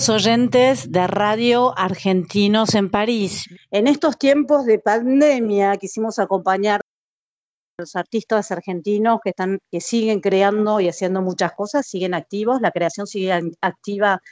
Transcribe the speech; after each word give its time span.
queridos 0.00 0.24
oyentes 0.24 0.92
de 0.92 1.06
Radio 1.06 1.78
Argentinos 1.78 2.74
en 2.74 2.90
París. 2.90 3.44
En 3.70 3.86
estos 3.86 4.16
tiempos 4.16 4.64
de 4.64 4.78
pandemia 4.78 5.76
quisimos 5.76 6.18
acompañar 6.18 6.80
a 6.80 7.82
los 7.82 7.96
artistas 7.96 8.50
argentinos 8.50 9.20
que 9.22 9.30
están, 9.30 9.58
que 9.70 9.82
siguen 9.82 10.20
creando 10.20 10.80
y 10.80 10.88
haciendo 10.88 11.20
muchas 11.20 11.52
cosas, 11.52 11.86
siguen 11.86 12.14
activos, 12.14 12.62
la 12.62 12.70
creación 12.70 13.06
sigue 13.06 13.38
activa 13.60 14.22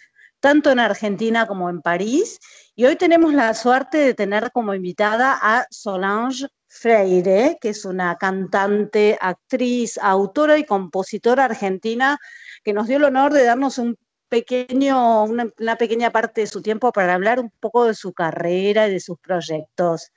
tanto 0.40 0.70
en 0.70 0.78
Argentina 0.78 1.46
como 1.46 1.68
en 1.68 1.82
París. 1.82 2.38
Y 2.74 2.86
hoy 2.86 2.96
tenemos 2.96 3.34
la 3.34 3.52
suerte 3.52 3.98
de 3.98 4.14
tener 4.14 4.50
como 4.52 4.72
invitada 4.72 5.38
a 5.38 5.66
Solange 5.70 6.46
Freire, 6.66 7.58
que 7.60 7.70
es 7.70 7.84
una 7.84 8.16
cantante, 8.16 9.18
actriz, 9.20 9.98
autora 10.00 10.56
y 10.56 10.64
compositora 10.64 11.44
argentina 11.44 12.18
que 12.64 12.72
nos 12.72 12.86
dio 12.86 12.96
el 12.96 13.04
honor 13.04 13.34
de 13.34 13.44
darnos 13.44 13.76
un 13.76 13.96
pequeño, 14.28 15.24
una, 15.24 15.48
una 15.58 15.76
pequeña 15.76 16.10
parte 16.10 16.42
de 16.42 16.46
su 16.46 16.62
tiempo 16.62 16.92
para 16.92 17.14
hablar 17.14 17.40
un 17.40 17.50
poco 17.50 17.86
de 17.86 17.94
su 17.94 18.12
carrera 18.12 18.88
y 18.88 18.92
de 18.92 19.00
sus 19.00 19.18
proyectos. 19.18 20.12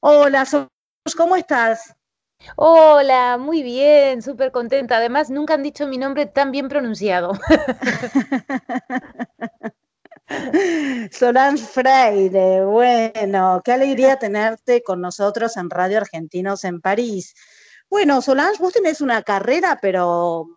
Hola, 0.00 0.46
¿cómo 1.16 1.36
estás? 1.36 1.94
Hola, 2.56 3.38
muy 3.38 3.62
bien, 3.62 4.22
súper 4.22 4.52
contenta. 4.52 4.98
Además, 4.98 5.30
nunca 5.30 5.54
han 5.54 5.62
dicho 5.62 5.86
mi 5.86 5.98
nombre 5.98 6.26
tan 6.26 6.52
bien 6.52 6.68
pronunciado. 6.68 7.32
Solange 11.12 11.64
Freire, 11.64 12.64
bueno, 12.64 13.62
qué 13.64 13.72
alegría 13.72 14.16
tenerte 14.16 14.82
con 14.82 15.00
nosotros 15.00 15.56
en 15.56 15.70
Radio 15.70 15.98
Argentinos 15.98 16.64
en 16.64 16.80
París. 16.80 17.34
Bueno, 17.88 18.20
Solange, 18.20 18.58
vos 18.58 18.72
tenés 18.72 19.00
una 19.00 19.22
carrera, 19.22 19.78
pero 19.80 20.55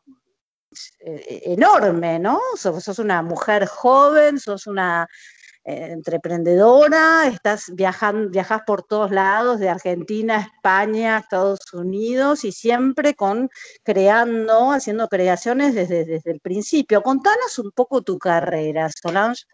eh, 0.99 1.41
enorme, 1.45 2.19
¿no? 2.19 2.39
Sos, 2.55 2.83
sos 2.83 2.99
una 2.99 3.21
mujer 3.21 3.65
joven, 3.67 4.39
sos 4.39 4.67
una 4.67 5.07
eh, 5.65 5.95
emprendedora, 6.05 7.27
estás 7.27 7.71
viajando, 7.73 8.29
viajas 8.29 8.61
por 8.65 8.83
todos 8.83 9.11
lados, 9.11 9.59
de 9.59 9.69
Argentina 9.69 10.39
España, 10.39 11.17
Estados 11.19 11.73
Unidos, 11.73 12.43
y 12.43 12.51
siempre 12.51 13.13
con 13.13 13.49
creando, 13.83 14.71
haciendo 14.71 15.07
creaciones 15.07 15.75
desde, 15.75 16.05
desde 16.05 16.31
el 16.31 16.39
principio. 16.39 17.01
Contanos 17.03 17.59
un 17.59 17.71
poco 17.71 18.01
tu 18.01 18.17
carrera, 18.17 18.89
Solange. 18.89 19.45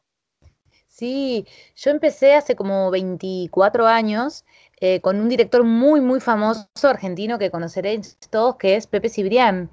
Sí, 0.87 1.45
yo 1.75 1.91
empecé 1.91 2.35
hace 2.35 2.55
como 2.55 2.89
24 2.89 3.85
años 3.85 4.45
eh, 4.79 5.01
con 5.01 5.19
un 5.19 5.27
director 5.27 5.63
muy, 5.63 5.99
muy 5.99 6.21
famoso 6.21 6.67
argentino 6.83 7.37
que 7.37 7.51
conoceréis 7.51 8.17
todos, 8.29 8.55
que 8.55 8.77
es 8.77 8.87
Pepe 8.87 9.09
Cibrián, 9.09 9.69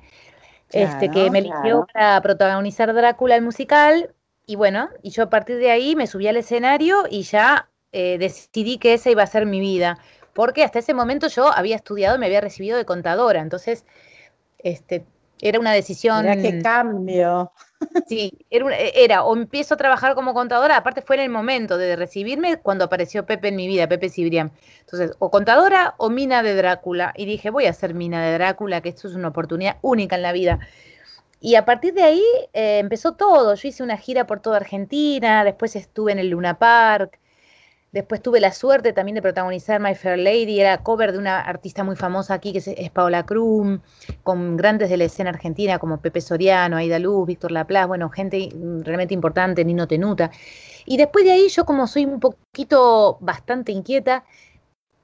este, 0.73 1.11
que 1.11 1.31
me 1.31 1.41
eligió 1.41 1.61
claro. 1.63 1.87
para 1.93 2.21
protagonizar 2.21 2.93
Drácula 2.95 3.37
el 3.37 3.43
musical. 3.43 4.15
Y 4.47 4.57
bueno, 4.57 4.89
y 5.03 5.11
yo 5.11 5.25
a 5.25 5.31
partir 5.31 5.57
de 5.59 5.71
ahí 5.71 5.95
me 5.95 6.07
subí 6.07 6.27
al 6.27 6.37
escenario 6.37 7.05
y 7.09 7.23
ya 7.23 7.69
eh, 7.93 8.19
decidí 8.19 8.79
que 8.79 8.95
esa 8.95 9.11
iba 9.11 9.23
a 9.23 9.27
ser 9.27 9.47
mi 9.47 9.61
vida. 9.61 9.99
Porque 10.33 10.65
hasta 10.65 10.79
ese 10.79 10.95
momento 10.95 11.29
yo 11.29 11.53
había 11.53 11.77
estudiado 11.77 12.17
y 12.17 12.19
me 12.19 12.27
había 12.27 12.41
recibido 12.41 12.77
de 12.77 12.85
contadora. 12.85 13.41
Entonces, 13.41 13.85
este, 14.59 15.05
era 15.43 15.61
una 15.61 15.73
decisión. 15.73 16.23
Mirá 16.23 16.37
qué 16.41 16.63
cambio. 16.63 17.53
Sí, 18.07 18.33
era, 18.49 18.65
una- 18.65 18.77
era 18.79 19.25
o 19.25 19.37
empiezo 19.37 19.75
a 19.75 19.77
trabajar 19.77 20.15
como 20.15 20.35
contadora, 20.35 20.77
aparte 20.77 21.03
fue 21.03 21.17
en 21.17 21.23
el 21.23 21.31
momento 21.31 21.77
de 21.77 21.97
recibirme 21.97 22.59
cuando 22.59 22.85
apareció 22.85 23.27
Pepe 23.27 23.49
en 23.49 23.57
mi 23.57 23.67
vida, 23.67 23.89
Pepe 23.89 24.09
Cibrián. 24.09 24.53
Entonces, 24.81 25.17
o 25.19 25.31
contadora 25.31 25.95
o 25.99 26.09
mina 26.09 26.43
de 26.45 26.55
Drácula. 26.55 27.13
Y 27.17 27.27
dije, 27.27 27.51
voy 27.51 27.67
a 27.67 27.73
ser 27.73 27.93
mina 27.93 28.25
de 28.25 28.35
Drácula, 28.35 28.81
que 28.81 28.91
esto 28.91 29.09
es 29.09 29.15
una 29.15 29.29
oportunidad 29.29 29.77
única 29.83 30.15
en 30.17 30.23
la 30.23 30.33
vida. 30.33 30.61
Y 31.41 31.57
a 31.57 31.65
partir 31.65 31.93
de 31.93 32.05
ahí 32.05 32.23
eh, 32.53 32.79
empezó 32.79 33.15
todo. 33.15 33.57
Yo 33.57 33.69
hice 33.69 33.83
una 33.83 33.97
gira 33.97 34.27
por 34.29 34.39
toda 34.41 34.59
Argentina, 34.59 35.43
después 35.45 35.75
estuve 35.75 36.13
en 36.13 36.21
el 36.21 36.29
Luna 36.29 36.57
Park, 36.59 37.19
después 37.93 38.23
tuve 38.23 38.41
la 38.41 38.53
suerte 38.53 38.93
también 38.93 39.15
de 39.15 39.23
protagonizar 39.23 39.81
My 39.81 39.95
Fair 39.95 40.19
Lady, 40.19 40.61
era 40.61 40.79
cover 40.79 41.13
de 41.13 41.19
una 41.19 41.41
artista 41.41 41.85
muy 41.85 41.95
famosa 41.95 42.35
aquí 42.35 42.53
que 42.53 42.59
es, 42.59 42.91
Paola 42.91 43.25
Krum, 43.25 43.81
con 44.23 44.57
grandes 44.57 44.89
de 44.89 44.97
la 44.97 45.05
escena 45.05 45.31
argentina 45.31 45.79
como 45.79 46.01
Pepe 46.01 46.23
Soriano, 46.23 46.77
Aida 46.77 46.99
Luz, 46.99 47.27
Víctor 47.27 47.53
Laplace, 47.53 47.87
bueno, 47.87 48.09
gente 48.09 48.49
realmente 48.81 49.15
importante, 49.15 49.65
Nino 49.65 49.87
Tenuta. 49.87 50.31
Y 50.87 50.97
después 50.97 51.25
de 51.25 51.33
ahí 51.33 51.49
yo 51.49 51.65
como 51.65 51.87
soy 51.87 52.07
un 52.07 52.19
poquito 52.19 53.19
bastante 53.21 53.73
inquieta, 53.73 54.25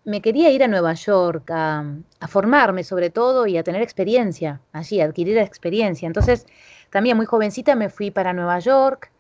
me 0.05 0.23
quería 0.23 0.51
ir 0.51 0.65
a 0.65 0.69
Nueva 0.69 0.95
York 0.95 1.51
a, 1.51 1.85
formarme 2.27 2.83
sobre 2.83 3.11
todo 3.11 3.47
y 3.47 3.59
a 3.59 3.63
tener 3.63 3.83
experiencia 3.83 4.63
allí, 4.73 5.03
adquirir 5.03 5.37
experiencia. 5.37 6.07
Entonces, 6.07 6.47
también 6.91 7.19
muy 7.19 7.27
jovencita 7.27 7.75
me 7.75 7.91
fui 7.91 8.11
para 8.11 8.33
Nueva 8.33 8.59
York 8.59 9.11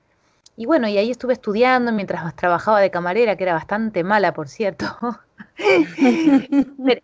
y 0.59 0.67
bueno, 0.67 0.89
y 0.89 0.99
ahí 0.99 1.13
estuve 1.13 1.35
estudiando 1.35 1.93
mientras 1.93 2.35
trabajaba 2.35 2.81
de 2.81 2.91
camarera, 2.91 3.37
que 3.37 3.45
era 3.45 3.55
bastante 3.55 4.03
mala, 4.03 4.35
por 4.35 4.49
cierto. 4.49 4.87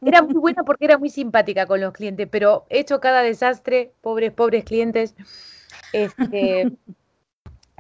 Era 0.03 0.23
muy 0.23 0.35
buena 0.35 0.65
porque 0.65 0.87
era 0.87 0.99
muy 0.99 1.09
simpática 1.09 1.65
con 1.65 1.81
los 1.81 1.93
clientes, 1.93 2.27
pero 2.29 2.67
he 2.69 2.81
hecho 2.81 2.99
cada 2.99 3.23
desastre, 3.23 3.93
pobres, 4.01 4.33
pobres 4.33 4.65
clientes. 4.65 5.15
Este, 5.93 6.73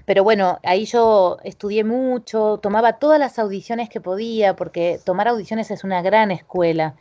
pero 0.04 0.22
bueno, 0.22 0.60
ahí 0.62 0.84
yo 0.84 1.38
estudié 1.42 1.82
mucho, 1.82 2.60
tomaba 2.62 3.00
todas 3.00 3.18
las 3.18 3.40
audiciones 3.40 3.88
que 3.88 4.00
podía, 4.00 4.54
porque 4.54 5.00
tomar 5.04 5.26
audiciones 5.26 5.72
es 5.72 5.82
una 5.82 6.02
gran 6.02 6.30
escuela. 6.30 6.94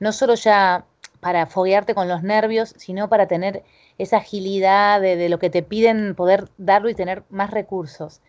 No 0.00 0.12
solo 0.12 0.36
ya 0.36 0.86
para 1.20 1.44
foguearte 1.44 1.94
con 1.94 2.08
los 2.08 2.22
nervios, 2.22 2.74
sino 2.78 3.10
para 3.10 3.26
tener 3.26 3.62
esa 3.98 4.18
agilidad 4.18 5.00
de, 5.00 5.28
lo 5.28 5.38
que 5.38 5.50
te 5.50 5.62
piden, 5.62 6.14
poder 6.14 6.48
darlo 6.58 6.88
y 6.88 6.94
tener 6.94 7.22
más 7.30 7.50
recursos. 7.50 8.20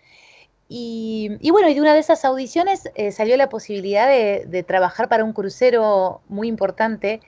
Y, 0.69 1.37
bueno, 1.51 1.69
y 1.69 1.73
de 1.73 1.81
una 1.81 1.93
de 1.93 1.99
esas 1.99 2.25
audiciones 2.25 2.89
eh, 2.95 3.11
salió 3.11 3.37
la 3.37 3.49
posibilidad 3.49 4.07
de, 4.07 4.63
trabajar 4.67 5.07
para 5.07 5.23
un 5.23 5.33
crucero 5.33 6.21
muy 6.27 6.47
importante 6.47 7.21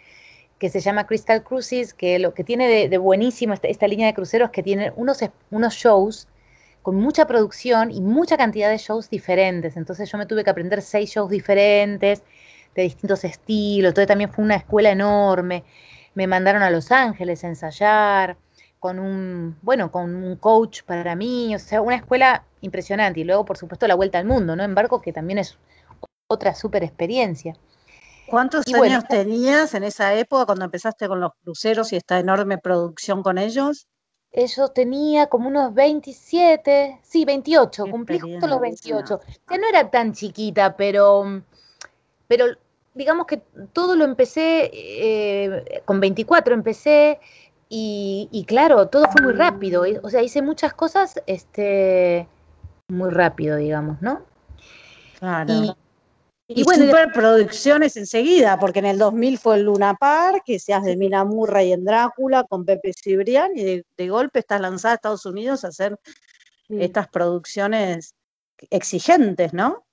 que 0.60 0.69
se 0.69 0.81
llama 0.81 1.08
Crystal 1.08 1.44
Cruises, 1.44 1.94
que 1.94 2.19
lo 2.19 2.34
que 2.34 2.44
tiene 2.44 2.90
de, 2.90 2.98
buenísimo 2.98 3.54
esta, 3.54 3.69
esta 3.69 3.88
línea 3.88 4.08
de 4.08 4.14
cruceros 4.14 4.50
que 4.50 4.62
tiene 4.64 4.92
unos, 4.96 5.22
es- 5.22 5.31
unos 5.52 5.74
shows 5.75 6.28
con 6.81 6.96
mucha 6.96 7.28
producción 7.28 7.92
y 7.92 8.02
mucha 8.02 8.38
cantidad 8.38 8.69
de 8.69 8.78
shows 8.78 9.10
diferentes. 9.10 9.78
Entonces 9.78 10.12
yo 10.12 10.18
me 10.18 10.25
tuve 10.25 10.44
que 10.44 10.50
aprender 10.50 10.81
seis 10.81 11.12
shows 11.12 11.30
diferentes, 11.30 12.24
de 12.75 12.84
distintos 12.84 13.24
estilos. 13.24 13.90
Entonces 13.90 14.08
también 14.08 14.31
fue 14.31 14.44
una 14.44 14.56
escuela 14.56 14.92
enorme. 14.92 15.64
Me 16.19 16.27
mandaron 16.27 16.63
a 16.63 16.69
Los 16.69 16.92
Ángeles 16.92 17.45
a 17.45 17.48
ensayar 17.48 18.36
con 18.77 19.00
un, 19.00 19.57
bueno, 19.62 19.89
con 19.89 20.13
un 20.13 20.36
coach 20.36 20.83
para 20.83 21.16
mí, 21.16 21.56
o 21.56 21.60
sea, 21.60 21.81
una 21.81 21.95
escuela 21.95 22.44
impresionante. 22.60 23.21
Y 23.21 23.24
luego, 23.24 23.45
por 23.45 23.56
supuesto, 23.56 23.88
la 23.88 23.95
vuelta 23.95 24.19
al 24.19 24.25
mundo, 24.25 24.54
¿no? 24.54 24.66
En 24.66 24.75
barco, 24.75 25.01
que 25.01 25.13
también 25.13 25.38
es 25.38 25.57
otra 26.27 26.56
súper 26.56 26.83
experiencia. 26.83 27.56
¿Cuántos 28.30 28.68
Y 28.68 28.74
bueno, 28.74 28.95
años 28.95 29.07
tenías 29.07 29.74
en 29.75 29.86
esa 29.86 30.13
época 30.13 30.45
cuando 30.45 30.66
empezaste 30.66 31.07
con 31.07 31.21
los 31.21 31.31
cruceros 31.42 31.94
y 31.94 31.95
esta 31.95 32.19
enorme 32.19 32.57
producción 32.57 33.24
con 33.24 33.38
ellos? 33.38 33.88
Yo 34.33 34.68
tenía 34.68 35.27
como 35.27 35.48
unos 35.48 35.74
27, 35.74 37.00
sí, 37.01 37.24
28, 37.24 37.86
Qué 37.86 37.92
cumplí 37.92 38.19
justo 38.19 38.45
los 38.45 38.62
experiencia. 38.62 38.95
28. 38.98 39.21
Ya 39.50 39.57
no 39.57 39.69
era 39.69 39.89
tan 39.89 40.12
chiquita, 40.12 40.75
pero, 40.75 41.44
pero 42.27 42.57
digamos 42.94 43.28
que 43.28 43.42
todo 43.74 43.96
lo 43.96 44.06
empecé, 44.06 44.70
eh, 44.74 45.82
con 45.86 46.00
24 46.00 46.54
empecé 46.54 47.20
y, 47.70 48.28
y 48.32 48.46
claro, 48.46 48.88
todo 48.88 49.06
fue 49.12 49.22
muy 49.22 49.34
rápido. 49.34 49.84
O 50.04 50.10
sea, 50.10 50.22
hice 50.22 50.42
muchas 50.42 50.74
cosas 50.74 51.22
este, 51.28 52.28
muy 52.90 53.12
rápido, 53.12 53.58
digamos, 53.58 54.02
¿no? 54.02 54.26
Claro. 55.20 55.76
Y, 56.52 56.64
bueno, 56.64 56.86
superproducciones 56.86 57.96
enseguida, 57.96 58.58
porque 58.58 58.80
en 58.80 58.88
el 58.88 58.98
2000 58.98 59.38
fue 59.38 59.58
el 59.58 59.66
Luna 59.66 59.94
Park, 59.94 60.42
que 60.46 60.58
seas 60.58 60.84
de 60.84 60.98
Mina 60.98 61.24
Murray 61.24 61.74
en 61.74 61.86
Drácula 61.86 62.44
con 62.44 62.66
Pepe 62.66 62.92
Cibrián, 63.00 63.52
y 63.56 63.84
de, 63.96 64.10
golpe 64.10 64.40
estás 64.40 64.60
lanzada 64.60 64.94
a 64.94 64.96
Estados 64.96 65.28
Unidos 65.28 65.64
a 65.64 65.68
hacer 65.68 66.00
estas 66.70 67.08
producciones 67.08 68.16
exigentes, 68.72 69.54
¿no? 69.54 69.86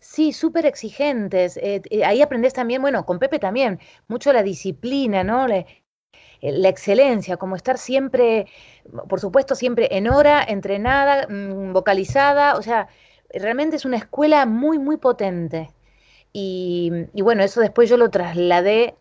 Sí, 0.00 0.32
súper 0.32 0.66
exigentes. 0.66 1.56
Eh, 1.56 1.82
eh, 1.90 2.04
ahí 2.04 2.22
aprendes 2.22 2.52
también, 2.52 2.82
bueno, 2.82 3.04
con 3.06 3.18
Pepe 3.18 3.38
también, 3.38 3.80
mucho 4.08 4.32
la 4.32 4.42
disciplina, 4.42 5.24
¿no? 5.24 5.46
La, 5.48 5.58
eh, 5.58 6.52
la, 6.52 6.68
excelencia, 6.68 7.36
como 7.36 7.56
estar 7.56 7.78
siempre, 7.78 8.46
por 9.08 9.20
supuesto, 9.20 9.54
siempre 9.54 9.88
en 9.92 10.08
hora, 10.08 10.42
entrenada, 10.46 11.26
mm, 11.28 11.72
vocalizada, 11.72 12.56
o 12.56 12.62
sea, 12.62 12.88
realmente 13.30 13.76
es 13.76 13.84
una 13.84 13.98
escuela 13.98 14.46
muy, 14.46 14.78
muy 14.78 14.96
potente. 14.96 15.70
Y, 16.32 16.92
bueno, 17.22 17.42
eso 17.42 17.60
después 17.60 17.88
yo 17.90 17.96
lo 17.96 18.10
trasladé 18.10 18.94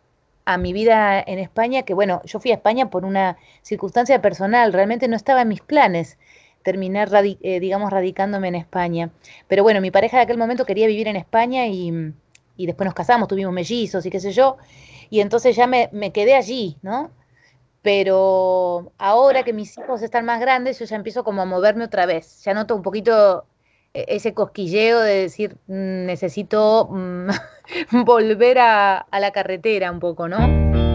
a 0.46 0.58
mi 0.58 0.74
vida 0.74 1.22
en 1.26 1.40
España, 1.40 1.84
que 1.84 1.94
bueno, 1.94 2.22
yo 2.26 2.40
fui 2.40 2.52
a 2.52 2.56
España 2.56 2.90
por 2.90 3.06
una 3.06 3.38
circunstancia 3.62 4.22
personal, 4.22 4.74
realmente 4.74 5.08
no 5.08 5.16
estaba 5.16 5.44
en 5.44 5.50
mis 5.50 5.62
planes 5.62 6.18
terminar, 6.64 7.10
eh, 7.14 7.60
digamos, 7.60 7.92
radicándome 7.92 8.48
en 8.50 8.56
España. 8.56 9.10
Pero 9.48 9.64
bueno, 9.64 9.82
mi 9.82 9.92
pareja 9.92 10.18
de 10.18 10.24
aquel 10.24 10.38
momento 10.38 10.66
quería 10.66 10.88
vivir 10.88 11.08
en 11.08 11.16
España 11.16 11.68
y, 11.68 12.14
después 12.58 12.86
nos 12.86 12.94
casamos, 12.94 13.28
tuvimos 13.28 13.54
mellizos 13.54 14.06
y 14.06 14.10
qué 14.10 14.20
sé 14.20 14.32
yo, 14.32 14.58
y 15.10 15.22
entonces 15.22 15.56
ya 15.56 15.68
me, 15.68 15.90
me 15.92 16.12
quedé 16.12 16.36
allí, 16.36 16.78
¿no? 16.82 17.12
Pero 17.82 18.92
ahora 18.98 19.44
que 19.44 19.54
mis 19.54 19.78
hijos 19.78 20.02
están 20.02 20.26
más 20.26 20.42
grandes, 20.42 20.78
yo 20.80 20.86
ya 20.86 20.98
empiezo 20.98 21.24
como 21.24 21.42
a 21.42 21.46
moverme 21.46 21.86
otra 21.86 22.06
vez, 22.06 22.44
ya 22.44 22.54
noto 22.54 22.76
un 22.76 22.84
poquito 22.84 23.46
e-, 23.94 24.06
ese 24.10 24.34
cosquilleo 24.34 25.00
de 25.00 25.22
decir, 25.22 25.58
mm, 25.68 26.06
necesito 26.06 26.90
mm, 26.92 27.30
volver 28.06 28.60
a, 28.60 28.98
a 28.98 29.20
la 29.20 29.32
carretera 29.32 29.92
un 29.92 30.00
poco, 30.00 30.28
¿no? 30.28 30.89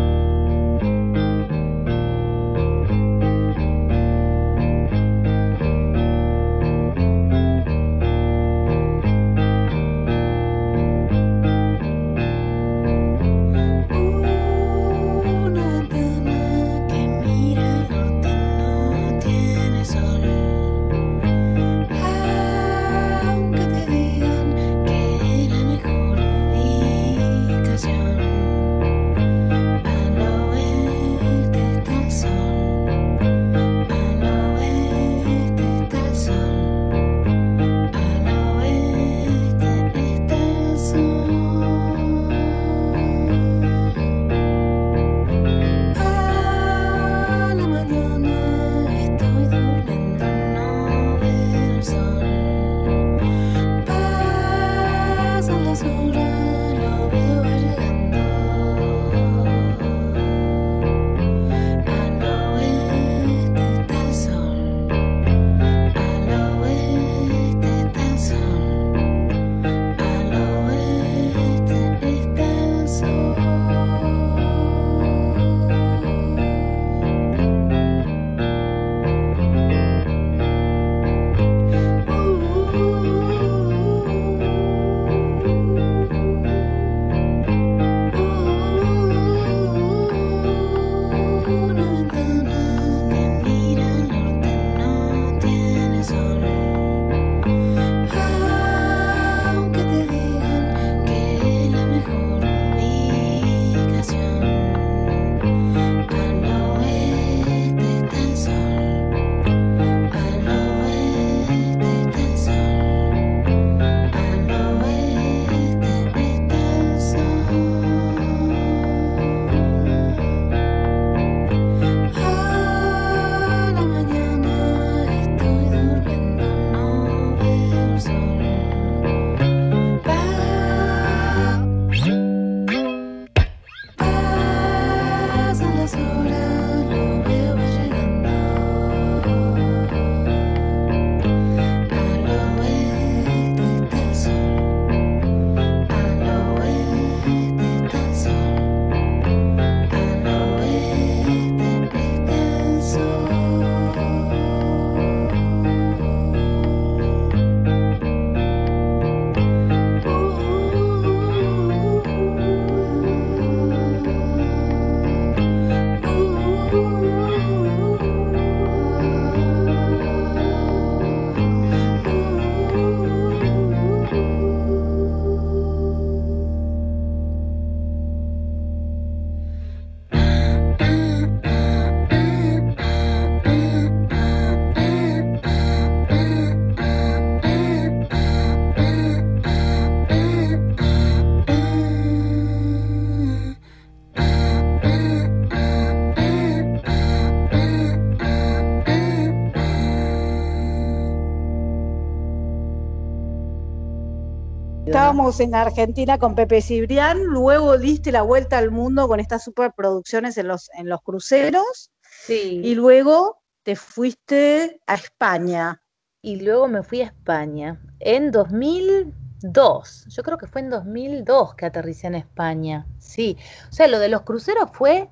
Estábamos 205.15 205.39
en 205.39 205.55
Argentina 205.55 206.19
con 206.19 206.35
Pepe 206.35 206.61
Cibrián, 206.61 207.23
luego 207.23 207.79
diste 207.79 208.11
la 208.11 208.23
vuelta 208.23 208.59
al 208.59 208.73
mundo 208.73 209.07
con 209.07 209.21
estas 209.21 209.45
superproducciones 209.45 210.37
en 210.39 210.49
los, 210.49 210.69
en 210.75 210.89
los 210.89 211.03
cruceros. 211.03 211.93
Sí. 212.27 212.61
Y 212.65 212.75
luego 212.75 213.39
te 213.63 213.77
fuiste 213.77 214.81
a 214.89 214.95
España. 214.95 215.81
Y 216.21 216.41
luego 216.41 216.67
me 216.67 216.83
fui 216.83 217.03
a 217.03 217.05
España 217.05 217.81
en 218.01 218.33
2002. 218.33 220.07
Yo 220.09 220.23
creo 220.25 220.37
que 220.37 220.49
fue 220.49 220.63
en 220.63 220.71
2002 220.71 221.55
que 221.55 221.67
aterricé 221.67 222.09
en 222.09 222.17
España. 222.17 222.85
Sí. 222.99 223.37
O 223.71 223.73
sea, 223.73 223.87
lo 223.87 224.01
de 224.01 224.09
los 224.09 224.23
cruceros 224.23 224.71
fue 224.73 225.09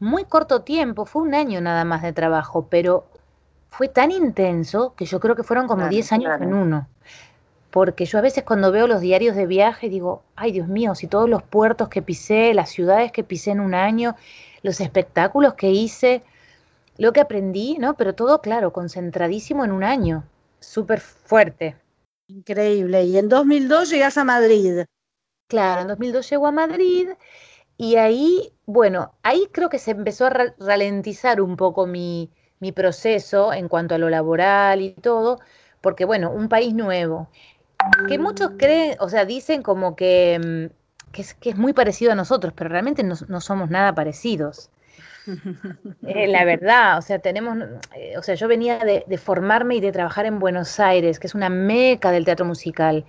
muy 0.00 0.26
corto 0.26 0.64
tiempo, 0.64 1.06
fue 1.06 1.22
un 1.22 1.34
año 1.34 1.62
nada 1.62 1.86
más 1.86 2.02
de 2.02 2.12
trabajo, 2.12 2.68
pero 2.68 3.06
fue 3.70 3.88
tan 3.88 4.10
intenso 4.10 4.94
que 4.94 5.06
yo 5.06 5.18
creo 5.18 5.34
que 5.34 5.44
fueron 5.44 5.66
como 5.66 5.88
10 5.88 6.12
años 6.12 6.42
en 6.42 6.52
uno 6.52 6.88
porque 7.76 8.06
yo 8.06 8.16
a 8.16 8.22
veces 8.22 8.42
cuando 8.42 8.72
veo 8.72 8.86
los 8.86 9.02
diarios 9.02 9.36
de 9.36 9.44
viaje 9.44 9.90
digo, 9.90 10.22
ay 10.34 10.50
Dios 10.50 10.66
mío, 10.66 10.94
si 10.94 11.08
todos 11.08 11.28
los 11.28 11.42
puertos 11.42 11.90
que 11.90 12.00
pisé, 12.00 12.54
las 12.54 12.70
ciudades 12.70 13.12
que 13.12 13.22
pisé 13.22 13.50
en 13.50 13.60
un 13.60 13.74
año, 13.74 14.16
los 14.62 14.80
espectáculos 14.80 15.52
que 15.56 15.68
hice, 15.68 16.22
lo 16.96 17.12
que 17.12 17.20
aprendí, 17.20 17.76
¿no? 17.78 17.92
Pero 17.92 18.14
todo, 18.14 18.40
claro, 18.40 18.72
concentradísimo 18.72 19.62
en 19.62 19.72
un 19.72 19.84
año, 19.84 20.24
súper 20.58 21.00
fuerte. 21.00 21.76
Increíble. 22.28 23.04
Y 23.04 23.18
en 23.18 23.28
2002 23.28 23.90
llegas 23.90 24.16
a 24.16 24.24
Madrid. 24.24 24.86
Claro, 25.46 25.82
en 25.82 25.88
2002 25.88 26.30
llego 26.30 26.46
a 26.46 26.52
Madrid 26.52 27.10
y 27.76 27.96
ahí, 27.96 28.54
bueno, 28.64 29.12
ahí 29.22 29.50
creo 29.52 29.68
que 29.68 29.78
se 29.78 29.90
empezó 29.90 30.24
a 30.24 30.54
ralentizar 30.58 31.42
un 31.42 31.58
poco 31.58 31.86
mi, 31.86 32.30
mi 32.58 32.72
proceso 32.72 33.52
en 33.52 33.68
cuanto 33.68 33.94
a 33.94 33.98
lo 33.98 34.08
laboral 34.08 34.80
y 34.80 34.92
todo, 34.92 35.40
porque 35.82 36.06
bueno, 36.06 36.30
un 36.30 36.48
país 36.48 36.74
nuevo, 36.74 37.28
que 38.08 38.18
muchos 38.18 38.52
creen, 38.56 38.96
o 39.00 39.08
sea, 39.08 39.24
dicen 39.24 39.62
como 39.62 39.96
que, 39.96 40.70
mm, 40.70 41.12
que, 41.12 41.22
es, 41.22 41.34
que 41.34 41.50
es 41.50 41.56
muy 41.56 41.72
parecido 41.72 42.12
a 42.12 42.14
nosotros, 42.14 42.52
pero 42.56 42.70
realmente 42.70 43.02
no, 43.02 43.14
no 43.28 43.40
somos 43.40 43.70
nada 43.70 43.94
parecidos. 43.94 44.70
Eh, 46.06 46.28
la 46.28 46.44
verdad, 46.44 46.98
o 46.98 47.02
sea, 47.02 47.18
tenemos, 47.18 47.58
eh, 47.96 48.16
o 48.16 48.22
sea, 48.22 48.36
yo 48.36 48.46
venía 48.46 48.78
de, 48.78 49.04
de, 49.08 49.18
formarme 49.18 49.74
y 49.74 49.80
de 49.80 49.90
trabajar 49.90 50.24
en 50.24 50.38
Buenos 50.38 50.78
Aires, 50.78 51.18
que 51.18 51.26
es 51.26 51.34
una 51.34 51.48
meca 51.48 52.12
del 52.12 52.24
teatro 52.24 52.46
musical, 52.46 53.04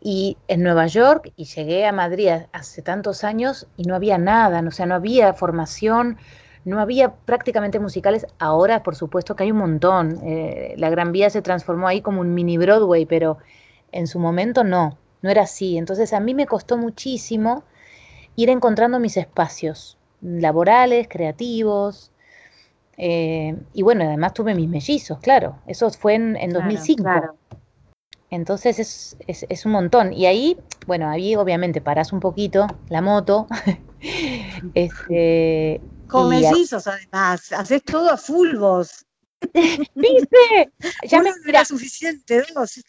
y 0.00 0.36
en 0.48 0.62
Nueva 0.62 0.86
York, 0.86 1.32
y 1.36 1.44
llegué 1.44 1.86
a 1.86 1.92
Madrid 1.92 2.28
hace 2.52 2.82
tantos 2.82 3.22
años 3.22 3.68
y 3.76 3.84
no 3.84 3.94
había 3.94 4.18
nada, 4.18 4.62
o 4.66 4.70
sea, 4.72 4.84
no 4.84 4.94
había 4.96 5.32
formación, 5.32 6.18
no 6.64 6.80
había 6.80 7.14
prácticamente 7.14 7.78
musicales. 7.78 8.26
Ahora, 8.38 8.82
por 8.82 8.96
supuesto 8.96 9.36
que 9.36 9.44
hay 9.44 9.52
un 9.52 9.58
montón. 9.58 10.18
Eh, 10.22 10.74
la 10.76 10.90
Gran 10.90 11.12
Vía 11.12 11.30
se 11.30 11.42
transformó 11.42 11.88
ahí 11.88 12.00
como 12.00 12.20
un 12.20 12.34
mini 12.34 12.58
Broadway, 12.58 13.06
pero 13.06 13.38
en 13.94 14.06
su 14.06 14.18
momento 14.18 14.64
no, 14.64 14.98
no 15.22 15.30
era 15.30 15.42
así. 15.42 15.78
Entonces 15.78 16.12
a 16.12 16.20
mí 16.20 16.34
me 16.34 16.46
costó 16.46 16.76
muchísimo 16.76 17.64
ir 18.36 18.50
encontrando 18.50 18.98
mis 18.98 19.16
espacios 19.16 19.96
laborales, 20.20 21.06
creativos. 21.08 22.10
Eh, 22.96 23.56
y 23.72 23.82
bueno, 23.82 24.04
además 24.04 24.34
tuve 24.34 24.54
mis 24.54 24.68
mellizos, 24.68 25.18
claro. 25.20 25.58
Eso 25.66 25.90
fue 25.90 26.14
en, 26.14 26.36
en 26.36 26.50
2005. 26.50 27.02
Claro. 27.02 27.36
Entonces 28.30 28.80
es, 28.80 29.16
es, 29.28 29.46
es, 29.48 29.64
un 29.64 29.72
montón. 29.72 30.12
Y 30.12 30.26
ahí, 30.26 30.58
bueno, 30.86 31.08
ahí 31.08 31.36
obviamente 31.36 31.80
parás 31.80 32.12
un 32.12 32.18
poquito 32.18 32.66
la 32.88 33.00
moto. 33.00 33.46
este, 34.74 35.80
con 36.08 36.30
mellizos, 36.30 36.86
además. 36.88 37.52
Haces 37.52 37.84
todo 37.84 38.10
a 38.10 38.16
full 38.16 38.56
vos. 38.56 39.06
¿Viste? 39.94 40.72
Ya 41.08 41.22
me 41.22 41.30
era 41.46 41.64
suficiente, 41.64 42.42
dos. 42.54 42.80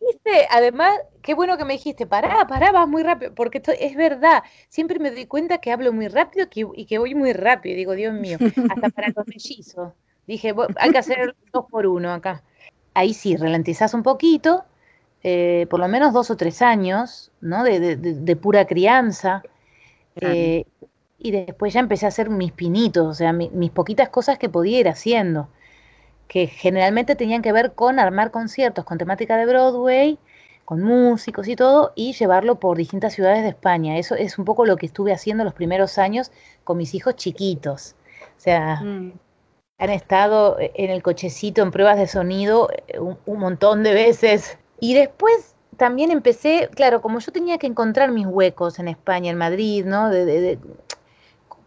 ¿Viste? 0.00 0.46
Además, 0.50 0.98
qué 1.22 1.34
bueno 1.34 1.56
que 1.58 1.64
me 1.64 1.74
dijiste, 1.74 2.06
pará, 2.06 2.46
pará, 2.46 2.72
vas 2.72 2.88
muy 2.88 3.02
rápido, 3.02 3.34
porque 3.34 3.60
es 3.80 3.96
verdad, 3.96 4.42
siempre 4.68 4.98
me 4.98 5.10
doy 5.10 5.26
cuenta 5.26 5.58
que 5.58 5.72
hablo 5.72 5.92
muy 5.92 6.08
rápido 6.08 6.46
y 6.52 6.86
que 6.86 6.98
voy 6.98 7.14
muy 7.14 7.32
rápido. 7.32 7.76
Digo, 7.76 7.92
Dios 7.94 8.14
mío, 8.14 8.40
hasta 8.68 8.88
para 8.90 9.08
los 9.14 9.26
mellizos. 9.26 9.92
Dije, 10.26 10.54
hay 10.76 10.90
que 10.90 10.98
hacer 10.98 11.34
dos 11.52 11.66
por 11.70 11.86
uno 11.86 12.12
acá. 12.12 12.44
Ahí 12.94 13.14
sí, 13.14 13.36
ralentizás 13.36 13.94
un 13.94 14.02
poquito, 14.02 14.64
eh, 15.22 15.66
por 15.70 15.80
lo 15.80 15.88
menos 15.88 16.12
dos 16.12 16.30
o 16.30 16.36
tres 16.36 16.62
años, 16.62 17.32
¿no? 17.40 17.64
De, 17.64 17.80
de, 17.80 17.96
de 17.96 18.36
pura 18.36 18.66
crianza. 18.66 19.46
Eh, 20.16 20.64
y 21.18 21.30
después 21.32 21.72
ya 21.74 21.80
empecé 21.80 22.06
a 22.06 22.08
hacer 22.10 22.30
mis 22.30 22.52
pinitos, 22.52 23.06
o 23.06 23.14
sea, 23.14 23.32
mi, 23.32 23.50
mis 23.50 23.70
poquitas 23.70 24.08
cosas 24.08 24.38
que 24.38 24.48
podía 24.48 24.80
ir 24.80 24.88
haciendo, 24.88 25.48
que 26.28 26.46
generalmente 26.46 27.16
tenían 27.16 27.42
que 27.42 27.52
ver 27.52 27.72
con 27.72 27.98
armar 27.98 28.30
conciertos 28.30 28.84
con 28.84 28.98
temática 28.98 29.36
de 29.36 29.46
Broadway, 29.46 30.18
con 30.64 30.82
músicos 30.82 31.48
y 31.48 31.56
todo, 31.56 31.92
y 31.94 32.12
llevarlo 32.12 32.60
por 32.60 32.76
distintas 32.76 33.14
ciudades 33.14 33.42
de 33.42 33.48
España. 33.48 33.96
Eso 33.96 34.14
es 34.14 34.38
un 34.38 34.44
poco 34.44 34.66
lo 34.66 34.76
que 34.76 34.86
estuve 34.86 35.12
haciendo 35.12 35.42
los 35.42 35.54
primeros 35.54 35.96
años 35.96 36.30
con 36.64 36.76
mis 36.76 36.94
hijos 36.94 37.16
chiquitos. 37.16 37.96
O 38.36 38.40
sea, 38.40 38.76
mm. 38.82 39.12
han 39.78 39.90
estado 39.90 40.58
en 40.60 40.90
el 40.90 41.02
cochecito 41.02 41.62
en 41.62 41.70
pruebas 41.70 41.96
de 41.96 42.06
sonido 42.06 42.68
eh, 42.86 42.98
un, 42.98 43.16
un 43.24 43.38
montón 43.38 43.82
de 43.82 43.94
veces. 43.94 44.58
Y 44.78 44.92
después 44.92 45.56
también 45.78 46.10
empecé, 46.10 46.68
claro, 46.74 47.00
como 47.00 47.20
yo 47.20 47.32
tenía 47.32 47.56
que 47.56 47.66
encontrar 47.66 48.10
mis 48.12 48.26
huecos 48.26 48.78
en 48.78 48.88
España, 48.88 49.30
en 49.30 49.38
Madrid, 49.38 49.86
¿no? 49.86 50.10
De, 50.10 50.26
de, 50.26 50.40
de, 50.40 50.58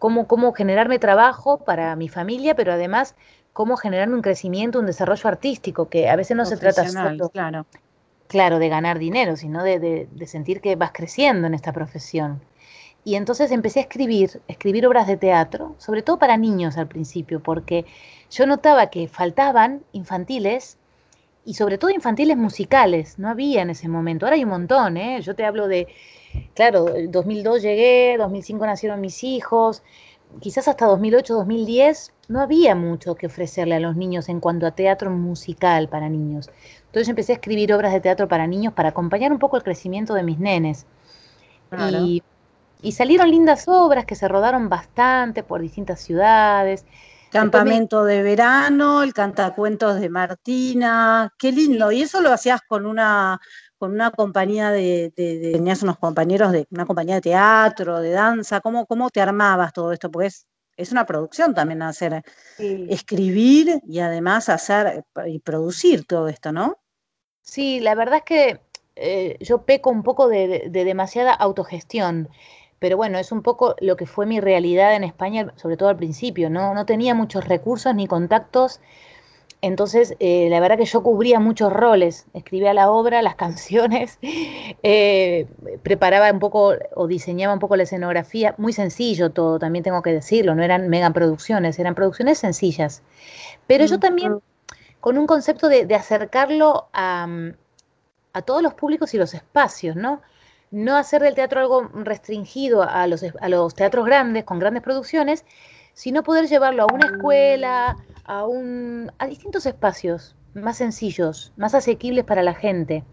cómo, 0.02 0.28
cómo 0.28 0.52
generarme 0.54 1.00
trabajo 1.00 1.58
para 1.58 1.96
mi 1.96 2.10
familia, 2.10 2.56
pero 2.56 2.74
además 2.74 3.16
cómo 3.54 3.78
generar 3.78 4.10
un 4.10 4.22
crecimiento, 4.22 4.80
un 4.80 4.86
desarrollo 4.86 5.28
artístico, 5.28 5.90
que 5.90 6.10
a 6.10 6.16
veces 6.16 6.38
no 6.38 6.46
se 6.46 6.58
trata 6.58 6.88
solo, 6.88 7.30
claro. 7.30 7.66
claro, 8.28 8.60
de 8.60 8.70
ganar 8.70 9.00
dinero, 9.00 9.36
sino 9.36 9.64
de, 9.64 9.80
de, 9.80 10.08
de, 10.12 10.28
sentir 10.28 10.62
que 10.62 10.76
vas 10.76 10.92
creciendo 10.94 11.48
en 11.48 11.54
esta 11.54 11.74
profesión. 11.74 12.42
Y 13.04 13.16
entonces 13.16 13.52
empecé 13.52 13.80
a 13.80 13.84
escribir, 13.84 14.42
escribir 14.48 14.86
obras 14.86 15.08
de 15.08 15.18
teatro, 15.18 15.76
sobre 15.80 16.04
todo 16.04 16.20
para 16.20 16.38
niños 16.38 16.78
al 16.78 16.88
principio, 16.88 17.42
porque 17.42 17.86
yo 18.30 18.46
notaba 18.46 18.88
que 18.90 19.08
faltaban 19.08 19.84
infantiles 19.92 20.78
y 21.44 21.56
sobre 21.56 21.80
todo 21.80 21.90
infantiles 21.90 22.38
musicales, 22.38 23.18
no 23.18 23.28
había 23.28 23.64
en 23.64 23.72
ese 23.72 23.88
momento. 23.88 24.26
Ahora 24.26 24.36
hay 24.36 24.44
un 24.44 24.52
montón, 24.52 24.98
¿eh? 24.98 25.20
Yo 25.22 25.36
te 25.36 25.44
hablo 25.44 25.68
de 25.68 25.88
claro, 26.54 26.96
en 26.96 27.12
2002 27.12 27.62
llegué, 27.62 28.16
2005 28.18 28.66
nacieron 28.66 29.02
mis 29.02 29.24
hijos, 29.24 29.84
quizás 30.40 30.68
hasta 30.68 30.86
2008, 30.86 31.34
2010 31.34 32.14
no 32.30 32.42
había 32.42 32.76
mucho 32.76 33.16
que 33.16 33.28
ofrecerle 33.28 33.76
a 33.76 33.80
los 33.80 33.96
niños 33.96 34.30
en 34.30 34.40
cuanto 34.40 34.66
a 34.66 34.72
teatro 34.72 35.12
musical 35.12 35.90
para 35.90 36.10
niños. 36.10 36.50
Entonces 36.86 37.10
empecé 37.10 37.34
a 37.34 37.36
escribir 37.36 37.74
obras 37.74 37.94
de 37.94 38.00
teatro 38.00 38.28
para 38.28 38.48
niños 38.48 38.74
para 38.74 38.90
acompañar 38.90 39.32
un 39.32 39.40
poco 39.40 39.58
el 39.58 39.64
crecimiento 39.64 40.14
de 40.14 40.24
mis 40.24 40.40
nenes. 40.40 40.86
Claro. 41.70 42.00
Y, 42.00 42.24
y, 42.82 42.92
salieron 42.92 43.30
lindas 43.30 43.68
obras 43.68 44.06
que 44.06 44.16
se 44.16 44.28
rodaron 44.28 44.70
bastante 44.70 45.44
por 45.44 45.62
distintas 45.62 46.02
ciudades. 46.02 46.86
Campamento 47.32 48.04
me... 48.04 48.14
de 48.14 48.24
verano, 48.24 49.04
el 49.04 49.14
cantacuentos 49.14 50.02
de 50.02 50.10
Martina, 50.10 51.34
qué 51.38 51.52
lindo. 51.52 51.92
Y 51.92 52.02
eso 52.02 52.22
lo 52.22 52.32
hacías 52.32 52.62
con 52.68 52.86
una 52.86 53.40
con 53.82 53.94
una 53.94 54.12
compañía 54.12 54.70
de, 54.70 55.12
de, 55.16 55.40
de, 55.40 55.54
tenías 55.54 55.82
unos 55.82 55.98
compañeros 55.98 56.52
de 56.52 56.68
una 56.70 56.86
compañía 56.86 57.16
de 57.16 57.22
teatro, 57.22 58.00
de 58.00 58.12
danza, 58.12 58.62
¿cómo, 58.62 58.86
cómo 58.86 59.10
te 59.10 59.22
armabas 59.22 59.74
todo 59.74 59.92
esto? 59.92 60.12
Porque 60.12 60.28
es, 60.28 60.46
es 60.78 60.92
una 60.92 61.08
producción 61.08 61.56
también 61.56 61.82
hacer, 61.82 62.22
sí. 62.58 62.86
escribir 62.92 63.82
y 63.88 63.98
además 63.98 64.50
hacer 64.50 65.04
y 65.26 65.40
producir 65.40 66.06
todo 66.06 66.28
esto, 66.28 66.52
¿no? 66.52 66.78
Sí, 67.42 67.80
la 67.80 67.96
verdad 67.96 68.18
es 68.18 68.24
que 68.24 68.62
eh, 68.96 69.38
yo 69.40 69.64
peco 69.64 69.90
un 69.90 70.04
poco 70.04 70.28
de, 70.28 70.70
de, 70.70 70.86
demasiada 70.86 71.34
autogestión, 71.34 72.30
pero 72.78 72.98
bueno, 72.98 73.18
es 73.18 73.32
un 73.32 73.42
poco 73.42 73.76
lo 73.80 73.96
que 73.96 74.06
fue 74.06 74.28
mi 74.28 74.40
realidad 74.40 74.94
en 74.94 75.04
España, 75.04 75.52
sobre 75.56 75.76
todo 75.76 75.90
al 75.90 75.98
principio, 75.98 76.52
¿no? 76.52 76.76
No 76.76 76.86
tenía 76.86 77.16
muchos 77.16 77.48
recursos 77.48 77.96
ni 77.96 78.06
contactos 78.06 78.80
entonces, 79.62 80.16
eh, 80.20 80.48
la 80.50 80.60
verdad 80.60 80.78
que 80.78 80.86
yo 80.86 81.04
cubría 81.04 81.40
muchos 81.40 81.72
roles, 81.72 82.26
escribía 82.34 82.74
la 82.74 82.90
obra, 82.90 83.22
las 83.22 83.36
canciones, 83.46 84.18
eh, 84.82 85.48
preparaba 85.84 86.32
un 86.32 86.40
poco 86.40 86.74
o 86.96 87.08
diseñaba 87.08 87.54
un 87.54 87.60
poco 87.60 87.76
la 87.76 87.84
escenografía, 87.84 88.56
muy 88.58 88.74
sencillo 88.74 89.30
todo, 89.32 89.60
también 89.60 89.84
tengo 89.84 90.02
que 90.02 90.14
decirlo, 90.14 90.56
no 90.56 90.64
eran 90.64 90.90
mega 90.90 91.12
producciones, 91.12 91.78
eran 91.78 91.94
producciones 91.94 92.40
sencillas. 92.40 93.04
Pero 93.68 93.86
yo 93.86 94.00
también 94.00 94.40
con 95.00 95.18
un 95.18 95.28
concepto 95.28 95.68
de, 95.68 95.86
de 95.86 95.96
acercarlo 95.96 96.90
a, 96.94 97.28
a, 98.34 98.42
todos 98.42 98.64
los 98.64 98.74
públicos 98.74 99.14
y 99.14 99.18
los 99.18 99.34
espacios, 99.34 99.96
¿no? 99.96 100.22
No 100.72 100.96
hacer 100.96 101.22
del 101.22 101.36
teatro 101.36 101.60
algo 101.60 101.84
restringido 101.94 102.84
a 102.84 103.06
los, 103.08 103.24
a 103.24 103.50
los 103.50 103.76
teatros 103.76 104.06
grandes, 104.06 104.44
con 104.44 104.60
grandes 104.60 104.84
producciones, 104.84 105.46
sino 105.94 106.24
poder 106.24 106.48
llevarlo 106.48 106.84
a 106.84 106.94
una 106.94 107.08
escuela, 107.08 107.98
a, 108.26 108.46
un, 108.46 109.12
a 109.18 109.28
distintos 109.28 109.66
espacios 109.66 110.36
más 110.54 110.78
sencillos, 110.78 111.54
más 111.58 111.74
asequibles 111.76 112.26
para 112.26 112.44
la 112.44 112.54
gente. 112.54 113.04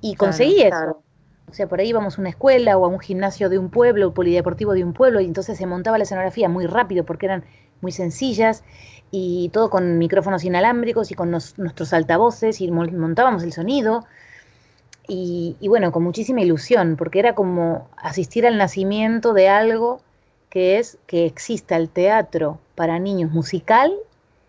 Y 0.00 0.14
conseguí 0.16 0.56
claro, 0.56 0.68
eso. 0.68 0.76
Claro. 0.76 1.02
O 1.50 1.54
sea, 1.54 1.68
por 1.68 1.80
ahí 1.80 1.88
íbamos 1.88 2.18
a 2.18 2.20
una 2.20 2.30
escuela 2.30 2.76
o 2.76 2.84
a 2.84 2.88
un 2.88 2.98
gimnasio 2.98 3.48
de 3.48 3.58
un 3.58 3.70
pueblo, 3.70 4.08
un 4.08 4.14
polideportivo 4.14 4.72
de 4.72 4.82
un 4.82 4.92
pueblo, 4.92 5.20
y 5.20 5.26
entonces 5.26 5.56
se 5.56 5.66
montaba 5.66 5.98
la 5.98 6.04
escenografía 6.04 6.48
muy 6.48 6.66
rápido 6.66 7.04
porque 7.04 7.26
eran 7.26 7.44
muy 7.80 7.92
sencillas 7.92 8.64
y 9.10 9.50
todo 9.50 9.70
con 9.70 9.98
micrófonos 9.98 10.42
inalámbricos 10.42 11.10
y 11.10 11.14
con 11.14 11.30
nos, 11.30 11.58
nuestros 11.58 11.92
altavoces 11.92 12.60
y 12.60 12.70
montábamos 12.70 13.42
el 13.44 13.52
sonido. 13.52 14.04
Y, 15.06 15.56
y, 15.60 15.68
bueno, 15.68 15.92
con 15.92 16.02
muchísima 16.02 16.40
ilusión, 16.40 16.96
porque 16.96 17.18
era 17.18 17.34
como 17.34 17.90
asistir 17.96 18.46
al 18.46 18.56
nacimiento 18.56 19.34
de 19.34 19.50
algo 19.50 20.00
que 20.54 20.78
es 20.78 20.98
que 21.08 21.26
exista 21.26 21.74
el 21.74 21.88
teatro 21.88 22.60
para 22.76 23.00
niños 23.00 23.32
musical 23.32 23.92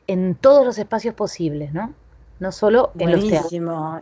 en 0.06 0.36
todos 0.36 0.64
los 0.64 0.78
espacios 0.78 1.16
posibles, 1.16 1.74
¿no? 1.74 1.96
No 2.40 2.52
solo 2.52 2.92
en 3.00 3.12
los 3.12 3.28
teatros. 3.28 3.52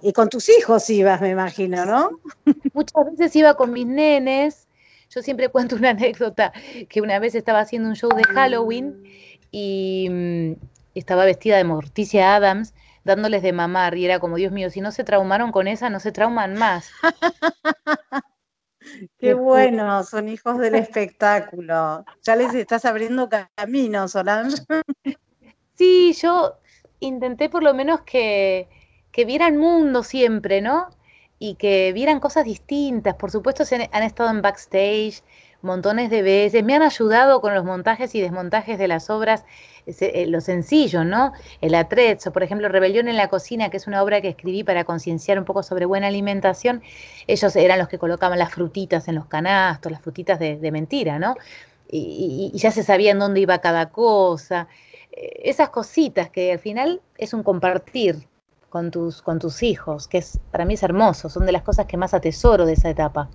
Y 0.01 0.12
con 0.12 0.27
tus 0.27 0.50
hijos 0.50 0.89
ibas, 0.89 1.22
me 1.22 1.29
imagino, 1.29 1.86
¿no? 1.86 2.19
Muchas 2.74 3.05
veces 3.05 3.33
iba 3.38 3.53
con 3.53 3.72
mis 3.72 3.88
nenes. 3.88 4.67
Yo 5.12 5.22
siempre 5.22 5.48
cuento 5.48 5.77
una 5.77 5.91
anécdota 5.91 6.51
que 6.89 7.00
una 7.00 7.19
vez 7.19 7.36
estaba 7.36 7.62
haciendo 7.62 7.88
un 7.88 7.95
show 7.95 8.10
de 8.13 8.24
Halloween 8.24 9.01
y 9.50 10.10
mm, 10.12 10.53
estaba 10.95 11.24
vestida 11.24 11.55
de 11.55 11.63
Morticia 11.63 12.36
Adams, 12.36 12.74
dándoles 13.05 13.41
de 13.43 13.53
mamar 13.53 13.95
y 13.95 14.03
era 14.03 14.19
como, 14.19 14.36
Dios 14.36 14.51
mío, 14.51 14.69
si 14.69 14.81
no 14.81 14.91
se 14.91 15.05
traumaron 15.05 15.53
con 15.53 15.69
esa, 15.69 15.89
no 15.89 16.01
se 16.01 16.12
trauman 16.12 16.55
más. 16.55 16.89
Qué 19.19 19.33
bueno, 19.33 20.03
son 20.03 20.29
hijos 20.29 20.57
del 20.59 20.75
espectáculo. 20.75 22.03
Ya 22.21 22.35
les 22.35 22.53
estás 22.53 22.85
abriendo 22.85 23.29
camino, 23.29 24.07
Solange. 24.07 24.57
Sí, 25.75 26.13
yo 26.21 26.59
intenté 27.00 27.50
por 27.50 27.63
lo 27.63 27.73
menos 27.73 28.01
que, 28.01 28.69
que 29.12 29.25
vieran 29.25 29.57
mundo 29.57 30.03
siempre, 30.03 30.62
¿no? 30.62 30.89
Y 31.39 31.55
que 31.55 31.91
vieran 31.93 32.19
cosas 32.19 32.45
distintas. 32.45 33.15
Por 33.15 33.31
supuesto, 33.31 33.65
se 33.65 33.89
han 33.91 34.03
estado 34.03 34.29
en 34.29 34.43
backstage 34.43 35.23
montones 35.63 36.09
de 36.09 36.21
veces, 36.21 36.63
me 36.63 36.75
han 36.75 36.81
ayudado 36.83 37.41
con 37.41 37.55
los 37.55 37.63
montajes 37.63 38.13
y 38.13 38.21
desmontajes 38.21 38.77
de 38.77 38.88
las 38.88 39.09
obras, 39.09 39.45
eh, 39.86 40.25
lo 40.28 40.42
sencillo, 40.42 41.04
¿no? 41.04 41.34
El 41.62 41.75
atrezzo, 41.75 42.32
por 42.32 42.44
ejemplo, 42.44 42.70
Rebelión 42.70 43.08
en 43.08 43.18
la 43.18 43.28
cocina, 43.28 43.70
que 43.70 43.78
es 43.78 43.88
una 43.88 44.02
obra 44.04 44.22
que 44.22 44.30
escribí 44.30 44.63
para 44.63 44.84
concienciar 44.84 45.38
un 45.40 45.46
poco 45.46 45.63
sobre 45.63 45.86
buena 45.86 46.08
alimentación, 46.08 46.82
ellos 47.28 47.56
eran 47.56 47.80
los 47.80 47.88
que 47.88 47.98
colocaban 47.98 48.40
las 48.40 48.54
frutitas 48.54 49.08
en 49.08 49.16
los 49.16 49.25
canastos, 49.25 49.92
las 49.92 50.02
frutitas 50.02 50.40
de, 50.40 50.72
mentira, 50.72 51.20
¿no? 51.20 51.36
Y, 51.90 52.52
y, 52.54 52.58
ya 52.58 52.72
se 52.72 52.84
sabía 52.84 53.12
en 53.12 53.20
dónde 53.20 53.42
iba 53.42 53.60
cada 53.60 53.90
cosa. 53.90 54.68
Eh, 55.12 55.42
esas 55.44 55.70
cositas 55.70 56.30
que 56.30 56.52
al 56.52 56.60
final 56.60 57.02
es 57.18 57.34
un 57.34 57.44
compartir 57.44 58.28
con 58.70 58.90
tus, 58.90 59.22
con 59.22 59.38
tus 59.38 59.62
hijos, 59.62 60.08
que 60.08 60.18
es, 60.18 60.40
para 60.50 60.66
mí 60.66 60.74
es 60.74 60.82
hermoso, 60.82 61.30
son 61.30 61.46
de 61.46 61.52
las 61.52 61.62
cosas 61.62 61.86
que 61.86 61.96
más 61.96 62.16
atesoro 62.16 62.66
de 62.66 62.74
esa 62.74 62.90
etapa. 62.90 63.30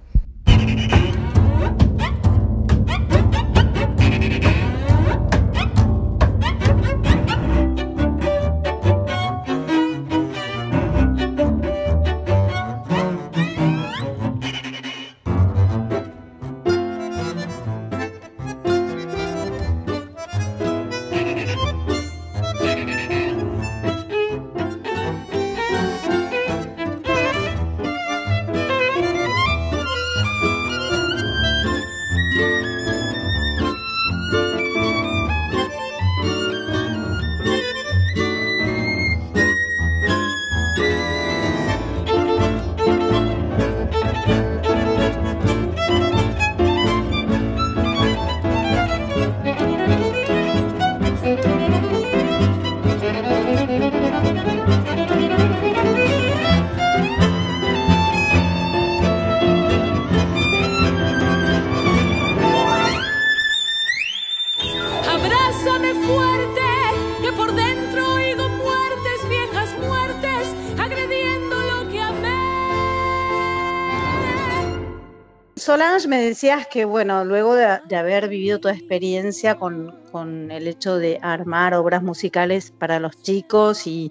Solange, 75.79 76.09
me 76.09 76.21
decías 76.21 76.67
que, 76.67 76.85
bueno, 76.85 77.25
luego 77.25 77.55
de, 77.55 77.97
haber 77.97 78.29
vivido 78.29 78.59
tu 78.59 78.67
experiencia 78.69 79.55
con, 79.55 80.51
el 80.51 80.67
hecho 80.67 80.97
de 80.97 81.21
armar 81.23 81.73
obras 81.75 82.03
musicales 82.03 82.73
para 82.73 82.99
los 82.99 83.23
chicos 83.23 83.87
y, 83.87 84.09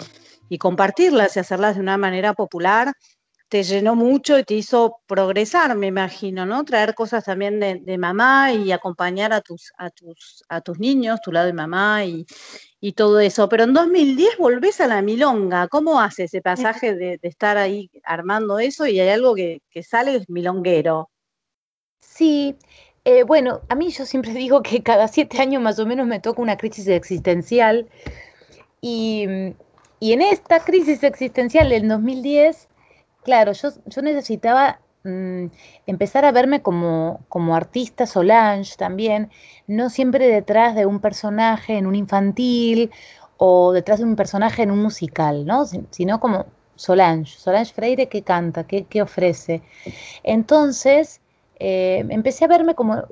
compartirlas 0.59 1.35
y 1.35 1.41
hacerlas 1.41 1.75
de 1.75 1.81
una 1.81 1.97
manera 1.97 2.33
popular, 2.33 2.93
te 3.49 3.63
llenó 3.63 3.95
mucho 3.95 4.39
y 4.39 4.45
te 4.45 4.53
hizo 4.53 4.99
progresar, 5.07 5.75
me 5.75 5.87
imagino, 5.87 6.45
¿no? 6.45 6.63
Traer 6.63 6.95
cosas 6.95 7.25
también 7.25 7.59
de, 7.59 7.97
mamá 7.97 8.53
y 8.53 8.71
acompañar 8.71 9.33
a 9.33 9.41
tus, 9.41 9.73
a, 9.77 9.89
tus, 9.89 10.45
a 10.47 10.61
tus 10.61 10.79
niños, 10.79 11.19
tu 11.21 11.33
lado 11.33 11.47
de 11.47 11.53
mamá 11.53 12.05
y, 12.05 12.25
todo 12.93 13.19
eso. 13.19 13.49
Pero 13.49 13.65
en 13.65 13.73
2010 13.73 14.37
volvés 14.37 14.79
a 14.79 14.87
la 14.87 15.01
milonga. 15.01 15.67
¿Cómo 15.67 15.99
hace 15.99 16.23
ese 16.23 16.41
pasaje 16.41 16.95
de, 16.95 17.19
estar 17.23 17.57
ahí 17.57 17.91
armando 18.05 18.57
eso 18.57 18.87
y 18.87 19.01
hay 19.01 19.09
algo 19.09 19.35
que, 19.35 19.61
que 19.69 19.83
sale 19.83 20.23
milonguero? 20.29 21.09
Sí, 22.07 22.57
eh, 23.05 23.23
bueno, 23.23 23.61
a 23.69 23.75
mí 23.75 23.91
yo 23.91 24.05
siempre 24.05 24.33
digo 24.33 24.63
que 24.63 24.81
cada 24.81 25.07
siete 25.07 25.39
años 25.41 25.61
más 25.61 25.77
o 25.79 25.85
menos 25.85 26.07
me 26.07 26.19
toca 26.19 26.41
una 26.41 26.57
crisis 26.57 26.87
existencial 26.87 27.87
y, 28.81 29.23
en 30.01 30.21
esta 30.21 30.61
crisis 30.61 31.03
existencial 31.03 31.69
del 31.69 31.87
2010, 31.87 32.69
claro, 33.23 33.51
yo, 33.53 33.69
yo 33.85 34.01
necesitaba 34.01 34.79
mm, 35.03 35.47
empezar 35.87 36.25
a 36.25 36.31
verme 36.31 36.61
como, 36.61 37.21
como 37.29 37.55
artista 37.55 38.05
Solange 38.07 38.75
también, 38.77 39.29
no 39.67 39.89
siempre 39.89 40.27
detrás 40.27 40.75
de 40.75 40.85
un 40.85 40.99
personaje 41.01 41.77
en 41.77 41.87
un 41.87 41.95
infantil 41.95 42.91
o 43.37 43.73
detrás 43.73 43.99
de 43.99 44.05
un 44.05 44.15
personaje 44.15 44.63
en 44.63 44.71
un 44.71 44.81
musical, 44.81 45.45
¿no? 45.45 45.65
sino 45.91 46.19
como 46.19 46.45
Solange, 46.75 47.37
Solange 47.37 47.73
Freire 47.73 48.07
que 48.09 48.23
canta, 48.23 48.65
que, 48.65 48.85
que 48.85 49.01
ofrece. 49.01 49.61
Entonces, 50.23 51.21
eh, 51.59 52.05
empecé 52.09 52.45
a 52.45 52.47
verme 52.47 52.75
como, 52.75 53.03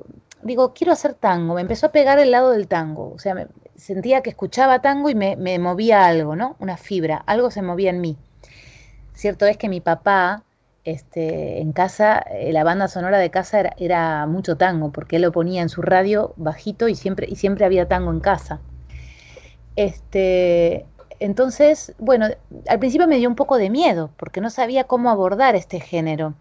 digo, 0.42 0.72
quiero 0.72 0.92
hacer 0.92 1.14
tango, 1.14 1.54
me 1.54 1.60
empezó 1.60 1.86
a 1.86 1.92
pegar 1.92 2.18
el 2.18 2.30
lado 2.30 2.50
del 2.50 2.68
tango, 2.68 3.12
o 3.12 3.18
sea, 3.18 3.48
sentía 3.74 4.22
que 4.22 4.30
escuchaba 4.30 4.80
tango 4.80 5.10
y 5.10 5.14
me, 5.14 5.58
movía 5.58 6.06
algo, 6.06 6.36
¿no? 6.36 6.56
Una 6.60 6.76
fibra, 6.76 7.22
algo 7.26 7.50
se 7.50 7.62
movía 7.62 7.90
en 7.90 8.00
mí. 8.00 8.16
Cierto 9.14 9.46
es 9.46 9.56
que 9.56 9.68
mi 9.68 9.80
papá, 9.80 10.44
este, 10.84 11.60
en 11.60 11.72
casa, 11.72 12.18
eh, 12.18 12.52
la 12.52 12.64
banda 12.64 12.88
sonora 12.88 13.18
de 13.18 13.30
casa 13.30 13.72
era, 13.76 14.26
mucho 14.26 14.56
tango, 14.56 14.92
porque 14.92 15.16
él 15.16 15.22
lo 15.22 15.32
ponía 15.32 15.62
en 15.62 15.68
su 15.68 15.82
radio 15.82 16.32
bajito 16.36 16.88
y 16.88 16.94
siempre, 16.94 17.26
y 17.28 17.36
siempre 17.36 17.64
había 17.64 17.88
tango 17.88 18.12
en 18.12 18.20
casa. 18.20 18.60
Este, 19.74 20.86
entonces, 21.18 21.94
bueno, 21.98 22.26
al 22.68 22.78
principio 22.78 23.08
me 23.08 23.18
dio 23.18 23.28
un 23.28 23.36
poco 23.36 23.58
de 23.58 23.70
miedo, 23.70 24.10
porque 24.16 24.40
no 24.40 24.50
sabía 24.50 24.84
cómo 24.84 25.10
abordar 25.10 25.56
este 25.56 25.80
género 25.80 26.34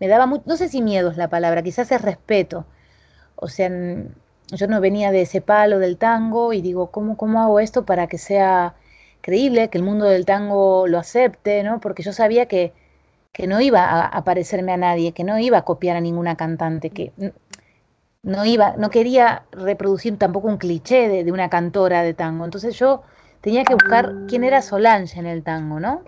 me 0.00 0.08
daba 0.08 0.26
mucho, 0.26 0.44
no 0.46 0.56
sé 0.56 0.68
si 0.68 0.82
miedo 0.82 1.10
es 1.10 1.16
la 1.16 1.28
palabra, 1.28 1.62
quizás 1.62 1.90
es 1.92 2.00
respeto. 2.02 2.66
O 3.36 3.48
sea, 3.48 3.70
yo 4.48 4.66
no 4.66 4.80
venía 4.80 5.10
de 5.12 5.22
ese 5.22 5.40
palo 5.40 5.78
del 5.78 5.98
tango 5.98 6.52
y 6.52 6.62
digo, 6.62 6.90
¿cómo, 6.90 7.16
cómo 7.16 7.40
hago 7.42 7.60
esto 7.60 7.84
para 7.84 8.06
que 8.06 8.18
sea 8.18 8.74
creíble, 9.20 9.68
que 9.68 9.78
el 9.78 9.84
mundo 9.84 10.06
del 10.06 10.24
tango 10.24 10.86
lo 10.86 10.98
acepte, 10.98 11.62
¿no? 11.62 11.80
Porque 11.80 12.02
yo 12.02 12.12
sabía 12.12 12.46
que, 12.46 12.72
que 13.32 13.46
no 13.46 13.60
iba 13.60 14.06
a, 14.06 14.24
parecerme 14.24 14.72
a 14.72 14.76
nadie, 14.76 15.12
que 15.12 15.24
no 15.24 15.38
iba 15.38 15.58
a 15.58 15.64
copiar 15.64 15.96
a 15.96 16.00
ninguna 16.00 16.36
cantante, 16.36 16.90
que 16.90 17.12
no 18.22 18.44
iba, 18.44 18.76
no 18.76 18.90
quería 18.90 19.44
reproducir 19.52 20.16
tampoco 20.18 20.48
un 20.48 20.58
cliché 20.58 21.08
de, 21.08 21.24
de 21.24 21.32
una 21.32 21.50
cantora 21.50 22.02
de 22.02 22.14
tango. 22.14 22.44
Entonces 22.44 22.78
yo 22.78 23.02
tenía 23.40 23.64
que 23.64 23.74
buscar 23.74 24.12
quién 24.28 24.44
era 24.44 24.62
Solange 24.62 25.18
en 25.18 25.26
el 25.26 25.42
tango, 25.42 25.80
¿no? 25.80 26.02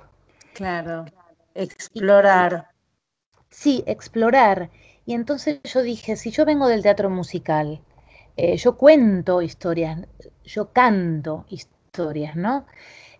Claro, 0.55 1.05
explorar. 1.55 2.70
Sí, 3.51 3.83
explorar. 3.87 4.71
Y 5.07 5.15
entonces 5.15 5.61
yo 5.65 5.83
dije, 5.83 6.17
si 6.17 6.31
yo 6.31 6.45
vengo 6.45 6.69
del 6.69 6.83
teatro 6.83 7.11
musical, 7.11 7.81
eh, 8.37 8.57
yo 8.57 8.77
cuento 8.77 9.43
historias, 9.43 10.01
yo 10.45 10.73
canto 10.73 11.45
historias, 11.49 12.37
¿no? 12.37 12.67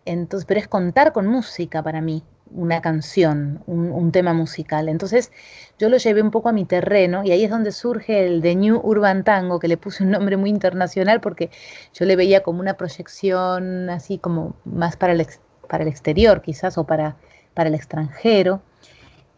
Entonces, 0.05 0.47
pero 0.47 0.61
es 0.61 0.69
contar 0.69 1.13
con 1.13 1.27
música 1.27 1.83
para 1.83 2.01
mí, 2.01 2.23
una 2.53 2.81
canción, 2.81 3.63
un, 3.67 4.13
tema 4.13 4.33
musical. 4.33 4.89
Entonces 4.89 5.31
yo 5.79 5.89
lo 5.89 5.97
llevé 5.99 6.23
un 6.23 6.31
poco 6.31 6.49
a 6.49 6.53
mi 6.53 6.65
terreno 6.65 7.23
y 7.25 7.33
ahí 7.33 7.45
es 7.45 7.51
donde 7.51 7.73
surge 7.73 8.27
el 8.27 8.43
The 8.43 8.55
New 8.57 8.81
Urban 8.83 9.25
Tango, 9.25 9.59
que 9.61 9.69
le 9.69 9.77
puse 9.77 10.05
un 10.05 10.11
nombre 10.11 10.37
muy 10.37 10.51
internacional 10.51 11.21
porque 11.21 11.51
yo 11.95 12.07
le 12.07 12.17
veía 12.17 12.43
como 12.43 12.61
una 12.61 12.75
proyección 12.75 13.91
así 13.91 14.19
como 14.19 14.57
más 14.65 14.97
para 14.97 15.13
el, 15.13 15.27
para 15.69 15.85
el 15.85 15.89
exterior 15.89 16.43
quizás 16.43 16.79
o 16.79 16.85
para, 16.85 17.17
para 17.55 17.69
el 17.69 17.75
extranjero. 17.75 18.63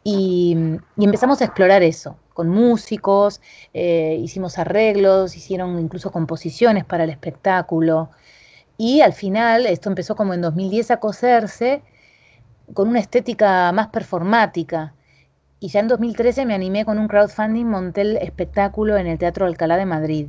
Y, 0.05 0.57
empezamos 0.99 1.41
a 1.41 1.45
explorar 1.45 1.83
eso, 1.83 2.17
con 2.35 2.49
músicos, 2.49 3.41
eh, 3.75 4.19
hicimos 4.21 4.59
arreglos, 4.59 5.37
hicieron 5.37 5.79
incluso 5.79 6.11
composiciones 6.11 6.85
para 6.85 7.05
el 7.05 7.11
espectáculo. 7.11 8.11
Y 8.77 9.01
al 9.01 9.13
final, 9.13 9.67
esto 9.67 9.89
empezó 9.89 10.17
como 10.17 10.35
en 10.35 10.41
2010 10.43 10.91
a 10.93 11.01
coserse 11.01 11.83
con 12.75 12.89
una 12.89 13.01
estética 13.01 13.71
más 13.73 13.89
performática. 13.89 14.95
Y 15.61 15.69
ya 15.69 15.81
en 15.81 15.89
2013 15.89 16.47
me 16.47 16.55
animé 16.55 16.85
con 16.85 16.99
un 16.99 17.09
crowdfunding, 17.09 17.67
monté 17.67 18.01
el 18.03 18.17
espectáculo 18.17 18.97
en 18.97 19.07
el 19.07 19.19
Teatro 19.19 19.47
Alcalá 19.47 19.77
de 19.77 19.87
Madrid. 19.87 20.29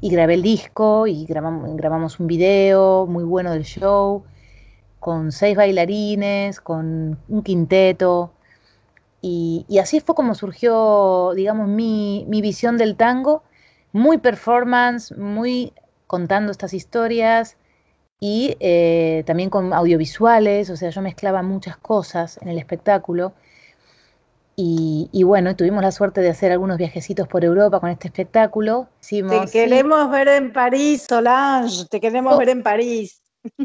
Y 0.00 0.10
grabé 0.10 0.34
el 0.34 0.42
disco 0.42 1.06
y 1.06 1.24
grabamos, 1.26 1.76
grabamos 1.76 2.20
un 2.20 2.26
video 2.26 3.06
muy 3.06 3.24
bueno 3.24 3.52
del 3.52 3.64
show 3.64 4.24
con 5.04 5.32
seis 5.32 5.56
bailarines, 5.56 6.60
con 6.60 7.18
un 7.28 7.42
quinteto. 7.42 8.33
Y, 9.26 9.78
así 9.78 10.00
fue 10.00 10.14
como 10.14 10.34
surgió, 10.34 11.32
digamos, 11.34 11.66
mi, 11.66 12.26
mi 12.28 12.42
visión 12.42 12.76
del 12.76 12.94
tango, 12.94 13.42
muy 13.90 14.18
performance, 14.18 15.16
muy 15.16 15.72
contando 16.06 16.52
estas 16.52 16.74
historias 16.74 17.56
y 18.20 18.54
eh, 18.60 19.24
también 19.26 19.48
con 19.48 19.72
audiovisuales, 19.72 20.68
o 20.68 20.76
sea, 20.76 20.90
yo 20.90 21.00
mezclaba 21.00 21.42
muchas 21.42 21.78
cosas 21.78 22.38
en 22.42 22.48
el 22.48 22.58
espectáculo. 22.58 23.32
Y, 24.56 25.22
bueno, 25.24 25.56
tuvimos 25.56 25.82
la 25.82 25.90
suerte 25.90 26.20
de 26.20 26.28
hacer 26.28 26.52
algunos 26.52 26.76
viajecitos 26.76 27.26
por 27.26 27.44
Europa 27.44 27.80
con 27.80 27.88
este 27.88 28.08
espectáculo. 28.08 28.88
te 29.08 29.46
queremos 29.50 30.10
ver 30.10 30.28
en 30.28 30.52
París, 30.52 31.06
Solange, 31.08 31.86
te 31.90 31.98
queremos 31.98 32.34
oh. 32.34 32.38
ver 32.38 32.50
en 32.50 32.62
París. 32.62 33.22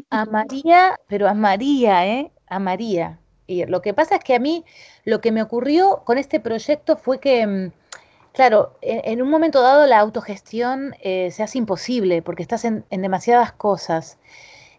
A 0.09 0.23
María, 0.23 0.97
pero 1.09 1.27
a 1.27 1.33
María, 1.33 2.07
¿eh? 2.07 2.31
A 2.47 2.59
María. 2.59 3.18
Y 3.49 3.65
lo 3.65 3.81
que 3.81 3.95
pasa 3.95 4.17
es 4.17 4.23
que 4.23 4.35
a 4.35 4.39
mí 4.39 4.63
lo 5.05 5.21
que 5.21 5.31
me 5.31 5.41
ocurrió 5.41 6.03
con 6.05 6.19
este 6.19 6.39
proyecto 6.39 6.97
fue 6.97 7.19
que, 7.19 7.47
mm, 7.47 7.71
claro, 8.31 8.77
en, 8.81 9.23
un 9.23 9.29
momento 9.31 9.63
dado 9.63 9.87
la 9.87 9.97
autogestión 9.99 10.95
eh, 11.01 11.31
se 11.31 11.41
hace 11.41 11.57
imposible 11.57 12.21
porque 12.21 12.43
estás 12.43 12.63
en, 12.63 12.85
demasiadas 12.91 13.51
cosas. 13.51 14.19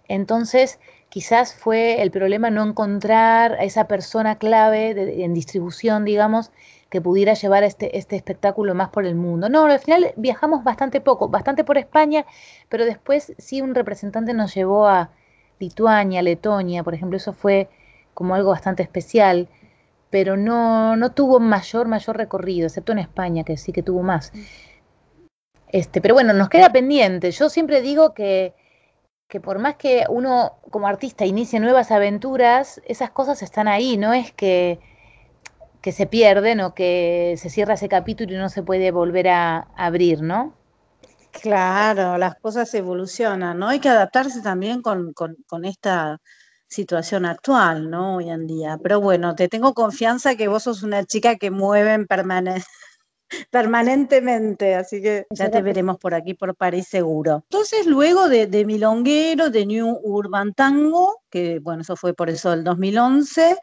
Entonces, 0.06 0.78
quizás 1.08 1.52
fue 1.54 2.00
el 2.00 2.12
problema 2.12 2.50
no 2.50 2.64
encontrar 2.64 3.54
a 3.54 3.64
esa 3.64 3.88
persona 3.88 4.38
clave 4.38 5.24
en 5.24 5.34
distribución, 5.34 6.04
digamos, 6.04 6.52
que 6.90 7.00
pudiera 7.00 7.34
llevar 7.34 7.64
este, 7.64 7.98
este 7.98 8.14
espectáculo 8.14 8.74
más 8.76 8.90
por 8.90 9.04
el 9.04 9.16
mundo. 9.16 9.48
No, 9.48 9.64
al 9.64 9.80
final 9.80 10.12
viajamos 10.16 10.62
bastante 10.62 11.00
poco, 11.00 11.28
bastante 11.28 11.64
por 11.64 11.76
España, 11.76 12.24
pero 12.68 12.84
después 12.84 13.32
sí 13.38 13.62
un 13.62 13.74
representante 13.74 14.32
nos 14.32 14.54
llevó 14.54 14.86
a 14.86 15.10
Lituania, 15.58 16.22
Letonia, 16.22 16.84
por 16.84 16.94
ejemplo, 16.94 17.16
eso 17.16 17.32
fue 17.32 17.68
como 18.14 18.34
algo 18.34 18.50
bastante 18.50 18.82
especial, 18.82 19.48
pero 20.10 20.36
no, 20.36 20.96
no 20.96 21.12
tuvo 21.12 21.40
mayor, 21.40 21.86
mayor 21.88 22.16
recorrido, 22.16 22.66
excepto 22.66 22.92
en 22.92 22.98
España, 22.98 23.44
que 23.44 23.56
sí 23.56 23.72
que 23.72 23.82
tuvo 23.82 24.02
más. 24.02 24.32
Este, 25.68 26.00
pero 26.00 26.14
bueno, 26.14 26.32
nos 26.32 26.48
queda 26.48 26.72
pendiente. 26.72 27.30
Yo 27.30 27.48
siempre 27.48 27.80
digo 27.80 28.12
que, 28.12 28.54
que 29.28 29.40
por 29.40 29.60
más 29.60 29.76
que 29.76 30.04
uno 30.08 30.58
como 30.70 30.88
artista 30.88 31.24
inicie 31.24 31.60
nuevas 31.60 31.92
aventuras, 31.92 32.82
esas 32.86 33.10
cosas 33.10 33.42
están 33.42 33.68
ahí, 33.68 33.96
no 33.96 34.12
es 34.12 34.32
que, 34.32 34.80
que 35.80 35.92
se 35.92 36.06
pierden 36.06 36.60
o 36.60 36.74
que 36.74 37.36
se 37.38 37.50
cierra 37.50 37.74
ese 37.74 37.88
capítulo 37.88 38.34
y 38.34 38.38
no 38.38 38.48
se 38.48 38.64
puede 38.64 38.90
volver 38.90 39.28
a, 39.28 39.68
abrir, 39.76 40.22
¿no? 40.22 40.54
Claro, 41.30 42.18
las 42.18 42.34
cosas 42.40 42.74
evolucionan, 42.74 43.60
¿no? 43.60 43.68
Hay 43.68 43.78
que 43.78 43.88
adaptarse 43.88 44.42
también 44.42 44.82
con, 44.82 45.12
con, 45.12 45.36
con 45.46 45.64
esta 45.64 46.20
situación 46.70 47.26
actual, 47.26 47.90
¿no? 47.90 48.16
Hoy 48.16 48.30
en 48.30 48.46
día. 48.46 48.78
Pero 48.82 49.00
bueno, 49.00 49.34
te 49.34 49.48
tengo 49.48 49.74
confianza 49.74 50.36
que 50.36 50.48
vos 50.48 50.62
sos 50.62 50.82
una 50.82 51.04
chica 51.04 51.36
que 51.36 51.50
mueve 51.50 52.06
permanentemente, 53.50 54.74
así 54.74 55.02
que 55.02 55.26
ya 55.30 55.50
te 55.50 55.62
veremos 55.62 55.98
por 55.98 56.14
aquí, 56.14 56.34
por 56.34 56.54
París 56.54 56.88
seguro. 56.88 57.44
Entonces, 57.50 57.86
luego 57.86 58.28
de, 58.28 58.64
Milonguero, 58.64 59.50
de 59.50 59.66
New 59.66 60.00
Urban 60.02 60.54
Tango, 60.54 61.22
que 61.28 61.58
bueno, 61.58 61.82
eso 61.82 61.96
fue 61.96 62.14
por 62.14 62.30
eso 62.30 62.50
del 62.50 62.64
2011, 62.64 63.56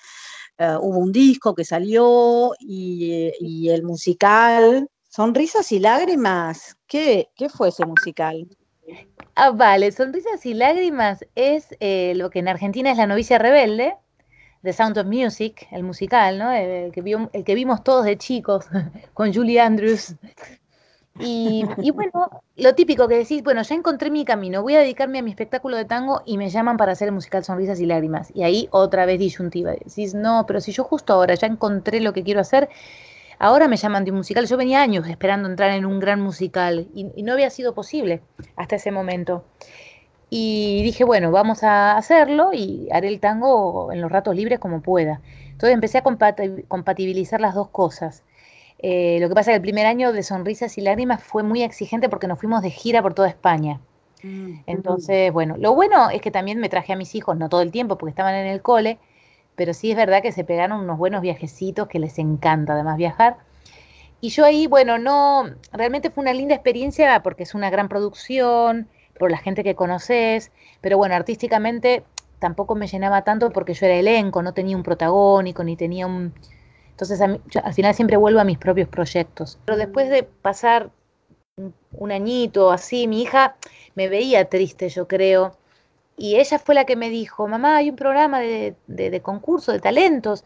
eh, 0.60 0.76
hubo 0.82 1.00
un 1.00 1.12
disco 1.12 1.56
que 1.56 1.66
salió 1.66 2.54
y, 2.60 3.32
y, 3.40 3.70
el 3.70 3.84
musical, 3.84 4.90
Sonrisas 5.08 5.72
y 5.72 5.80
Lágrimas, 5.80 6.76
¿qué, 6.88 7.30
qué 7.36 7.50
fue 7.50 7.70
ese 7.70 7.86
musical? 7.86 8.48
Ah, 9.40 9.52
vale, 9.52 9.92
Sonrisas 9.92 10.44
y 10.48 10.56
Lágrimas 10.56 11.24
es 11.36 11.68
eh, 11.80 12.14
lo 12.16 12.32
que 12.32 12.40
en 12.40 12.48
Argentina 12.48 12.90
es 12.90 12.98
La 12.98 13.06
novicia 13.06 13.38
rebelde, 13.38 13.96
The 14.64 14.74
Sound 14.74 14.98
of 14.98 15.06
Music, 15.06 15.68
el 15.70 15.84
musical, 15.84 16.40
¿no? 16.40 16.52
El, 16.52 16.92
que, 16.92 17.02
el 17.34 17.44
que 17.44 17.54
vimos 17.54 17.84
todos 17.84 18.04
de 18.06 18.18
chicos 18.18 18.66
con 19.14 19.32
Julie 19.32 19.60
Andrews. 19.60 20.16
Y, 21.20 21.64
bueno, 21.94 22.42
lo 22.56 22.74
típico 22.74 23.08
que 23.08 23.18
decís, 23.18 23.44
bueno, 23.44 23.62
ya 23.62 23.76
encontré 23.76 24.10
mi 24.10 24.26
camino, 24.26 24.64
voy 24.64 24.74
a 24.74 24.80
dedicarme 24.80 25.20
a 25.20 25.22
mi 25.22 25.30
espectáculo 25.30 25.78
de 25.78 25.86
tango 25.86 26.24
y 26.26 26.40
me 26.40 26.50
llaman 26.50 26.78
para 26.78 26.94
hacer 26.94 27.10
el 27.10 27.14
musical 27.14 27.44
Sonrisas 27.44 27.80
y 27.80 27.86
Lágrimas. 27.86 28.32
Y 28.34 28.42
ahí 28.42 28.68
otra 28.72 29.06
vez 29.06 29.20
disyuntiva. 29.20 29.72
Decís, 29.74 30.16
no, 30.16 30.46
pero 30.48 30.62
si 30.62 30.72
yo 30.72 30.84
justo 30.84 31.14
ahora 31.14 31.36
ya 31.36 31.46
encontré 31.46 32.02
lo 32.02 32.12
que 32.12 32.24
quiero 32.24 32.40
hacer, 32.40 32.70
Ahora 33.40 33.68
me 33.68 33.78
llaman 33.78 34.04
de 34.04 34.12
un 34.12 34.18
musical. 34.18 34.48
Yo 34.48 34.58
venía 34.58 34.82
años 34.82 35.08
esperando 35.08 35.48
entrar 35.48 35.72
en 35.72 35.86
un 35.86 36.00
gran 36.00 36.22
musical 36.22 36.88
y, 36.94 37.06
no 37.24 37.34
había 37.34 37.50
sido 37.50 37.74
posible 37.74 38.22
hasta 38.56 38.78
ese 38.78 38.92
momento. 38.92 39.44
Y 40.30 40.82
dije, 40.84 41.04
bueno, 41.04 41.32
vamos 41.32 41.64
a 41.64 41.96
hacerlo 41.96 42.52
y 42.54 42.90
haré 42.92 43.08
el 43.08 43.20
tango 43.20 43.92
en 43.94 44.02
los 44.02 44.12
ratos 44.12 44.36
libres 44.36 44.60
como 44.60 44.82
pueda. 44.82 45.22
Entonces 45.46 45.74
empecé 45.74 46.00
a 46.00 46.04
compatibilizar 46.04 47.40
las 47.40 47.56
dos 47.56 47.70
cosas. 47.70 48.24
Eh, 48.80 49.18
lo 49.22 49.30
que 49.30 49.36
pasa 49.36 49.52
es 49.52 49.54
que 49.54 49.58
el 49.58 49.62
primer 49.62 49.86
año 49.86 50.12
de 50.12 50.24
Sonrisas 50.24 50.78
y 50.78 50.82
Lágrimas 50.82 51.24
fue 51.24 51.44
muy 51.44 51.64
exigente 51.64 52.10
porque 52.10 52.28
nos 52.28 52.40
fuimos 52.40 52.62
de 52.62 52.70
gira 52.70 53.02
por 53.02 53.14
toda 53.14 53.28
España. 53.30 53.80
Mm, 54.24 54.60
Entonces, 54.66 55.32
bueno, 55.32 55.56
lo 55.58 55.74
bueno 55.74 56.10
es 56.10 56.22
que 56.22 56.32
también 56.32 56.60
me 56.60 56.70
traje 56.70 56.94
a 56.94 56.96
mis 56.96 57.16
hijos, 57.16 57.38
no 57.38 57.50
todo 57.50 57.62
el 57.62 57.72
tiempo 57.72 57.98
porque 57.98 58.12
estaban 58.12 58.36
en 58.36 58.48
el 58.48 58.62
cole, 58.62 59.00
pero 59.58 59.74
sí 59.74 59.92
es 59.92 59.98
verdad 59.98 60.22
que 60.22 60.32
se 60.32 60.46
pegaron 60.46 60.80
unos 60.80 60.98
buenos 60.98 61.22
viajecitos 61.22 61.90
que 61.90 62.00
les 62.00 62.18
encanta 62.20 62.74
además 62.74 62.96
viajar. 62.96 63.38
Y 64.22 64.30
yo 64.30 64.46
ahí, 64.46 64.68
bueno, 64.68 64.98
no, 65.00 65.50
realmente 65.74 66.12
fue 66.12 66.22
una 66.22 66.34
linda 66.34 66.56
experiencia 66.56 67.22
porque 67.22 67.44
es 67.44 67.54
una 67.56 67.70
gran 67.70 67.90
producción, 67.90 68.88
por 69.18 69.32
la 69.32 69.38
gente 69.38 69.64
que 69.64 69.76
conoces, 69.76 70.52
pero 70.80 70.98
bueno, 70.98 71.16
artísticamente 71.16 72.04
tampoco 72.40 72.76
me 72.76 72.88
llenaba 72.88 73.24
tanto 73.24 73.50
porque 73.50 73.74
yo 73.74 73.88
era 73.88 73.96
elenco, 73.96 74.44
no 74.44 74.54
tenía 74.54 74.78
un 74.78 74.84
protagónico, 74.84 75.64
ni 75.64 75.76
tenía 75.76 76.06
un... 76.06 76.34
Entonces 76.92 77.20
al 77.20 77.74
final 77.74 77.96
siempre 77.96 78.18
vuelvo 78.18 78.40
a 78.40 78.44
mis 78.44 78.60
propios 78.60 78.88
proyectos. 78.88 79.60
Pero 79.66 79.78
después 79.78 80.10
de 80.10 80.24
pasar 80.24 80.92
un 81.92 82.12
añito 82.12 82.72
así, 82.72 83.08
mi 83.08 83.24
hija 83.24 83.56
me 83.96 84.08
veía 84.08 84.46
triste, 84.46 84.90
yo 84.90 85.08
creo, 85.08 85.56
y 86.18 86.38
ella 86.38 86.58
fue 86.58 86.74
la 86.74 86.86
que 86.86 86.96
me 86.96 87.10
dijo, 87.10 87.48
mamá, 87.48 87.78
hay 87.78 87.92
un 87.92 87.96
programa 87.96 88.40
de, 88.40 88.76
de, 88.88 89.22
concurso 89.22 89.72
de 89.72 89.80
talentos 89.80 90.44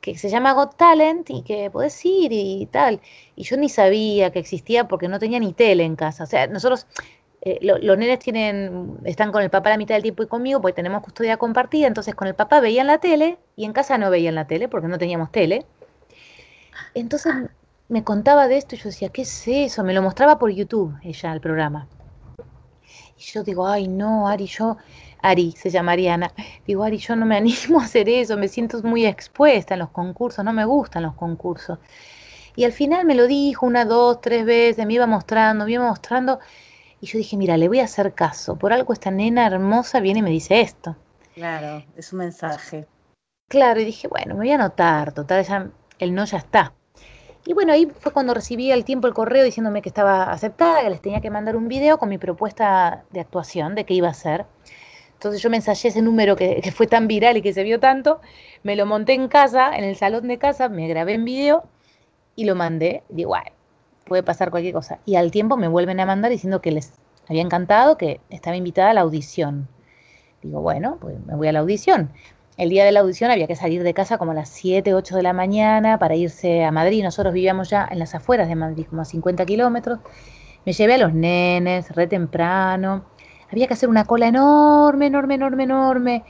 que 0.00 0.18
se 0.18 0.28
llama 0.28 0.52
Got 0.52 0.76
Talent 0.76 1.30
y 1.30 1.42
que 1.42 1.70
podés 1.70 2.04
ir 2.04 2.32
y 2.32 2.66
tal. 2.66 3.00
Y 3.36 3.44
yo 3.44 3.56
ni 3.56 3.68
sabía 3.68 4.32
que 4.32 4.40
existía 4.40 4.88
porque 4.88 5.06
no 5.06 5.20
tenía 5.20 5.38
ni 5.38 5.52
tele 5.52 5.84
en 5.84 5.94
casa. 5.94 6.24
O 6.24 6.26
sea, 6.26 6.48
nosotros, 6.48 6.88
eh, 7.42 7.60
los 7.62 7.96
nenes 7.96 8.18
tienen, 8.18 8.98
están 9.04 9.30
con 9.30 9.42
el 9.42 9.50
papá 9.50 9.70
la 9.70 9.76
mitad 9.76 9.94
del 9.94 10.02
tiempo 10.02 10.24
y 10.24 10.26
conmigo 10.26 10.60
porque 10.60 10.74
tenemos 10.74 11.02
custodia 11.04 11.36
compartida, 11.36 11.86
entonces 11.86 12.16
con 12.16 12.26
el 12.26 12.34
papá 12.34 12.58
veían 12.58 12.88
la 12.88 12.98
tele 12.98 13.38
y 13.54 13.64
en 13.64 13.72
casa 13.72 13.98
no 13.98 14.10
veían 14.10 14.34
la 14.34 14.48
tele 14.48 14.68
porque 14.68 14.88
no 14.88 14.98
teníamos 14.98 15.30
tele. 15.30 15.64
Entonces 16.94 17.32
me 17.88 18.02
contaba 18.02 18.48
de 18.48 18.56
esto 18.56 18.74
y 18.74 18.78
yo 18.78 18.84
decía, 18.86 19.10
¿qué 19.10 19.22
es 19.22 19.46
eso? 19.46 19.84
Me 19.84 19.94
lo 19.94 20.02
mostraba 20.02 20.36
por 20.38 20.50
YouTube 20.50 20.96
ella, 21.04 21.32
el 21.32 21.40
programa. 21.40 21.86
Y 23.16 23.22
yo 23.22 23.44
digo, 23.44 23.68
ay 23.68 23.86
no, 23.86 24.28
Ari, 24.28 24.46
yo 24.46 24.78
Ari, 25.22 25.52
se 25.52 25.70
llama 25.70 25.92
Ariana. 25.92 26.32
Digo, 26.66 26.84
Ari, 26.84 26.98
yo 26.98 27.16
no 27.16 27.24
me 27.26 27.36
animo 27.38 27.80
a 27.80 27.84
hacer 27.84 28.08
eso, 28.08 28.36
me 28.36 28.48
siento 28.48 28.82
muy 28.82 29.06
expuesta 29.06 29.74
en 29.74 29.80
los 29.80 29.90
concursos, 29.90 30.44
no 30.44 30.52
me 30.52 30.64
gustan 30.64 31.04
los 31.04 31.14
concursos. 31.14 31.78
Y 32.54 32.64
al 32.64 32.72
final 32.72 33.06
me 33.06 33.14
lo 33.14 33.26
dijo 33.26 33.64
una, 33.64 33.84
dos, 33.84 34.20
tres 34.20 34.44
veces, 34.44 34.84
me 34.86 34.92
iba 34.92 35.06
mostrando, 35.06 35.64
me 35.64 35.72
iba 35.72 35.86
mostrando. 35.86 36.38
Y 37.00 37.06
yo 37.06 37.18
dije, 37.18 37.36
mira, 37.36 37.56
le 37.56 37.68
voy 37.68 37.80
a 37.80 37.84
hacer 37.84 38.12
caso. 38.14 38.56
Por 38.56 38.72
algo 38.72 38.92
esta 38.92 39.10
nena 39.10 39.46
hermosa 39.46 40.00
viene 40.00 40.20
y 40.20 40.22
me 40.22 40.30
dice 40.30 40.60
esto. 40.60 40.96
Claro, 41.34 41.84
es 41.96 42.12
un 42.12 42.18
mensaje. 42.18 42.86
Claro, 43.48 43.80
y 43.80 43.84
dije, 43.84 44.08
bueno, 44.08 44.34
me 44.34 44.40
voy 44.40 44.50
a 44.50 44.56
anotar, 44.56 45.12
total, 45.12 45.44
ya, 45.44 45.70
el 45.98 46.14
no 46.14 46.24
ya 46.24 46.38
está. 46.38 46.74
Y 47.44 47.54
bueno, 47.54 47.72
ahí 47.72 47.86
fue 47.86 48.12
cuando 48.12 48.34
recibí 48.34 48.70
al 48.70 48.84
tiempo 48.84 49.08
el 49.08 49.14
correo 49.14 49.44
diciéndome 49.44 49.82
que 49.82 49.88
estaba 49.88 50.30
aceptada, 50.30 50.82
que 50.82 50.90
les 50.90 51.02
tenía 51.02 51.20
que 51.20 51.30
mandar 51.30 51.56
un 51.56 51.66
video 51.66 51.98
con 51.98 52.08
mi 52.08 52.18
propuesta 52.18 53.04
de 53.10 53.20
actuación, 53.20 53.74
de 53.74 53.84
qué 53.84 53.94
iba 53.94 54.08
a 54.08 54.12
hacer. 54.12 54.46
Entonces 55.22 55.40
yo 55.40 55.50
me 55.50 55.56
ensayé 55.58 55.88
ese 55.88 56.02
número 56.02 56.34
que, 56.34 56.60
fue 56.74 56.88
tan 56.88 57.06
viral 57.06 57.36
y 57.36 57.42
que 57.42 57.52
se 57.52 57.62
vio 57.62 57.78
tanto, 57.78 58.20
me 58.64 58.74
lo 58.74 58.86
monté 58.86 59.12
en 59.12 59.28
casa, 59.28 59.70
en 59.78 59.84
el 59.84 59.94
salón 59.94 60.26
de 60.26 60.36
casa, 60.36 60.68
me 60.68 60.88
grabé 60.88 61.14
en 61.14 61.24
video 61.24 61.62
y 62.34 62.44
lo 62.44 62.56
mandé. 62.56 63.04
Digo, 63.08 63.36
puede 64.04 64.24
pasar 64.24 64.50
cualquier 64.50 64.74
cosa. 64.74 64.98
Y 65.06 65.14
al 65.14 65.30
tiempo 65.30 65.56
me 65.56 65.68
vuelven 65.68 66.00
a 66.00 66.06
mandar 66.06 66.32
diciendo 66.32 66.60
que 66.60 66.72
les 66.72 66.94
había 67.28 67.42
encantado, 67.42 67.96
que 67.96 68.20
estaba 68.30 68.56
invitada 68.56 68.90
a 68.90 68.94
la 68.94 69.02
audición. 69.02 69.68
Digo, 70.42 70.60
bueno, 70.60 70.98
pues 71.00 71.24
me 71.24 71.36
voy 71.36 71.46
a 71.46 71.52
la 71.52 71.60
audición. 71.60 72.10
El 72.56 72.70
día 72.70 72.84
de 72.84 72.90
la 72.90 72.98
audición 72.98 73.30
había 73.30 73.46
que 73.46 73.54
salir 73.54 73.84
de 73.84 73.94
casa 73.94 74.18
como 74.18 74.32
a 74.32 74.34
las 74.34 74.48
7, 74.48 74.92
8 74.92 75.14
de 75.14 75.22
la 75.22 75.32
mañana 75.32 76.00
para 76.00 76.16
irse 76.16 76.64
a 76.64 76.72
Madrid. 76.72 77.04
Nosotros 77.04 77.32
vivíamos 77.32 77.70
ya 77.70 77.86
en 77.88 78.00
las 78.00 78.16
afueras 78.16 78.48
de 78.48 78.56
Madrid, 78.56 78.86
como 78.90 79.02
a 79.02 79.04
50 79.04 79.46
kilómetros. 79.46 80.00
Me 80.66 80.72
llevé 80.72 80.94
a 80.94 80.98
los 80.98 81.14
nenes 81.14 81.94
re 81.94 82.08
temprano 82.08 83.11
había 83.52 83.66
que 83.66 83.74
hacer 83.74 83.88
una 83.88 84.04
cola 84.04 84.26
enorme, 84.26 85.06
enorme, 85.06 85.34
enorme, 85.34 85.64
enorme 85.64 86.24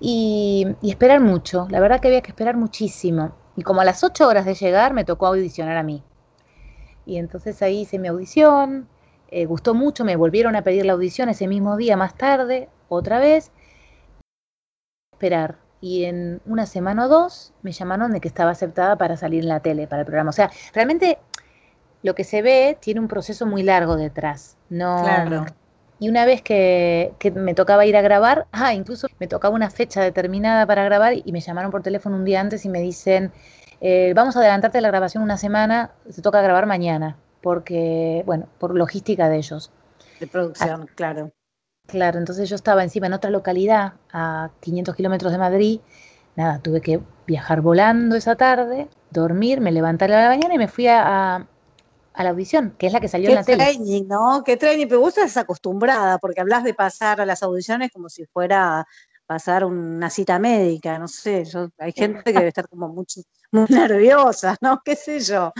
y, 0.00 0.66
esperar 0.82 1.20
mucho. 1.20 1.66
La 1.70 1.80
verdad 1.80 2.00
que 2.00 2.08
había 2.08 2.22
que 2.22 2.30
esperar 2.30 2.56
muchísimo. 2.56 3.34
Y 3.56 3.62
como 3.62 3.80
a 3.80 3.84
las 3.84 4.02
ocho 4.04 4.28
horas 4.28 4.46
de 4.46 4.54
llegar 4.54 4.94
me 4.94 5.04
tocó 5.04 5.26
audicionar 5.26 5.76
a 5.76 5.82
mí. 5.82 6.02
Y 7.04 7.18
entonces 7.18 7.60
ahí 7.62 7.80
hice 7.80 7.98
mi 7.98 8.08
audición, 8.08 8.88
eh, 9.28 9.44
gustó 9.44 9.74
mucho, 9.74 10.04
me 10.04 10.14
volvieron 10.14 10.54
a 10.54 10.62
pedir 10.62 10.86
la 10.86 10.92
audición 10.92 11.28
ese 11.28 11.48
mismo 11.48 11.76
día 11.76 11.96
más 11.96 12.14
tarde, 12.14 12.68
otra 12.88 13.18
vez, 13.18 13.50
esperar. 15.12 15.58
Y 15.80 16.04
en 16.04 16.40
una 16.46 16.66
semana 16.66 17.06
o 17.06 17.08
dos 17.08 17.52
me 17.62 17.72
llamaron 17.72 18.12
de 18.12 18.20
que 18.20 18.28
estaba 18.28 18.52
aceptada 18.52 18.96
para 18.96 19.16
salir 19.16 19.42
en 19.42 19.48
la 19.48 19.60
tele, 19.60 19.88
para 19.88 20.02
el 20.02 20.06
programa. 20.06 20.30
O 20.30 20.32
sea, 20.32 20.50
realmente 20.72 21.18
lo 22.04 22.14
que 22.14 22.22
se 22.22 22.40
ve 22.40 22.78
tiene 22.80 23.00
un 23.00 23.08
proceso 23.08 23.46
muy 23.46 23.64
largo 23.64 23.96
detrás. 23.96 24.56
No, 24.70 25.00
Claro. 25.02 25.44
Y 26.02 26.08
una 26.08 26.24
vez 26.26 26.42
que, 26.42 27.12
que 27.20 27.30
me 27.30 27.54
tocaba 27.54 27.86
ir 27.86 27.96
a 27.96 28.02
grabar, 28.02 28.46
ah, 28.52 28.74
incluso 28.74 29.06
me 29.20 29.28
tocaba 29.28 29.54
una 29.54 29.70
fecha 29.70 30.02
determinada 30.02 30.66
para 30.66 30.84
grabar 30.84 31.14
y 31.14 31.32
me 31.32 31.40
llamaron 31.40 31.70
por 31.70 31.82
teléfono 31.82 32.16
un 32.16 32.24
día 32.24 32.40
antes 32.40 32.64
y 32.64 32.68
me 32.68 32.80
dicen, 32.80 33.30
eh, 33.80 34.12
vamos 34.16 34.34
a 34.36 34.40
adelantarte 34.40 34.80
la 34.80 34.88
grabación 34.88 35.22
una 35.22 35.36
semana, 35.38 35.92
te 36.14 36.20
toca 36.22 36.42
grabar 36.42 36.66
mañana, 36.66 37.16
porque, 37.40 38.22
bueno, 38.26 38.48
por 38.58 38.74
logística 38.74 39.28
de 39.28 39.36
ellos. 39.36 39.70
De 40.20 40.26
producción, 40.26 40.86
claro. 40.86 41.32
Claro, 41.86 42.18
entonces 42.18 42.48
yo 42.48 42.56
estaba 42.56 42.82
encima 42.82 43.06
en 43.06 43.12
otra 43.12 43.30
localidad, 43.30 43.94
a 44.12 44.50
500 44.60 44.94
kilómetros 44.96 45.32
de 45.32 45.38
Madrid. 45.38 45.80
Nada, 46.36 46.58
tuve 46.60 46.80
que 46.80 47.00
viajar 47.26 47.60
volando 47.60 48.16
esa 48.16 48.36
tarde, 48.36 48.88
dormir, 49.10 49.60
me 49.60 49.72
levanté 49.72 50.06
a 50.06 50.08
la 50.08 50.28
mañana 50.28 50.54
y 50.54 50.58
me 50.58 50.68
fui 50.68 50.86
a, 50.86 51.36
a- 51.36 51.46
a 52.14 52.24
la 52.24 52.30
audición, 52.30 52.74
que 52.78 52.86
es 52.86 52.92
la 52.92 53.00
que 53.00 53.08
salió 53.08 53.28
en 53.28 53.34
la 53.34 53.44
tele. 53.44 53.64
training, 53.64 54.04
¿no? 54.08 54.42
Qué 54.44 54.56
training, 54.56 54.86
pero 54.88 55.00
vos 55.00 55.16
estás 55.16 55.36
acostumbrada, 55.36 56.18
porque 56.18 56.40
hablas 56.40 56.64
de 56.64 56.74
pasar 56.74 57.20
a 57.20 57.26
las 57.26 57.42
audiciones 57.42 57.90
como 57.92 58.08
si 58.08 58.24
fuera 58.26 58.84
pasar 59.26 59.64
una 59.64 60.10
cita 60.10 60.38
médica, 60.38 60.98
no 60.98 61.08
sé, 61.08 61.44
yo, 61.44 61.68
hay 61.78 61.92
gente 61.92 62.22
que 62.24 62.32
debe 62.32 62.48
estar 62.48 62.68
como 62.68 62.88
mucho, 62.88 63.20
muy 63.52 63.64
nerviosa, 63.68 64.56
¿no? 64.60 64.80
¿Qué 64.84 64.96
sé 64.96 65.20
yo? 65.20 65.52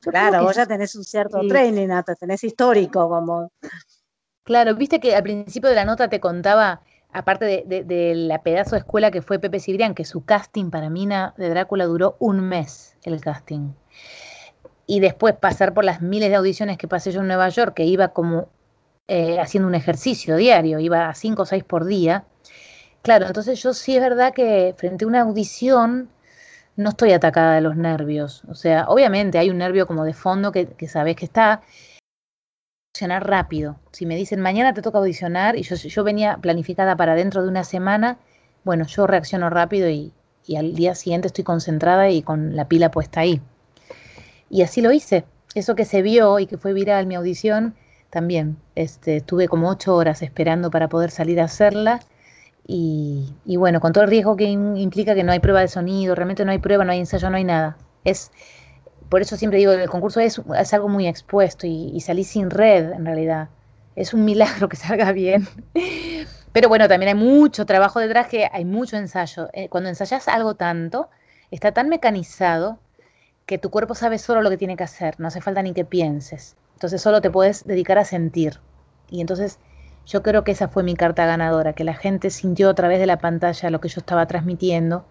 Claro, 0.00 0.42
vos 0.44 0.56
ya 0.56 0.64
tenés 0.66 0.94
un 0.94 1.04
cierto 1.04 1.40
sí. 1.42 1.48
training, 1.48 1.88
hasta 1.90 2.14
tenés 2.14 2.42
histórico, 2.44 3.08
como, 3.08 3.50
Claro, 4.44 4.74
viste 4.74 4.98
que 5.00 5.14
al 5.14 5.22
principio 5.22 5.68
de 5.70 5.76
la 5.76 5.84
nota 5.84 6.08
te 6.08 6.20
contaba, 6.20 6.82
aparte 7.12 7.44
de, 7.44 7.64
de- 7.66 7.84
de 7.84 8.14
la 8.14 8.42
pedazo 8.42 8.72
de 8.76 8.78
escuela 8.80 9.10
que 9.10 9.22
fue 9.22 9.38
Pepe 9.38 9.60
Cibrián, 9.60 9.94
que 9.94 10.04
su 10.04 10.24
casting 10.24 10.70
para 10.70 10.90
Mina 10.90 11.34
de 11.36 11.50
Drácula 11.50 11.84
duró 11.86 12.16
un 12.18 12.40
mes, 12.40 12.96
el 13.02 13.20
casting. 13.20 13.74
Y 14.88 15.00
después 15.00 15.36
pasar 15.36 15.74
por 15.74 15.84
las 15.84 16.00
miles 16.02 16.30
de 16.30 16.36
audiciones 16.36 16.78
que 16.78 16.88
pasé 16.88 17.12
yo 17.12 17.20
en 17.20 17.28
Nueva 17.28 17.48
York, 17.50 17.74
que 17.74 17.84
iba 17.84 18.08
como 18.08 18.48
eh, 19.06 19.38
haciendo 19.38 19.68
un 19.68 19.74
ejercicio 19.74 20.36
diario, 20.36 20.80
iba 20.80 21.08
a 21.08 21.14
cinco 21.14 21.42
o 21.42 21.46
seis 21.46 21.62
por 21.62 21.84
día. 21.84 22.24
Claro, 23.02 23.26
entonces 23.26 23.62
yo 23.62 23.74
sí 23.74 23.94
es 23.96 24.02
verdad 24.02 24.34
que 24.34 24.74
frente 24.76 25.04
a 25.04 25.08
una 25.08 25.20
audición 25.20 26.08
no 26.76 26.90
estoy 26.90 27.12
atacada 27.12 27.54
de 27.54 27.60
los 27.60 27.76
nervios. 27.76 28.42
O 28.48 28.54
sea, 28.54 28.86
obviamente 28.88 29.38
hay 29.38 29.50
un 29.50 29.58
nervio 29.58 29.86
como 29.86 30.04
de 30.04 30.14
fondo 30.14 30.52
que, 30.52 30.66
que 30.66 30.88
sabes 30.88 31.16
que 31.16 31.26
está, 31.26 31.62
audicionar 32.94 33.28
rápido. 33.28 33.78
Si 33.92 34.06
me 34.06 34.16
dicen 34.16 34.40
mañana 34.40 34.74
te 34.74 34.82
toca 34.82 34.98
audicionar 34.98 35.56
y 35.56 35.62
yo, 35.62 35.76
yo 35.76 36.04
venía 36.04 36.38
planificada 36.38 36.96
para 36.96 37.14
dentro 37.14 37.42
de 37.42 37.48
una 37.48 37.64
semana, 37.64 38.18
bueno, 38.64 38.86
yo 38.86 39.06
reacciono 39.06 39.50
rápido 39.50 39.88
y, 39.88 40.12
y 40.46 40.56
al 40.56 40.74
día 40.74 40.94
siguiente 40.94 41.28
estoy 41.28 41.44
concentrada 41.44 42.10
y 42.10 42.22
con 42.22 42.56
la 42.56 42.66
pila 42.68 42.90
puesta 42.90 43.20
ahí. 43.20 43.40
Y 44.50 44.62
así 44.62 44.80
lo 44.80 44.92
hice. 44.92 45.24
Eso 45.54 45.74
que 45.74 45.84
se 45.84 46.02
vio 46.02 46.38
y 46.38 46.46
que 46.46 46.58
fue 46.58 46.72
viral 46.72 47.06
mi 47.06 47.14
audición, 47.14 47.74
también. 48.10 48.56
Este, 48.74 49.16
estuve 49.16 49.48
como 49.48 49.68
ocho 49.68 49.94
horas 49.94 50.22
esperando 50.22 50.70
para 50.70 50.88
poder 50.88 51.10
salir 51.10 51.40
a 51.40 51.44
hacerla. 51.44 52.00
Y, 52.66 53.34
y 53.46 53.56
bueno, 53.56 53.80
con 53.80 53.92
todo 53.92 54.04
el 54.04 54.10
riesgo 54.10 54.36
que 54.36 54.44
implica 54.44 55.14
que 55.14 55.24
no 55.24 55.32
hay 55.32 55.40
prueba 55.40 55.60
de 55.60 55.68
sonido, 55.68 56.14
realmente 56.14 56.44
no 56.44 56.52
hay 56.52 56.58
prueba, 56.58 56.84
no 56.84 56.92
hay 56.92 56.98
ensayo, 57.00 57.30
no 57.30 57.36
hay 57.36 57.44
nada. 57.44 57.78
Es, 58.04 58.30
por 59.08 59.22
eso 59.22 59.36
siempre 59.36 59.58
digo, 59.58 59.72
el 59.72 59.88
concurso 59.88 60.20
es, 60.20 60.40
es 60.58 60.74
algo 60.74 60.88
muy 60.88 61.06
expuesto 61.06 61.66
y, 61.66 61.90
y 61.94 62.00
salí 62.00 62.24
sin 62.24 62.50
red 62.50 62.92
en 62.92 63.06
realidad. 63.06 63.48
Es 63.96 64.14
un 64.14 64.24
milagro 64.24 64.68
que 64.68 64.76
salga 64.76 65.12
bien. 65.12 65.48
Pero 66.52 66.68
bueno, 66.68 66.88
también 66.88 67.08
hay 67.08 67.14
mucho 67.14 67.66
trabajo 67.66 68.00
detrás, 68.00 68.28
que 68.28 68.48
hay 68.50 68.64
mucho 68.64 68.96
ensayo. 68.96 69.48
Eh, 69.52 69.68
cuando 69.68 69.88
ensayas 69.88 70.28
algo 70.28 70.54
tanto, 70.54 71.08
está 71.50 71.72
tan 71.72 71.88
mecanizado 71.88 72.78
que 73.48 73.56
tu 73.56 73.70
cuerpo 73.70 73.94
sabe 73.94 74.18
solo 74.18 74.42
lo 74.42 74.50
que 74.50 74.58
tiene 74.58 74.76
que 74.76 74.84
hacer, 74.84 75.18
no 75.18 75.28
hace 75.28 75.40
falta 75.40 75.62
ni 75.62 75.72
que 75.72 75.86
pienses. 75.86 76.54
Entonces 76.74 77.00
solo 77.00 77.22
te 77.22 77.30
puedes 77.30 77.64
dedicar 77.64 77.96
a 77.96 78.04
sentir. 78.04 78.60
Y 79.08 79.22
entonces 79.22 79.58
yo 80.04 80.22
creo 80.22 80.44
que 80.44 80.52
esa 80.52 80.68
fue 80.68 80.82
mi 80.82 80.94
carta 80.94 81.24
ganadora, 81.24 81.72
que 81.72 81.82
la 81.82 81.94
gente 81.94 82.28
sintió 82.28 82.68
a 82.68 82.74
través 82.74 83.00
de 83.00 83.06
la 83.06 83.18
pantalla 83.18 83.70
lo 83.70 83.80
que 83.80 83.88
yo 83.88 84.00
estaba 84.00 84.26
transmitiendo 84.26 85.06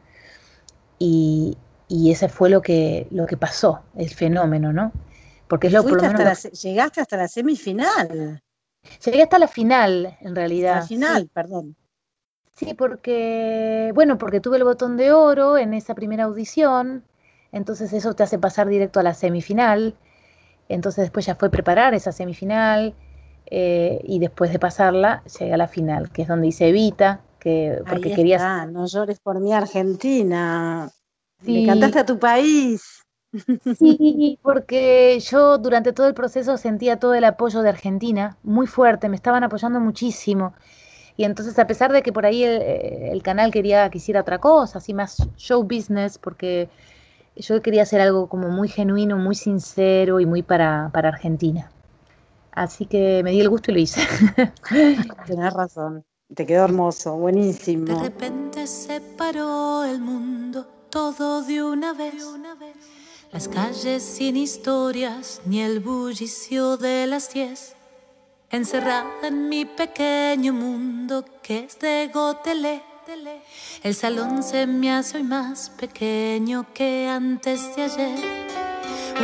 y, 1.00 1.58
y 1.88 2.12
ese 2.12 2.30
fue 2.30 2.52
lo 2.52 2.62
que, 2.62 3.08
lo 3.10 3.26
que 3.26 3.38
pasó, 3.38 3.82
el 3.96 4.10
fenómeno, 4.10 4.72
¿no? 4.72 4.92
Porque 5.48 5.68
es 5.68 5.74
lo 5.74 5.82
por 5.84 6.00
menos 6.00 6.20
la 6.22 6.36
llegaste 6.52 7.02
hasta 7.02 7.18
la 7.18 7.28
semifinal, 7.28 8.44
Llegué 9.04 9.24
hasta 9.24 9.40
la 9.40 9.48
final, 9.48 10.16
en 10.22 10.36
realidad. 10.36 10.76
la 10.76 10.82
sí. 10.84 10.90
final, 10.90 11.28
perdón. 11.34 11.76
Sí, 12.56 12.76
porque, 12.76 13.92
bueno, 13.96 14.20
porque 14.20 14.40
tuve 14.40 14.58
el 14.58 14.64
botón 14.64 14.96
de 14.96 15.12
oro 15.12 15.58
en 15.58 15.74
esa 15.74 15.96
primera 15.96 16.26
audición, 16.26 17.04
entonces 17.52 17.94
eso 17.94 18.14
te 18.16 18.24
hace 18.24 18.40
pasar 18.40 18.68
directo 18.68 19.00
a 19.00 19.04
la 19.04 19.14
semifinal, 19.14 19.96
entonces 20.70 21.04
después 21.06 21.26
ya 21.26 21.36
fue 21.36 21.50
preparar 21.52 21.94
esa 21.94 22.12
semifinal 22.12 22.96
eh, 23.48 24.02
y 24.04 24.20
después 24.20 24.52
de 24.54 24.60
pasarla 24.60 25.24
llegué 25.40 25.54
a 25.54 25.58
la 25.58 25.68
final, 25.68 26.12
que 26.12 26.24
es 26.24 26.28
donde 26.28 26.48
hice 26.48 26.70
Evita, 26.70 27.22
que 27.40 27.84
porque 27.90 28.10
Ahí 28.10 28.12
querías... 28.12 28.44
está, 28.44 28.66
no 28.68 28.86
llores 28.88 29.20
por 29.20 29.40
mí, 29.40 29.52
Argentina. 29.54 30.92
Le 31.46 31.62
Sí. 31.62 31.64
cantaste 31.64 32.00
a 32.00 32.06
tu 32.06 32.20
país. 32.20 32.82
Sí, 33.72 34.40
porque 34.42 35.20
yo 35.20 35.58
durante 35.60 35.94
todo 35.94 36.08
el 36.08 36.14
proceso 36.16 36.58
sentía 36.58 36.98
todo 37.00 37.14
el 37.14 37.24
apoyo 37.26 37.62
de 37.62 37.70
Argentina, 37.70 38.38
muy 38.44 38.66
fuerte, 38.68 39.10
me 39.10 39.16
estaban 39.16 39.44
apoyando 39.44 39.80
muchísimo. 39.80 40.54
Y 41.18 41.26
entonces, 41.26 41.60
a 41.60 41.68
pesar 41.68 41.92
de 41.94 42.04
que 42.04 42.14
por 42.14 42.26
ahí 42.26 42.44
el, 42.44 42.62
el 42.62 43.24
canal 43.24 43.52
quería 43.52 43.90
que 43.90 44.00
hiciera 44.00 44.22
otra 44.22 44.40
cosa, 44.40 44.80
así 44.80 44.94
más 44.94 45.30
show 45.38 45.64
business, 45.64 46.18
porque 46.20 46.70
yo 47.42 47.62
quería 47.62 47.84
hacer 47.84 48.02
algo 48.02 48.28
como 48.30 48.50
muy 48.50 48.70
genuino, 48.70 49.18
muy 49.18 49.36
sincero 49.36 50.20
y 50.20 50.26
muy 50.26 50.44
para, 50.44 50.90
para 50.94 51.10
Argentina. 51.10 51.72
Así 52.52 52.86
que 52.88 53.22
me 53.24 53.32
di 53.32 53.42
el 53.42 53.50
gusto 53.50 53.72
y 53.72 53.76
lo 53.76 53.80
hice. 53.82 54.02
Tenés 55.26 55.54
razón. 55.54 56.06
Te 56.34 56.46
quedó 56.46 56.66
hermoso, 56.66 57.16
De 57.86 57.96
buenísimo. 57.96 57.96
repente 57.96 58.68
se 58.68 59.02
paró 59.02 59.84
el 59.84 60.00
mundo 60.00 60.66
todo 60.90 61.42
de 61.44 61.64
una 61.64 61.94
vez. 61.94 62.16
Las 63.32 63.48
calles 63.48 64.04
sin 64.04 64.38
historias, 64.38 65.42
ni 65.46 65.62
el 65.62 65.80
bullicio 65.80 66.78
de 66.78 67.08
las 67.08 67.34
diez. 67.34 67.76
Encerrada 68.50 69.28
en 69.28 69.50
mi 69.50 69.66
pequeño 69.66 70.54
mundo 70.54 71.26
que 71.44 71.66
es 71.66 71.80
de 71.80 72.10
gotelé. 72.14 72.84
El 73.84 73.96
salón 73.96 74.44
se 74.44 74.68
me 74.68 74.92
hace 74.92 75.18
hoy 75.18 75.24
más 75.24 75.70
pequeño 75.70 76.66
que 76.74 77.08
antes 77.08 77.74
de 77.74 77.84
ayer. 77.84 78.20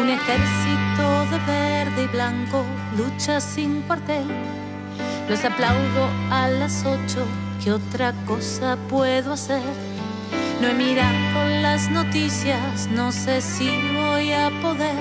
Un 0.01 0.09
ejército 0.09 1.25
de 1.29 1.37
verde 1.45 2.03
y 2.03 2.07
blanco 2.07 2.63
lucha 2.95 3.41
sin 3.41 3.81
cuartel. 3.81 4.25
Los 5.27 5.43
aplaudo 5.43 6.09
a 6.31 6.47
las 6.47 6.85
ocho, 6.85 7.25
¿qué 7.61 7.73
otra 7.73 8.13
cosa 8.25 8.77
puedo 8.89 9.33
hacer? 9.33 9.61
No 10.61 10.69
he 10.69 10.73
mirado 10.73 11.61
las 11.61 11.89
noticias, 11.89 12.87
no 12.87 13.11
sé 13.11 13.41
si 13.41 13.69
voy 13.93 14.31
a 14.31 14.49
poder. 14.61 14.95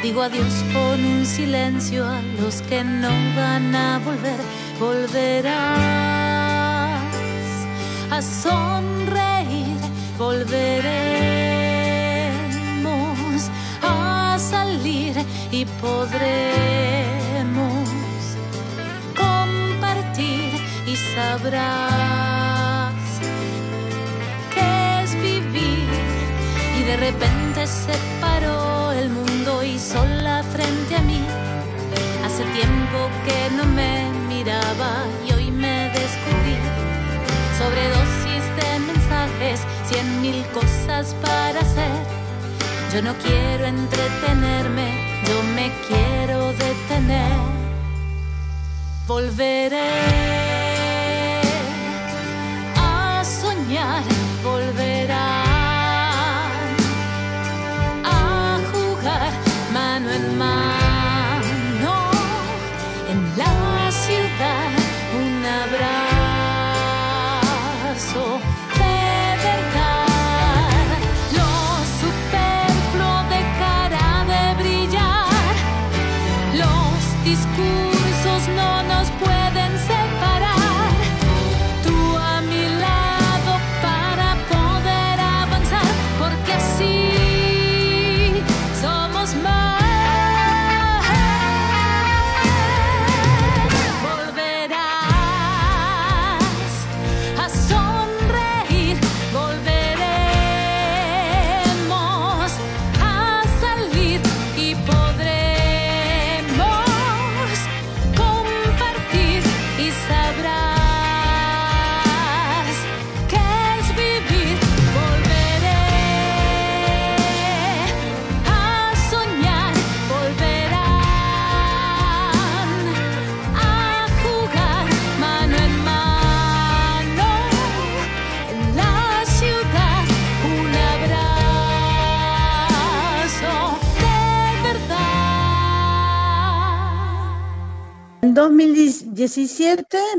Digo 0.00 0.22
adiós 0.22 0.64
con 0.72 1.04
un 1.04 1.26
silencio 1.26 2.06
a 2.06 2.22
los 2.40 2.62
que 2.62 2.84
no 2.84 3.10
van 3.34 3.74
a 3.74 3.98
volver. 3.98 4.38
Volverás 4.78 6.19
a 8.10 8.20
sonreír, 8.20 9.78
volveremos 10.18 10.60
a 13.82 14.36
salir 14.38 15.16
y 15.52 15.64
podremos 15.64 16.28
compartir 19.16 20.54
y 20.86 20.96
sabrás 21.14 22.94
que 24.54 25.02
es 25.02 25.14
vivir. 25.14 25.88
Y 26.78 26.82
de 26.82 26.96
repente 26.96 27.66
se 27.66 27.94
paró 28.20 28.92
el 28.92 29.08
mundo 29.10 29.62
y 29.62 29.78
sola 29.78 30.42
frente 30.42 30.96
a 30.96 31.02
mí. 31.02 31.22
Hace 32.24 32.44
tiempo 32.44 33.08
que 33.24 33.50
no 33.56 33.64
me 33.66 34.10
miraba 34.28 35.06
y 35.26 35.32
hoy 35.32 35.50
me 35.52 35.90
descubrí 35.90 36.69
sobredosis 37.60 38.44
de 38.58 38.70
mensajes 38.90 39.60
cien 39.88 40.22
mil 40.22 40.44
cosas 40.58 41.14
para 41.22 41.60
hacer. 41.60 41.96
Yo 42.92 43.02
no 43.02 43.14
quiero 43.24 43.66
entretenerme 43.66 45.10
yo 45.30 45.42
me 45.54 45.70
quiero 45.86 46.52
detener. 46.52 47.30
Volveré 49.06 50.49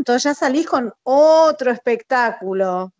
entonces 0.01 0.23
ya 0.23 0.33
salís 0.33 0.65
con 0.65 0.91
otro 1.03 1.69
espectáculo. 1.69 2.91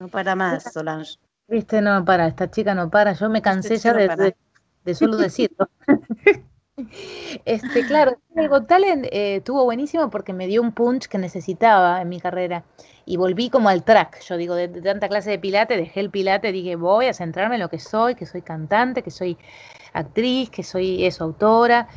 No 0.00 0.08
para 0.08 0.34
más, 0.34 0.72
Solange. 0.72 1.18
Viste, 1.46 1.80
no 1.80 2.04
para, 2.04 2.26
esta 2.26 2.50
chica 2.50 2.74
no 2.74 2.90
para, 2.90 3.12
yo 3.12 3.30
me 3.30 3.40
cansé 3.40 3.76
ya 3.76 3.92
de, 3.92 4.34
de, 4.84 4.94
solo 4.96 5.16
decirlo. 5.16 5.68
este, 7.44 7.86
claro, 7.86 8.18
el 8.34 8.48
Got 8.48 8.66
Talent 8.66 9.04
eh, 9.04 9.36
estuvo 9.36 9.62
buenísimo 9.64 10.10
porque 10.10 10.32
me 10.32 10.48
dio 10.48 10.62
un 10.62 10.72
punch 10.72 11.06
que 11.06 11.18
necesitaba 11.18 12.02
en 12.02 12.08
mi 12.08 12.20
carrera 12.20 12.64
y 13.04 13.16
volví 13.16 13.48
como 13.48 13.68
al 13.68 13.84
track. 13.84 14.20
Yo 14.22 14.36
digo, 14.36 14.56
de, 14.56 14.66
tanta 14.66 15.08
clase 15.08 15.30
de 15.30 15.38
pilate, 15.38 15.76
dejé 15.76 16.00
el 16.00 16.10
pilate, 16.10 16.50
dije, 16.50 16.74
voy 16.74 17.06
a 17.06 17.14
centrarme 17.14 17.54
en 17.54 17.60
lo 17.60 17.68
que 17.68 17.78
soy, 17.78 18.16
que 18.16 18.26
soy 18.26 18.42
cantante, 18.42 19.04
que 19.04 19.12
soy 19.12 19.38
actriz, 19.92 20.50
que 20.50 20.64
soy 20.64 21.06
eso, 21.06 21.22
autora. 21.22 21.88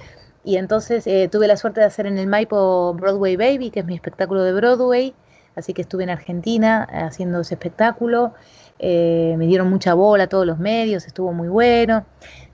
Y 0.43 0.57
entonces 0.57 1.07
eh, 1.07 1.29
tuve 1.31 1.47
la 1.47 1.55
suerte 1.55 1.79
de 1.79 1.85
hacer 1.85 2.05
en 2.05 2.17
el 2.17 2.27
Maipo 2.27 2.93
Broadway 2.93 3.37
Baby, 3.37 3.69
que 3.69 3.79
es 3.79 3.85
mi 3.85 3.95
espectáculo 3.95 4.43
de 4.43 4.53
Broadway. 4.53 5.13
Así 5.55 5.73
que 5.73 5.83
estuve 5.83 6.03
en 6.03 6.09
Argentina 6.09 6.87
eh, 6.91 6.97
haciendo 6.97 7.41
ese 7.41 7.53
espectáculo. 7.53 8.33
Eh, 8.79 9.35
me 9.37 9.45
dieron 9.45 9.69
mucha 9.69 9.93
bola 9.93 10.27
todos 10.27 10.45
los 10.45 10.59
medios, 10.59 11.05
estuvo 11.05 11.31
muy 11.31 11.47
bueno. 11.47 12.05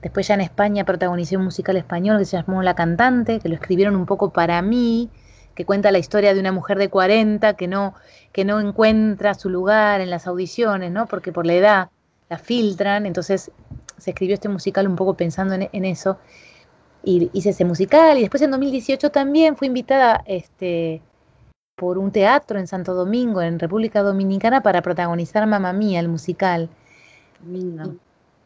Después 0.02 0.28
ya 0.28 0.34
en 0.34 0.42
España 0.42 0.84
protagonicé 0.84 1.36
un 1.36 1.44
musical 1.44 1.76
español 1.76 2.18
que 2.18 2.26
se 2.26 2.36
llamó 2.36 2.62
La 2.62 2.74
Cantante, 2.74 3.40
que 3.40 3.48
lo 3.48 3.54
escribieron 3.54 3.96
un 3.96 4.06
poco 4.06 4.30
para 4.30 4.60
mí, 4.62 5.10
que 5.54 5.64
cuenta 5.64 5.90
la 5.90 5.98
historia 5.98 6.34
de 6.34 6.40
una 6.40 6.52
mujer 6.52 6.78
de 6.78 6.88
40 6.88 7.54
que 7.54 7.66
no, 7.66 7.94
que 8.32 8.44
no 8.44 8.60
encuentra 8.60 9.34
su 9.34 9.48
lugar 9.48 10.00
en 10.00 10.10
las 10.10 10.26
audiciones, 10.26 10.92
¿no? 10.92 11.06
Porque 11.06 11.32
por 11.32 11.46
la 11.46 11.54
edad 11.54 11.88
la 12.28 12.38
filtran, 12.38 13.06
entonces 13.06 13.50
se 13.98 14.10
escribió 14.10 14.34
este 14.34 14.48
musical 14.48 14.86
un 14.86 14.96
poco 14.96 15.14
pensando 15.14 15.54
en, 15.54 15.68
en 15.72 15.84
eso. 15.84 16.18
Y 17.02 17.30
hice 17.32 17.50
ese 17.50 17.64
musical 17.64 18.18
y 18.18 18.22
después 18.22 18.42
en 18.42 18.50
2018 18.50 19.10
también 19.10 19.56
fui 19.56 19.68
invitada 19.68 20.22
este, 20.26 21.00
por 21.80 21.96
un 21.96 22.12
teatro 22.12 22.58
en 22.58 22.66
Santo 22.66 22.92
Domingo, 22.92 23.40
en 23.40 23.58
República 23.58 24.02
Dominicana, 24.02 24.62
para 24.62 24.82
protagonizar 24.82 25.46
Mamá 25.46 25.72
Mía, 25.72 26.00
el 26.00 26.08
musical. 26.08 26.68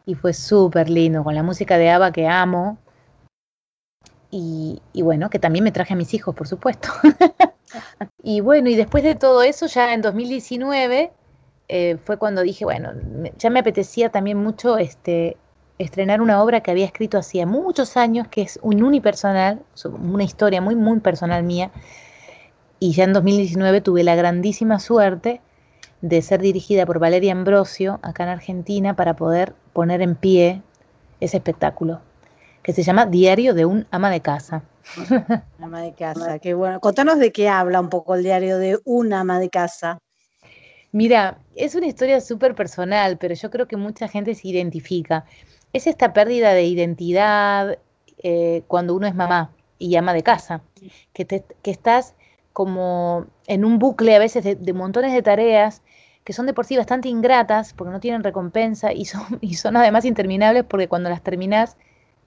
Y, 0.05 0.15
fue 0.15 0.33
súper 0.33 0.89
lindo, 0.89 1.21
con 1.21 1.35
la 1.35 1.43
música 1.43 1.77
de 1.77 1.89
Ava 1.89 2.13
que 2.13 2.27
amo. 2.27 2.77
Y, 4.31 4.81
bueno, 4.95 5.29
que 5.29 5.39
también 5.39 5.63
me 5.63 5.71
traje 5.71 5.93
a 5.93 5.97
mis 5.97 6.13
hijos, 6.13 6.33
por 6.33 6.47
supuesto. 6.47 6.87
y 8.23 8.39
bueno, 8.39 8.69
y 8.69 8.75
después 8.75 9.03
de 9.03 9.15
todo 9.15 9.43
eso, 9.43 9.65
ya 9.67 9.93
en 9.93 10.01
2019, 10.01 11.11
eh, 11.67 11.97
fue 12.03 12.17
cuando 12.17 12.41
dije, 12.41 12.63
bueno, 12.63 12.91
ya 13.37 13.49
me 13.49 13.59
apetecía 13.59 14.09
también 14.09 14.37
mucho 14.37 14.77
este, 14.77 15.35
estrenar 15.77 16.21
una 16.21 16.41
obra 16.41 16.61
que 16.61 16.71
había 16.71 16.85
escrito 16.85 17.17
hacía 17.17 17.45
muchos 17.45 17.97
años, 17.97 18.27
que 18.27 18.41
es 18.41 18.59
un 18.61 18.83
unipersonal, 18.83 19.61
una 19.85 20.23
historia 20.23 20.61
muy, 20.61 20.75
muy 20.75 20.99
personal 20.99 21.43
mía, 21.43 21.71
y 22.79 22.93
ya 22.93 23.05
en 23.05 23.13
2019 23.13 23.81
tuve 23.81 24.03
la 24.03 24.15
grandísima 24.15 24.79
suerte 24.79 25.41
de 26.01 26.21
ser 26.21 26.41
dirigida 26.41 26.85
por 26.85 26.99
Valeria 26.99 27.31
Ambrosio 27.31 27.99
acá 28.03 28.23
en 28.23 28.29
Argentina 28.29 28.95
para 28.95 29.15
poder 29.15 29.55
poner 29.73 30.01
en 30.01 30.15
pie 30.15 30.61
ese 31.19 31.37
espectáculo 31.37 32.01
que 32.65 32.73
se 32.73 32.83
llama 32.83 33.05
Diario 33.05 33.53
de 33.53 33.65
un 33.65 33.85
ama 33.91 34.09
de 34.09 34.21
casa. 34.21 34.63
Ama 35.61 35.81
de 35.81 35.93
casa, 35.93 36.39
qué 36.39 36.55
bueno. 36.55 36.79
Contanos 36.79 37.19
de 37.19 37.31
qué 37.31 37.47
habla 37.47 37.79
un 37.79 37.89
poco 37.89 38.15
el 38.15 38.23
diario 38.23 38.57
de 38.57 38.79
un 38.85 39.13
ama 39.13 39.39
de 39.39 39.49
casa. 39.49 39.99
Mira, 40.91 41.37
es 41.55 41.75
una 41.75 41.87
historia 41.87 42.21
súper 42.21 42.55
personal, 42.55 43.17
pero 43.17 43.35
yo 43.35 43.51
creo 43.51 43.67
que 43.67 43.77
mucha 43.77 44.07
gente 44.07 44.33
se 44.33 44.47
identifica. 44.47 45.25
Es 45.75 45.87
esta 45.87 46.13
pérdida 46.13 46.53
de 46.53 46.63
identidad 46.63 47.79
eh, 48.23 48.63
cuando 48.67 48.95
uno 48.95 49.07
es 49.07 49.13
mamá 49.13 49.51
y 49.77 49.97
ama 49.97 50.13
de 50.13 50.23
casa, 50.23 50.61
que, 51.11 51.25
que 51.25 51.71
estás 51.71 52.15
como 52.53 53.25
en 53.47 53.65
un 53.65 53.77
bucle 53.77 54.15
a 54.15 54.19
veces 54.19 54.45
de, 54.45 54.73
montones 54.73 55.11
de 55.11 55.21
tareas 55.21 55.81
que 56.23 56.31
son 56.31 56.45
de 56.45 56.53
por 56.53 56.65
sí 56.65 56.77
bastante 56.77 57.09
ingratas 57.09 57.73
porque 57.73 57.91
no 57.91 57.99
tienen 57.99 58.23
recompensa 58.23 58.93
y 58.93 59.03
son, 59.03 59.23
y 59.41 59.55
son 59.55 59.75
además 59.75 60.05
interminables 60.05 60.63
porque 60.63 60.87
cuando 60.87 61.09
las 61.09 61.21
terminas 61.21 61.75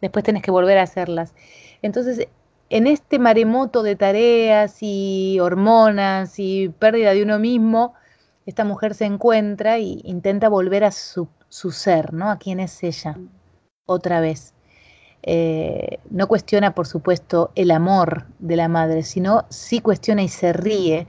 después 0.02 0.26
tenés 0.26 0.42
que 0.42 0.50
volver 0.50 0.76
a 0.76 0.82
hacerlas. 0.82 1.34
Entonces, 1.80 2.28
en 2.68 2.86
este 2.86 3.18
maremoto 3.18 3.82
de 3.82 3.96
tareas 3.96 4.76
y 4.82 5.38
hormonas 5.40 6.38
y 6.38 6.68
pérdida 6.68 7.14
de 7.14 7.22
uno 7.22 7.38
mismo, 7.38 7.94
esta 8.44 8.64
mujer 8.64 8.92
se 8.92 9.06
encuentra 9.06 9.78
y 9.78 10.02
intenta 10.04 10.50
volver 10.50 10.84
a 10.84 10.90
su, 10.90 11.28
su 11.48 11.72
ser, 11.72 12.12
¿no? 12.12 12.30
A 12.30 12.36
quién 12.36 12.60
es 12.60 12.82
ella, 12.82 13.16
otra 13.88 14.20
vez. 14.20 14.54
Eh, 15.22 15.98
no 16.10 16.28
cuestiona, 16.28 16.74
por 16.74 16.86
supuesto, 16.86 17.50
el 17.56 17.72
amor 17.72 18.26
de 18.38 18.56
la 18.56 18.68
madre, 18.68 19.02
sino 19.02 19.46
sí 19.48 19.80
cuestiona 19.80 20.22
y 20.22 20.28
se 20.28 20.52
ríe 20.52 21.06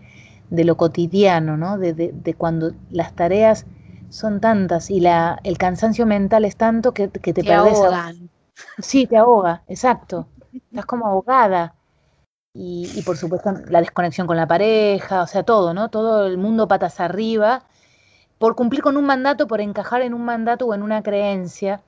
de 0.50 0.64
lo 0.64 0.78
cotidiano, 0.78 1.58
¿no? 1.58 1.78
de, 1.78 2.36
cuando 2.36 2.72
las 2.90 3.14
tareas 3.14 3.68
son 4.10 4.42
tantas 4.42 4.90
y 4.90 5.00
la, 5.00 5.40
el 5.44 5.60
cansancio 5.60 6.08
mental 6.08 6.44
es 6.44 6.56
tanto 6.56 6.92
que, 6.92 7.08
te, 7.08 7.20
te 7.20 7.46
Sí, 8.80 9.06
te 9.06 9.16
ahoga, 9.16 9.62
exacto. 9.68 10.28
Estás 10.52 10.86
como 10.86 11.06
ahogada. 11.06 11.76
Y, 12.52 12.90
y, 12.96 13.04
por 13.04 13.16
supuesto 13.16 13.54
la 13.68 13.80
desconexión 13.80 14.26
con 14.26 14.36
la 14.36 14.48
pareja, 14.48 15.22
o 15.22 15.28
sea, 15.28 15.44
todo, 15.44 15.76
¿no? 15.76 15.90
Todo 15.90 16.26
el 16.26 16.40
mundo 16.40 16.68
patas 16.68 17.00
arriba, 17.00 17.64
por 18.40 18.56
cumplir 18.56 18.82
con 18.82 18.98
un 18.98 19.06
mandato, 19.06 19.48
por 19.48 19.62
encajar 19.62 20.02
en 20.02 20.16
un 20.16 20.26
mandato 20.26 20.66
o 20.66 20.74
en 20.74 20.82
una 20.82 21.04
creencia 21.04 21.84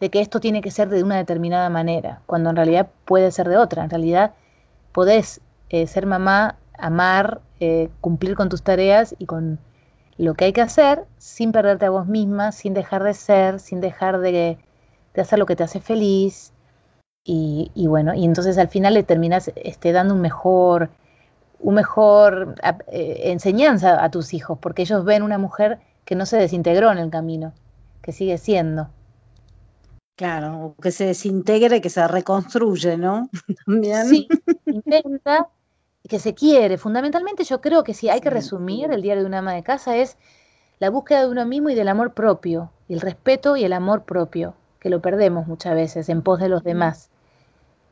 de 0.00 0.10
que 0.10 0.20
esto 0.20 0.40
tiene 0.40 0.62
que 0.62 0.70
ser 0.70 0.88
de 0.88 1.04
una 1.04 1.18
determinada 1.18 1.68
manera, 1.68 2.22
cuando 2.26 2.50
en 2.50 2.56
realidad 2.56 2.88
puede 3.04 3.30
ser 3.30 3.48
de 3.48 3.58
otra. 3.58 3.84
En 3.84 3.90
realidad 3.90 4.32
podés 4.92 5.40
eh, 5.68 5.86
ser 5.86 6.06
mamá, 6.06 6.56
amar, 6.78 7.40
eh, 7.60 7.90
cumplir 8.00 8.34
con 8.34 8.48
tus 8.48 8.62
tareas 8.62 9.14
y 9.18 9.26
con 9.26 9.58
lo 10.16 10.34
que 10.34 10.46
hay 10.46 10.52
que 10.52 10.62
hacer 10.62 11.04
sin 11.18 11.52
perderte 11.52 11.86
a 11.86 11.90
vos 11.90 12.06
misma, 12.06 12.52
sin 12.52 12.72
dejar 12.74 13.02
de 13.04 13.14
ser, 13.14 13.60
sin 13.60 13.80
dejar 13.80 14.20
de, 14.20 14.58
hacer 15.16 15.38
lo 15.38 15.46
que 15.46 15.56
te 15.56 15.64
hace 15.64 15.80
feliz. 15.80 16.52
Y, 17.22 17.70
bueno, 17.86 18.12
y 18.14 18.24
entonces 18.24 18.58
al 18.58 18.68
final 18.68 18.94
le 18.94 19.04
terminas 19.04 19.52
este, 19.54 19.92
dando 19.92 20.14
un 20.14 20.20
mejor, 20.20 20.90
un 21.60 21.74
mejor 21.74 22.56
eh, 22.88 23.20
enseñanza 23.26 24.02
a 24.02 24.10
tus 24.10 24.34
hijos, 24.34 24.58
porque 24.58 24.82
ellos 24.82 25.04
ven 25.04 25.22
una 25.22 25.38
mujer 25.38 25.78
que 26.04 26.16
no 26.16 26.26
se 26.26 26.38
desintegró 26.38 26.90
en 26.90 26.98
el 26.98 27.10
camino, 27.10 27.52
que 28.02 28.10
sigue 28.10 28.36
siendo. 28.38 28.88
Claro, 30.20 30.74
que 30.82 30.90
se 30.90 31.06
desintegre, 31.06 31.80
que 31.80 31.88
se 31.88 32.06
reconstruye, 32.06 32.98
¿no? 32.98 33.30
También. 33.64 34.06
Sí, 34.06 34.28
intenta 34.66 35.48
que 36.06 36.18
se 36.18 36.34
quiere. 36.34 36.76
Fundamentalmente 36.76 37.42
yo 37.42 37.62
creo 37.62 37.84
que 37.84 37.94
si 37.94 38.10
hay 38.10 38.20
que 38.20 38.28
resumir 38.28 38.92
el 38.92 39.00
diario 39.00 39.22
de 39.22 39.28
una 39.28 39.38
ama 39.38 39.54
de 39.54 39.62
casa 39.62 39.96
es 39.96 40.18
la 40.78 40.90
búsqueda 40.90 41.20
de 41.20 41.28
uno 41.30 41.46
mismo 41.46 41.70
y 41.70 41.74
del 41.74 41.88
amor 41.88 42.12
propio, 42.12 42.70
el 42.90 43.00
respeto 43.00 43.56
y 43.56 43.64
el 43.64 43.72
amor 43.72 44.02
propio, 44.02 44.52
que 44.78 44.90
lo 44.90 45.00
perdemos 45.00 45.46
muchas 45.46 45.74
veces 45.74 46.10
en 46.10 46.20
pos 46.20 46.38
de 46.38 46.50
los 46.50 46.64
demás 46.64 47.08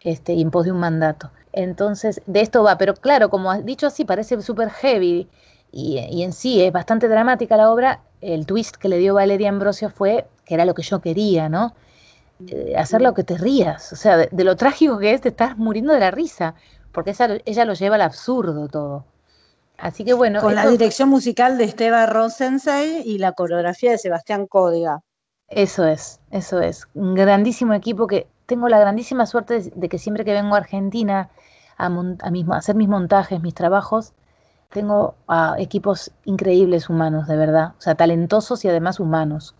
este, 0.02 0.34
y 0.34 0.42
en 0.42 0.50
pos 0.50 0.66
de 0.66 0.72
un 0.72 0.80
mandato. 0.80 1.30
Entonces, 1.54 2.20
de 2.26 2.42
esto 2.42 2.62
va, 2.62 2.76
pero 2.76 2.92
claro, 2.92 3.30
como 3.30 3.50
has 3.50 3.64
dicho 3.64 3.86
así, 3.86 4.04
parece 4.04 4.38
súper 4.42 4.68
heavy 4.68 5.30
y, 5.72 5.98
y, 5.98 6.22
en 6.24 6.34
sí 6.34 6.60
es 6.60 6.74
bastante 6.74 7.08
dramática 7.08 7.56
la 7.56 7.72
obra, 7.72 8.02
el 8.20 8.44
twist 8.44 8.76
que 8.76 8.90
le 8.90 8.98
dio 8.98 9.14
Valeria 9.14 9.48
Ambrosio 9.48 9.88
fue 9.88 10.26
que 10.44 10.52
era 10.52 10.66
lo 10.66 10.74
que 10.74 10.82
yo 10.82 11.00
quería, 11.00 11.48
¿no? 11.48 11.72
Eh, 12.47 12.74
hacer 12.76 13.03
lo 13.03 13.14
que 13.14 13.24
te 13.24 13.36
rías. 13.36 13.93
O 13.93 13.97
sea, 13.97 14.16
de, 14.16 14.45
lo 14.45 14.57
trágico 14.57 14.99
que 14.99 15.12
es, 15.12 15.20
te 15.20 15.30
estás 15.30 15.57
muriendo 15.57 15.93
de 15.93 16.01
la 16.01 16.11
risa, 16.11 16.55
porque 16.93 17.14
ella 17.45 17.64
lo 17.64 17.74
lleva 17.74 17.97
al 17.97 18.03
absurdo 18.03 18.68
todo. 18.68 19.05
Así 19.76 20.05
que 20.05 20.12
bueno. 20.12 20.41
Con 20.41 20.55
la 20.55 20.68
dirección 20.68 21.09
musical 21.09 21.59
de 21.59 21.64
Esteban 21.64 22.09
Rosensei 22.09 23.03
y 23.05 23.18
la 23.18 23.32
coreografía 23.32 23.93
de 23.93 23.99
Sebastián 23.99 24.47
Códiga. 24.47 25.01
Eso 25.49 25.86
es, 25.86 26.20
eso 26.30 26.61
es. 26.61 26.86
Un 26.95 27.14
grandísimo 27.14 27.74
equipo 27.74 28.07
que 28.07 28.26
tengo 28.47 28.68
la 28.68 28.78
grandísima 28.78 29.26
suerte 29.26 29.70
de, 29.74 29.89
que 29.89 29.99
siempre 29.99 30.24
que 30.24 30.32
vengo 30.32 30.55
a 30.55 30.59
Argentina 30.59 31.30
a, 31.76 31.86
a 31.86 32.57
hacer 32.57 32.74
mis 32.76 32.89
montajes, 32.89 33.41
mis 33.41 33.55
trabajos, 33.55 34.12
tengo 34.70 35.14
equipos 35.58 36.10
increíbles 36.24 36.90
humanos, 36.90 37.26
de 37.26 37.36
verdad, 37.36 37.72
o 37.78 37.80
sea, 37.80 37.94
talentosos 37.94 38.64
y 38.64 38.68
además 38.68 39.00
humanos, 39.00 39.54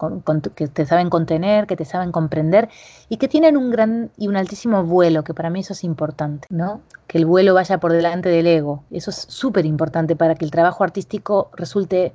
que 0.55 0.69
te 0.69 0.85
saben 0.85 1.09
contener, 1.09 1.67
que 1.67 1.77
te 1.77 1.87
saben 1.87 2.13
comprender 2.13 2.69
y 3.09 3.17
que 3.17 3.27
tienen 3.27 3.57
un 3.57 3.71
gran 3.71 4.11
y 4.19 4.29
un 4.29 4.37
altísimo 4.37 4.85
vuelo, 4.85 5.25
que 5.25 5.33
para 5.33 5.49
mí 5.49 5.61
eso 5.61 5.73
es 5.73 5.83
importante, 5.83 6.47
¿no? 6.51 6.83
Que 7.07 7.17
el 7.19 7.25
vuelo 7.25 7.55
vaya 7.55 7.81
por 7.81 7.93
delante 7.93 8.29
del 8.29 8.47
ego, 8.47 8.85
eso 8.91 9.11
es 9.11 9.17
súper 9.17 9.65
importante 9.65 10.15
para 10.15 10.35
que 10.35 10.45
el 10.45 10.51
trabajo 10.51 10.85
artístico 10.85 11.51
resulte 11.55 12.13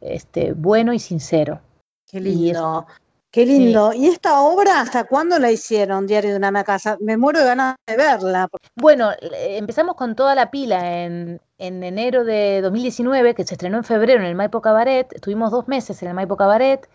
este, 0.00 0.52
bueno 0.52 0.92
y 0.92 1.00
sincero. 1.00 1.60
Qué 2.08 2.20
lindo. 2.20 2.86
Qué 3.30 3.46
lindo. 3.46 3.92
¿Y 3.92 4.08
esta 4.08 4.40
obra 4.40 4.80
hasta 4.80 5.04
cuándo 5.04 5.38
la 5.38 5.52
hicieron, 5.52 6.06
Diario 6.06 6.32
de 6.32 6.36
una 6.36 6.64
casa? 6.64 6.96
Me 7.00 7.16
muero 7.16 7.38
de 7.38 7.44
ganas 7.46 7.76
de 7.86 7.96
verla. 7.96 8.48
Bueno, 8.74 9.10
empezamos 9.20 9.94
con 9.94 10.16
toda 10.16 10.34
la 10.34 10.50
pila 10.50 11.04
en, 11.04 11.40
en 11.58 11.82
enero 11.84 12.24
de 12.24 12.60
2019, 12.60 13.34
que 13.36 13.44
se 13.44 13.54
estrenó 13.54 13.76
en 13.78 13.84
febrero 13.84 14.20
en 14.20 14.26
el 14.26 14.34
Maipo 14.34 14.60
Cabaret. 14.60 15.12
Estuvimos 15.12 15.52
dos 15.52 15.68
meses 15.68 16.02
en 16.02 16.08
el 16.08 16.14
Maipo 16.14 16.36
Cabaret. 16.36 16.88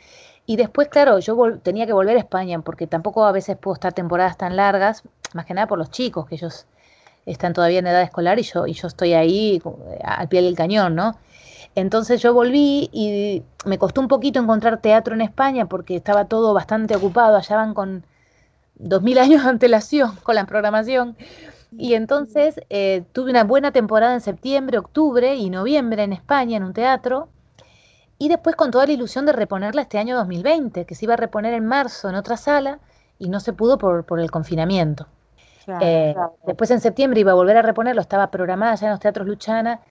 Y 0.45 0.57
después, 0.57 0.89
claro, 0.89 1.19
yo 1.19 1.57
tenía 1.63 1.85
que 1.85 1.93
volver 1.93 2.17
a 2.17 2.19
España, 2.19 2.59
porque 2.59 2.85
tampoco 2.85 3.25
a 3.25 3.31
veces 3.31 3.57
puedo 3.57 3.75
estar 3.75 3.93
temporadas 3.93 4.37
tan 4.37 4.57
largas, 4.57 5.03
más 5.33 5.45
que 5.45 5.53
nada 5.53 5.67
por 5.67 5.79
los 5.79 5.89
chicos, 5.89 6.27
que 6.27 6.35
ellos 6.35 6.67
están 7.25 7.53
todavía 7.53 7.79
en 7.79 7.87
edad 7.87 8.01
escolar 8.03 8.39
y 8.39 8.43
yo, 8.43 8.67
y 8.67 8.73
yo 8.73 8.87
estoy 8.87 9.13
ahí 9.13 9.61
eh, 9.65 9.99
al 10.03 10.27
pie 10.27 10.41
del 10.41 10.55
cañón, 10.55 10.95
¿no? 10.95 11.17
Entonces 11.75 12.21
yo 12.21 12.33
volví 12.33 12.89
y 12.93 13.43
me 13.65 13.77
costó 13.77 13.99
un 13.99 14.07
poquito 14.07 14.39
encontrar 14.39 14.79
teatro 14.81 15.13
en 15.13 15.21
España 15.21 15.67
porque 15.67 15.97
estaba 15.97 16.25
todo 16.25 16.53
bastante 16.53 16.95
ocupado, 16.95 17.35
allá 17.35 17.57
van 17.57 17.73
con 17.73 18.05
dos 18.75 19.01
mil 19.01 19.17
años 19.17 19.43
de 19.43 19.49
antelación 19.49 20.15
con 20.23 20.35
la 20.35 20.45
programación. 20.45 21.17
Y 21.77 21.95
entonces 21.95 22.61
eh, 22.69 23.03
tuve 23.11 23.31
una 23.31 23.43
buena 23.43 23.71
temporada 23.71 24.13
en 24.13 24.21
septiembre, 24.21 24.77
octubre 24.77 25.35
y 25.35 25.49
noviembre 25.49 26.03
en 26.03 26.13
España 26.13 26.55
en 26.55 26.63
un 26.63 26.73
teatro. 26.73 27.27
Y 28.17 28.29
después 28.29 28.55
con 28.55 28.71
toda 28.71 28.85
la 28.85 28.93
ilusión 28.93 29.25
de 29.25 29.33
reponerla 29.33 29.81
este 29.81 29.97
año 29.97 30.15
2020, 30.15 30.85
que 30.85 30.95
se 30.95 31.03
iba 31.03 31.15
a 31.15 31.17
reponer 31.17 31.53
en 31.53 31.65
marzo 31.65 32.07
en 32.07 32.15
otra 32.15 32.37
sala 32.37 32.79
y 33.19 33.27
no 33.27 33.41
se 33.41 33.51
pudo 33.51 33.77
por, 33.77 34.05
por 34.05 34.21
el 34.21 34.31
confinamiento. 34.31 35.07
Eh, 35.81 36.15
después 36.45 36.71
en 36.71 36.79
septiembre 36.79 37.19
iba 37.19 37.31
a 37.31 37.35
volver 37.35 37.57
a 37.57 37.61
reponerlo, 37.61 37.99
estaba 37.99 38.31
programada 38.31 38.75
ya 38.75 38.87
en 38.87 38.91
los 38.91 38.99
teatros 39.01 39.27
Luchana 39.27 39.81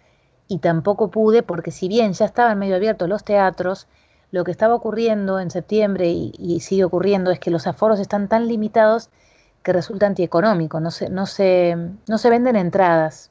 y 0.48 0.58
tampoco 0.58 1.10
pude 1.10 1.42
porque 1.42 1.70
si 1.70 1.88
bien 1.88 2.12
ya 2.12 2.24
estaban 2.26 2.58
medio 2.58 2.76
abiertos 2.76 3.08
los 3.08 3.24
teatros, 3.24 3.86
lo 4.30 4.44
que 4.44 4.50
estaba 4.50 4.74
ocurriendo 4.74 5.38
en 5.38 5.50
septiembre 5.50 6.10
y, 6.10 6.60
sigue 6.60 6.84
ocurriendo 6.84 7.30
es 7.30 7.38
que 7.38 7.50
los 7.50 7.66
aforos 7.66 8.00
están 8.00 8.28
tan 8.28 8.48
limitados 8.48 9.10
que 9.62 9.72
resulta 9.72 10.06
antieconómico, 10.06 10.80
no 10.80 10.90
se, 10.90 11.08
no, 11.08 11.26
se, 11.26 11.76
no 12.08 12.18
se 12.18 12.30
venden 12.30 12.56
entradas 12.56 13.30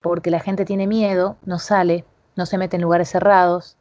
porque 0.00 0.30
la 0.30 0.40
gente 0.40 0.64
tiene 0.64 0.86
miedo, 0.86 1.36
no 1.44 1.58
sale, 1.58 2.04
no 2.36 2.44
se 2.44 2.58
mete 2.58 2.76
en 2.76 2.82
lugares 2.82 3.08
cerrados. 3.08 3.76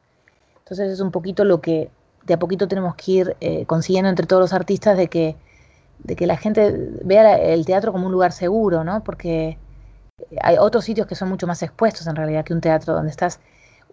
Entonces 0.60 0.92
es 0.92 1.00
un 1.00 1.12
poquito 1.12 1.44
lo 1.44 1.62
que 1.62 1.90
de 2.26 2.36
a 2.36 2.40
poquito 2.40 2.68
tenemos 2.68 2.96
que 2.96 3.12
ir 3.12 3.38
eh, 3.42 3.66
consiguiendo 3.66 4.10
entre 4.10 4.28
todos 4.28 4.42
los 4.42 4.54
artistas 4.54 4.96
de 4.98 5.08
que, 5.08 5.36
de 6.00 6.16
que 6.16 6.28
la 6.28 6.38
gente 6.38 6.74
vea 7.04 7.38
el 7.38 7.66
teatro 7.66 7.92
como 7.92 8.06
un 8.06 8.12
lugar 8.12 8.32
seguro, 8.32 8.84
¿no? 8.84 9.04
Porque 9.04 9.58
hay 10.42 10.58
otros 10.58 10.86
sitios 10.86 11.08
que 11.08 11.16
son 11.16 11.30
mucho 11.30 11.48
más 11.48 11.62
expuestos 11.64 12.08
en 12.08 12.16
realidad 12.16 12.44
que 12.46 12.54
un 12.54 12.62
teatro 12.62 12.94
donde 12.94 13.12
estás 13.12 13.40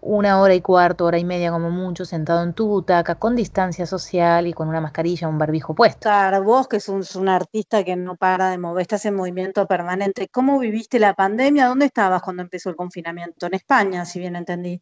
una 0.00 0.40
hora 0.40 0.54
y 0.54 0.60
cuarto, 0.60 1.04
hora 1.04 1.18
y 1.18 1.24
media 1.24 1.50
como 1.50 1.70
mucho, 1.70 2.04
sentado 2.04 2.42
en 2.42 2.54
tu 2.54 2.66
butaca, 2.68 3.16
con 3.16 3.34
distancia 3.34 3.86
social 3.86 4.46
y 4.46 4.52
con 4.52 4.68
una 4.68 4.80
mascarilla, 4.80 5.28
un 5.28 5.38
barbijo 5.38 5.74
puesto. 5.74 6.00
Claro, 6.00 6.42
vos 6.44 6.68
que 6.68 6.80
sos 6.80 7.16
un, 7.16 7.28
artista 7.28 7.84
que 7.84 7.96
no 7.96 8.16
para 8.16 8.50
de 8.50 8.58
mover, 8.58 8.82
estás 8.82 9.04
en 9.06 9.14
movimiento 9.14 9.66
permanente, 9.66 10.28
¿cómo 10.28 10.58
viviste 10.58 10.98
la 10.98 11.14
pandemia? 11.14 11.66
¿Dónde 11.66 11.86
estabas 11.86 12.22
cuando 12.22 12.42
empezó 12.42 12.70
el 12.70 12.76
confinamiento? 12.76 13.46
En 13.46 13.54
España, 13.54 14.04
si 14.04 14.20
bien 14.20 14.36
entendí. 14.36 14.80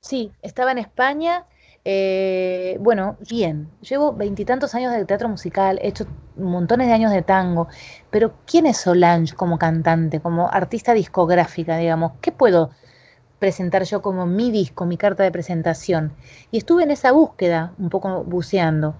Sí, 0.00 0.32
estaba 0.42 0.72
en 0.72 0.78
España 0.78 1.46
eh, 1.84 2.78
bueno, 2.80 3.18
bien, 3.28 3.68
llevo 3.82 4.14
veintitantos 4.14 4.74
años 4.74 4.92
de 4.92 5.04
teatro 5.04 5.28
musical, 5.28 5.78
he 5.82 5.88
hecho 5.88 6.06
montones 6.36 6.86
de 6.86 6.94
años 6.94 7.12
de 7.12 7.20
tango, 7.22 7.68
pero 8.10 8.32
¿quién 8.46 8.66
es 8.66 8.78
Solange 8.78 9.34
como 9.34 9.58
cantante, 9.58 10.20
como 10.20 10.48
artista 10.50 10.94
discográfica, 10.94 11.76
digamos? 11.76 12.12
¿Qué 12.22 12.32
puedo 12.32 12.70
presentar 13.38 13.84
yo 13.84 14.00
como 14.00 14.24
mi 14.24 14.50
disco, 14.50 14.86
mi 14.86 14.96
carta 14.96 15.24
de 15.24 15.30
presentación? 15.30 16.12
Y 16.50 16.58
estuve 16.58 16.84
en 16.84 16.90
esa 16.90 17.12
búsqueda, 17.12 17.74
un 17.78 17.90
poco 17.90 18.24
buceando. 18.24 18.94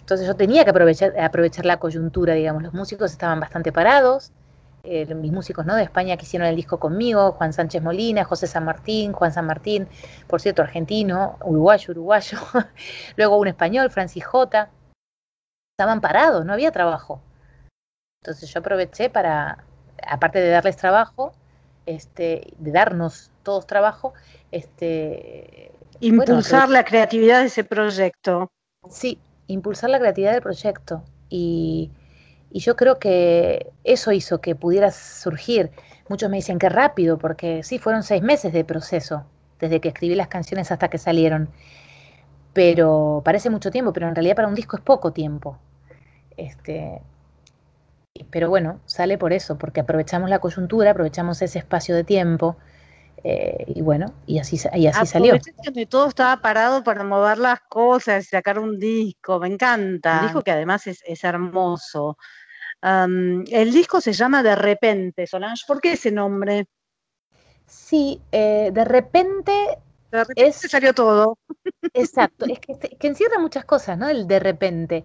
Entonces 0.00 0.26
yo 0.26 0.34
tenía 0.34 0.64
que 0.64 0.70
aprovechar, 0.70 1.18
aprovechar 1.20 1.64
la 1.66 1.78
coyuntura, 1.78 2.34
digamos, 2.34 2.64
los 2.64 2.74
músicos 2.74 3.12
estaban 3.12 3.38
bastante 3.38 3.70
parados, 3.70 4.32
eh, 4.84 5.14
mis 5.14 5.30
músicos 5.30 5.64
¿no? 5.64 5.76
de 5.76 5.84
España 5.84 6.16
que 6.16 6.24
hicieron 6.24 6.48
el 6.48 6.56
disco 6.56 6.80
conmigo, 6.80 7.32
Juan 7.32 7.52
Sánchez 7.52 7.82
Molina, 7.82 8.24
José 8.24 8.46
San 8.46 8.64
Martín, 8.64 9.12
Juan 9.12 9.32
San 9.32 9.46
Martín, 9.46 9.88
por 10.26 10.40
cierto, 10.40 10.62
argentino, 10.62 11.38
uruguayo, 11.44 11.92
uruguayo, 11.92 12.38
luego 13.16 13.38
un 13.38 13.48
español, 13.48 13.90
Francis 13.90 14.24
J. 14.24 14.70
Estaban 15.78 16.00
parados, 16.00 16.44
no 16.44 16.52
había 16.52 16.72
trabajo. 16.72 17.22
Entonces 18.22 18.52
yo 18.52 18.60
aproveché 18.60 19.08
para, 19.08 19.64
aparte 20.04 20.40
de 20.40 20.48
darles 20.50 20.76
trabajo, 20.76 21.32
este, 21.86 22.52
de 22.58 22.72
darnos 22.72 23.30
todos 23.42 23.66
trabajo, 23.66 24.14
este, 24.50 25.72
impulsar 26.00 26.68
la 26.68 26.84
creatividad 26.84 27.40
de 27.40 27.46
ese 27.46 27.64
proyecto. 27.64 28.50
Sí, 28.90 29.20
impulsar 29.46 29.90
la 29.90 29.98
creatividad 29.98 30.32
del 30.32 30.42
proyecto 30.42 31.04
y 31.28 31.90
y 32.52 32.60
yo 32.60 32.76
creo 32.76 32.98
que 32.98 33.72
eso 33.82 34.12
hizo 34.12 34.40
que 34.40 34.54
pudiera 34.54 34.90
surgir. 34.90 35.70
Muchos 36.08 36.28
me 36.28 36.36
dicen 36.36 36.58
que 36.58 36.68
rápido, 36.68 37.16
porque 37.16 37.62
sí, 37.62 37.78
fueron 37.78 38.02
seis 38.02 38.22
meses 38.22 38.52
de 38.52 38.62
proceso, 38.64 39.24
desde 39.58 39.80
que 39.80 39.88
escribí 39.88 40.14
las 40.14 40.28
canciones 40.28 40.70
hasta 40.70 40.88
que 40.88 40.98
salieron. 40.98 41.48
Pero 42.52 43.22
parece 43.24 43.48
mucho 43.48 43.70
tiempo, 43.70 43.94
pero 43.94 44.06
en 44.06 44.14
realidad 44.14 44.36
para 44.36 44.48
un 44.48 44.54
disco 44.54 44.76
es 44.76 44.82
poco 44.82 45.12
tiempo. 45.12 45.58
Este, 46.36 47.00
pero 48.30 48.50
bueno, 48.50 48.80
sale 48.84 49.16
por 49.16 49.32
eso, 49.32 49.56
porque 49.56 49.80
aprovechamos 49.80 50.28
la 50.28 50.38
coyuntura, 50.38 50.90
aprovechamos 50.90 51.40
ese 51.40 51.58
espacio 51.58 51.94
de 51.94 52.04
tiempo. 52.04 52.58
Eh, 53.24 53.64
y 53.68 53.80
bueno, 53.80 54.12
y 54.26 54.40
así, 54.40 54.60
y 54.74 54.88
así 54.88 55.06
salió. 55.06 55.38
Donde 55.64 55.86
todo 55.86 56.08
estaba 56.08 56.42
parado 56.42 56.84
para 56.84 57.02
mover 57.02 57.38
las 57.38 57.60
cosas, 57.60 58.26
sacar 58.26 58.58
un 58.58 58.78
disco, 58.78 59.38
me 59.38 59.48
encanta. 59.48 60.18
Un 60.18 60.26
disco 60.26 60.42
que 60.42 60.50
además 60.50 60.86
es, 60.86 61.02
es 61.06 61.24
hermoso 61.24 62.18
el 62.82 63.72
disco 63.72 64.00
se 64.00 64.12
llama 64.12 64.42
De 64.42 64.56
repente, 64.56 65.26
Solange. 65.26 65.64
¿Por 65.66 65.80
qué 65.80 65.92
ese 65.92 66.10
nombre? 66.10 66.66
Sí, 67.66 68.20
eh, 68.32 68.70
de 68.72 68.84
repente. 68.84 69.78
De 70.10 70.24
repente 70.24 70.68
salió 70.68 70.92
todo. 70.92 71.38
Exacto, 71.94 72.44
es 72.46 72.58
que, 72.58 72.76
que, 72.76 73.06
encierra 73.06 73.38
muchas 73.38 73.64
cosas, 73.64 73.96
¿no? 73.96 74.08
El 74.08 74.26
de 74.26 74.40
repente. 74.40 75.04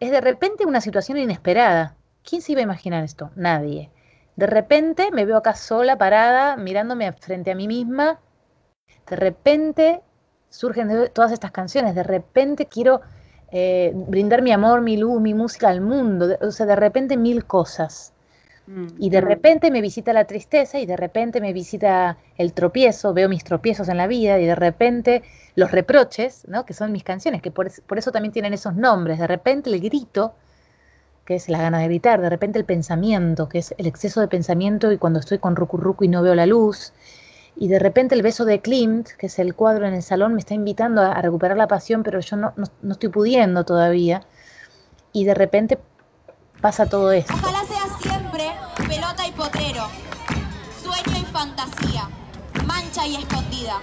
Es 0.00 0.10
de 0.10 0.20
repente 0.20 0.66
una 0.66 0.80
situación 0.80 1.18
inesperada. 1.18 1.96
¿Quién 2.22 2.42
se 2.42 2.52
iba 2.52 2.60
a 2.60 2.64
imaginar 2.64 3.04
esto? 3.04 3.30
Nadie. 3.36 3.90
De 4.36 4.46
repente 4.46 5.10
me 5.12 5.24
veo 5.24 5.36
acá 5.36 5.54
sola, 5.54 5.98
parada, 5.98 6.56
mirándome 6.56 7.12
frente 7.12 7.50
a 7.50 7.54
mí 7.54 7.68
misma. 7.68 8.20
De 9.08 9.16
repente 9.16 10.00
surgen 10.48 11.10
todas 11.12 11.32
estas 11.32 11.50
canciones. 11.50 11.94
De 11.94 12.02
repente 12.02 12.66
quiero 12.66 13.00
eh, 13.50 13.92
brindar 13.94 14.42
mi 14.42 14.52
amor, 14.52 14.82
mi 14.82 14.96
luz, 14.96 15.20
mi 15.20 15.34
música 15.34 15.68
al 15.68 15.80
mundo, 15.80 16.36
o 16.40 16.50
sea, 16.50 16.66
de 16.66 16.76
repente 16.76 17.16
mil 17.16 17.44
cosas. 17.44 18.12
Mm, 18.66 18.86
y 18.98 19.08
de 19.08 19.22
repente 19.22 19.70
me 19.70 19.80
visita 19.80 20.12
la 20.12 20.26
tristeza 20.26 20.78
y 20.78 20.84
de 20.84 20.96
repente 20.96 21.40
me 21.40 21.54
visita 21.54 22.18
el 22.36 22.52
tropiezo, 22.52 23.14
veo 23.14 23.28
mis 23.28 23.42
tropiezos 23.42 23.88
en 23.88 23.96
la 23.96 24.06
vida 24.06 24.38
y 24.38 24.44
de 24.44 24.54
repente 24.54 25.22
los 25.54 25.70
reproches, 25.70 26.46
¿no? 26.46 26.66
que 26.66 26.74
son 26.74 26.92
mis 26.92 27.02
canciones, 27.02 27.40
que 27.40 27.50
por, 27.50 27.70
eso 27.96 28.12
también 28.12 28.32
tienen 28.32 28.52
esos 28.52 28.76
nombres. 28.76 29.18
De 29.18 29.26
repente 29.26 29.70
el 29.70 29.80
grito, 29.80 30.34
que 31.24 31.34
es 31.34 31.48
la 31.48 31.62
gana 31.62 31.78
de 31.78 31.86
gritar, 31.86 32.20
de 32.20 32.28
repente 32.28 32.58
el 32.58 32.66
pensamiento, 32.66 33.48
que 33.48 33.58
es 33.58 33.74
el 33.78 33.86
exceso 33.86 34.20
de 34.20 34.28
pensamiento 34.28 34.92
y 34.92 34.98
cuando 34.98 35.18
estoy 35.18 35.38
con 35.38 35.56
Ruku 35.56 36.04
y 36.04 36.08
no 36.08 36.22
veo 36.22 36.34
la 36.34 36.44
luz. 36.44 36.92
Y 37.60 37.66
de 37.66 37.80
repente 37.80 38.14
el 38.14 38.22
beso 38.22 38.44
de 38.44 38.60
Klimt, 38.60 39.08
que 39.18 39.26
es 39.26 39.38
el 39.40 39.54
cuadro 39.54 39.86
en 39.86 39.94
el 39.94 40.02
salón, 40.02 40.34
me 40.34 40.38
está 40.38 40.54
invitando 40.54 41.02
a, 41.02 41.20
recuperar 41.20 41.56
la 41.56 41.66
pasión, 41.66 42.04
pero 42.04 42.20
yo 42.20 42.36
no, 42.36 42.52
no, 42.56 42.92
estoy 42.92 43.08
pudiendo 43.08 43.64
todavía. 43.64 44.22
Y 45.12 45.24
de 45.24 45.34
repente 45.34 45.78
pasa 46.60 46.86
todo 46.86 47.10
esto. 47.10 47.34
Ojalá 47.34 47.64
sea 47.64 47.98
siempre 48.00 48.44
pelota 48.86 49.26
y 49.26 49.32
potrero, 49.32 49.88
sueño 50.80 51.18
y 51.20 51.24
fantasía, 51.32 52.08
mancha 52.64 53.04
y 53.06 53.16
escondida. 53.16 53.80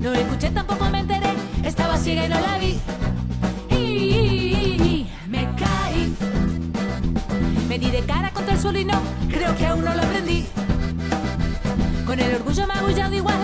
No 0.00 0.12
escuché, 0.12 0.50
tampoco 0.50 0.90
me 0.90 0.98
enteré, 0.98 1.30
estaba 1.62 1.96
ciega 1.96 2.26
y 2.26 2.28
no 2.28 2.40
la 2.40 2.58
vi. 2.58 2.80
Y 3.70 5.06
me 5.28 5.48
caí. 5.54 6.16
Me 7.68 7.78
di 7.78 7.92
de 7.92 8.00
cara 8.00 8.32
contra 8.32 8.54
el 8.54 8.60
suelo 8.60 8.80
y 8.80 8.84
no, 8.84 9.00
creo 9.28 9.56
que 9.56 9.64
aún 9.64 9.84
no 9.84 9.94
lo 9.94 10.02
aprendí. 10.02 10.46
Con 12.04 12.18
el 12.18 12.34
orgullo 12.34 12.66
magullado 12.66 13.14
igual, 13.14 13.38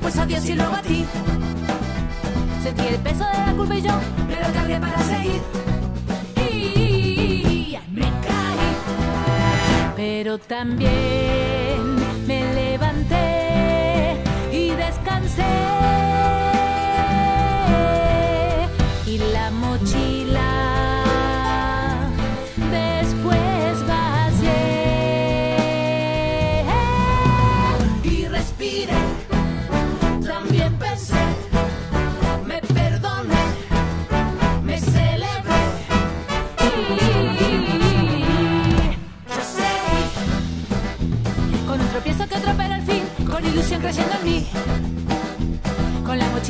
después 0.00 0.18
a 0.18 0.26
Dios 0.26 0.48
y 0.48 0.54
luego 0.54 0.74
a 0.74 0.82
ti. 0.82 1.04
Sentí 2.62 2.86
el 2.86 2.98
peso 3.00 3.24
de 3.24 3.38
la 3.46 3.52
culpa 3.54 3.76
y 3.76 3.82
yo 3.82 3.92
me 4.26 4.36
lo 4.36 4.52
cargué 4.54 4.80
para 4.80 4.98
seguir. 5.02 5.42
Y 6.50 7.76
me 7.92 8.10
caí. 8.26 8.76
Pero 9.96 10.38
también 10.38 11.59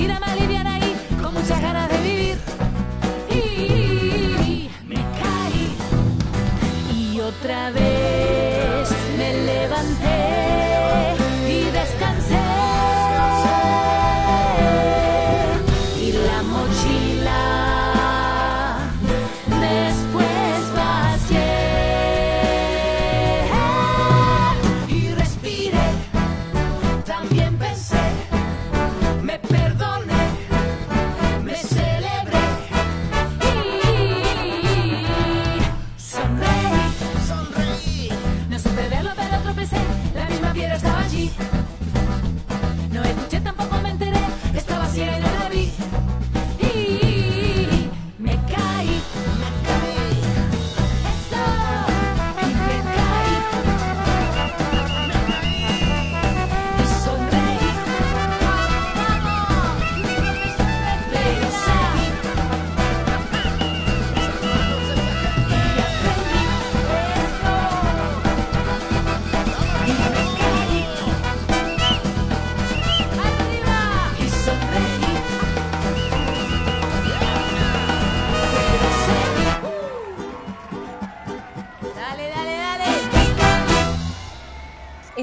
mochila 0.01 0.19
más 0.21 0.41
liviana 0.41 0.79
y 0.79 1.23
con 1.23 1.35
muchas 1.35 1.61
ganas 1.61 1.89
de 1.91 1.99
vivir. 1.99 2.39
Y 3.29 4.71
me 4.87 4.95
caí 4.97 5.77
y 6.95 7.21
otra 7.21 7.71
vez 7.71 8.00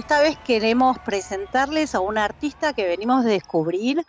Esta 0.07 0.21
vez 0.21 0.37
queremos 0.45 0.97
presentarles 0.99 1.93
a 1.93 1.99
una 1.99 2.23
artista 2.23 2.71
que 2.71 2.87
venimos 2.87 3.25
de 3.25 3.31
descubrir 3.31 4.05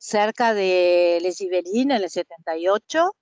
cerca 0.00 0.52
de 0.52 1.20
Les 1.22 1.38
Yvelines 1.38 1.96
en 1.96 2.02
el 2.02 2.10
78, 2.10 3.14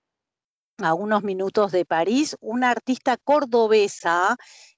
a 0.78 0.94
unos 0.94 1.24
minutos 1.24 1.72
de 1.72 1.84
París, 1.84 2.34
una 2.40 2.70
artista 2.70 3.18
cordobesa 3.18 4.34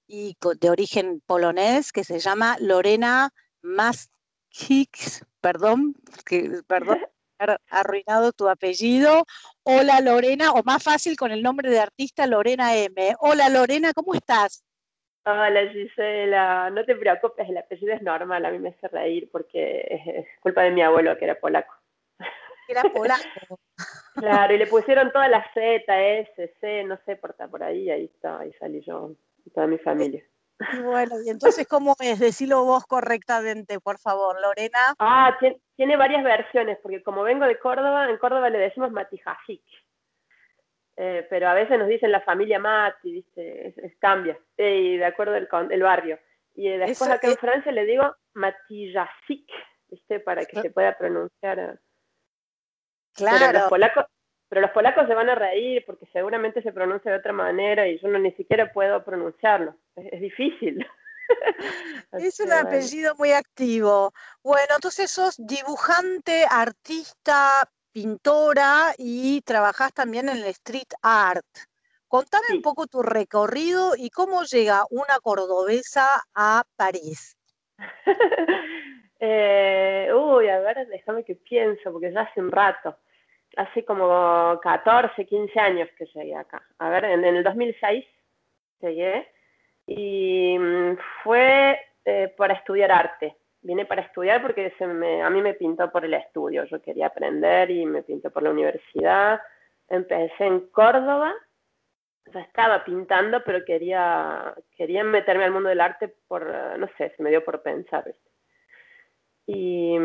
y 0.09 0.36
de 0.59 0.68
origen 0.68 1.22
polonés 1.26 1.93
que 1.93 2.03
se 2.03 2.18
llama 2.18 2.57
Lorena 2.59 3.30
Maskix, 3.62 5.24
perdón, 5.41 5.95
que, 6.26 6.62
perdón 6.66 6.99
arruinado 7.70 8.32
tu 8.32 8.49
apellido. 8.49 9.26
Hola 9.62 10.01
Lorena, 10.01 10.51
o 10.55 10.64
más 10.64 10.82
fácil 10.82 11.16
con 11.16 11.30
el 11.30 11.45
nombre 11.45 11.70
de 11.70 11.78
artista 11.78 12.26
Lorena 12.26 12.74
M. 12.74 13.14
Hola 13.20 13.49
Lorena, 13.49 13.93
¿cómo 13.93 14.14
estás? 14.14 14.64
Hola 15.31 15.68
Gisela, 15.68 16.70
no 16.70 16.87
te 16.87 16.97
preocupes, 16.97 17.47
el 17.47 17.59
apellido 17.59 17.93
es 17.93 18.01
normal, 18.01 18.47
a 18.47 18.51
mí 18.51 18.59
me 18.59 18.70
hace 18.70 18.89
reír 18.89 19.29
porque 19.31 19.87
es, 19.91 20.24
es 20.24 20.26
culpa 20.41 20.62
de 20.62 20.70
mi 20.70 20.81
abuelo 20.81 21.18
que 21.18 21.26
era 21.26 21.39
polaco. 21.39 21.74
Era 22.66 22.83
polaco. 22.83 23.22
Claro, 24.16 24.53
y 24.53 24.59
le 24.59 24.66
pusieron 24.66 25.12
todas 25.12 25.31
las 25.31 25.47
Z, 25.55 25.85
S, 25.87 26.55
C, 26.61 26.83
no 26.83 26.99
sé, 27.07 27.14
por, 27.14 27.37
por 27.37 27.62
ahí, 27.62 27.89
ahí 27.89 28.07
está, 28.07 28.41
ahí 28.41 28.53
salí 28.59 28.81
yo 28.81 29.12
y 29.45 29.51
toda 29.51 29.68
mi 29.68 29.79
familia. 29.79 30.24
Y 30.72 30.81
bueno, 30.81 31.20
y 31.24 31.29
entonces, 31.29 31.68
¿cómo 31.68 31.95
es? 32.01 32.18
Decilo 32.18 32.64
vos 32.64 32.85
correctamente, 32.87 33.79
por 33.79 33.99
favor, 33.99 34.41
Lorena. 34.41 34.95
Ah, 34.99 35.37
tiene, 35.39 35.61
tiene 35.76 35.97
varias 35.97 36.24
versiones, 36.24 36.79
porque 36.83 37.03
como 37.03 37.22
vengo 37.22 37.45
de 37.45 37.61
Córdoba, 37.61 38.11
en 38.11 38.16
Córdoba 38.16 38.51
le 38.51 38.59
decimos 38.59 38.91
Matijasic. 38.91 39.62
Eh, 41.01 41.24
pero 41.30 41.49
a 41.49 41.55
veces 41.55 41.78
nos 41.78 41.86
dicen 41.86 42.11
la 42.11 42.22
familia 42.22 42.59
Mati, 42.59 43.12
¿viste? 43.12 43.68
Es, 43.68 43.78
es 43.78 43.96
cambia, 43.99 44.36
eh, 44.57 44.74
y 44.76 44.96
de 44.96 45.05
acuerdo 45.05 45.36
el, 45.36 45.46
con- 45.46 45.70
el 45.70 45.80
barrio. 45.82 46.18
Y 46.57 46.66
eh, 46.66 46.76
después 46.78 47.03
Eso 47.09 47.12
acá 47.12 47.28
en 47.28 47.36
Francia 47.36 47.70
le 47.70 47.84
digo 47.84 48.16
Matijasic, 48.34 49.46
¿viste? 49.88 50.18
Para 50.18 50.44
que 50.44 50.61
se 50.61 50.70
pueda 50.70 50.99
pronunciar. 50.99 51.59
eh. 51.61 51.74
Pero 53.14 53.38
los 53.38 53.51
Claro, 53.53 53.68
polacos, 53.68 54.07
pero 54.49 54.61
los 54.61 54.70
polacos 54.72 55.07
se 55.07 55.14
van 55.14 55.28
a 55.30 55.36
reír 55.36 55.84
porque 55.86 56.07
seguramente 56.12 56.62
se 56.62 56.72
pronuncia 56.72 57.12
de 57.12 57.18
otra 57.18 57.32
manera 57.32 57.86
y 57.86 58.01
yo 58.01 58.09
no 58.09 58.18
ni 58.18 58.32
siquiera 58.32 58.72
puedo 58.72 59.05
pronunciarlo. 59.05 59.76
Es, 59.94 60.12
es 60.14 60.20
difícil. 60.20 60.84
Es 62.12 62.40
un 62.40 62.53
apellido 62.53 63.14
muy 63.16 63.32
activo. 63.32 64.12
Bueno, 64.42 64.74
entonces 64.76 65.11
sos 65.11 65.36
dibujante, 65.38 66.44
artista, 66.51 67.70
pintora 67.99 68.94
y 68.96 69.40
trabajás 69.40 69.92
también 69.92 70.28
en 70.28 70.36
el 70.38 70.44
street 70.44 70.92
art. 71.03 71.44
Contame 72.07 72.46
un 72.55 72.62
poco 72.62 72.86
tu 72.86 73.03
recorrido 73.03 73.94
y 73.96 74.09
cómo 74.11 74.44
llega 74.44 74.84
una 74.90 75.18
cordobesa 75.20 76.22
a 76.34 76.62
París. 76.76 77.36
Eh, 79.20 80.12
uy, 80.14 80.49
a 80.49 80.61
ver, 80.61 80.86
déjame 80.86 81.24
que 81.24 81.34
pienso, 81.34 81.90
porque 81.90 82.12
ya 82.12 82.20
hace 82.20 82.40
un 82.40 82.53
rato, 82.53 82.96
hace 83.57 83.84
como 83.84 84.61
14, 84.62 85.26
15 85.26 85.59
años 85.59 85.88
que 85.99 86.07
llegué 86.14 86.36
acá. 86.36 86.62
A 86.78 86.88
ver, 86.88 87.05
en, 87.05 87.24
en 87.24 87.34
el 87.34 87.42
2006 87.42 88.05
llegué 88.80 89.28
y 89.88 90.57
mm, 90.57 90.99
fue 91.24 91.80
eh, 92.05 92.32
para 92.36 92.55
estudiar 92.55 92.92
arte. 92.92 93.36
Vine 93.69 93.85
para 93.85 94.01
estudiar 94.01 94.41
porque 94.41 94.73
se 94.79 94.87
me, 94.87 95.23
a 95.23 95.29
mí 95.29 95.43
me 95.43 95.53
pintó 95.53 95.91
por 95.91 96.03
el 96.03 96.14
estudio. 96.14 96.64
Yo 96.64 96.81
quería 96.81 97.09
aprender 97.09 97.71
y 97.71 97.85
me 97.85 98.03
pintó 98.03 98.31
por 98.31 98.43
la 98.43 98.49
universidad. 98.51 99.43
Empecé 99.91 100.47
en 100.47 100.69
Córdoba. 100.71 101.35
Ya 102.33 102.41
estaba 102.41 102.83
pintando, 102.85 103.43
pero 103.45 103.62
quería, 103.66 104.55
quería 104.75 105.05
meterme 105.05 105.45
al 105.45 105.51
mundo 105.51 105.69
del 105.69 105.83
arte 105.83 106.09
por, 106.29 106.47
no 106.79 106.89
sé, 106.97 107.12
se 107.14 107.23
me 107.23 107.29
dio 107.29 107.45
por 107.45 107.61
pensar. 107.61 108.05
Y, 109.47 109.97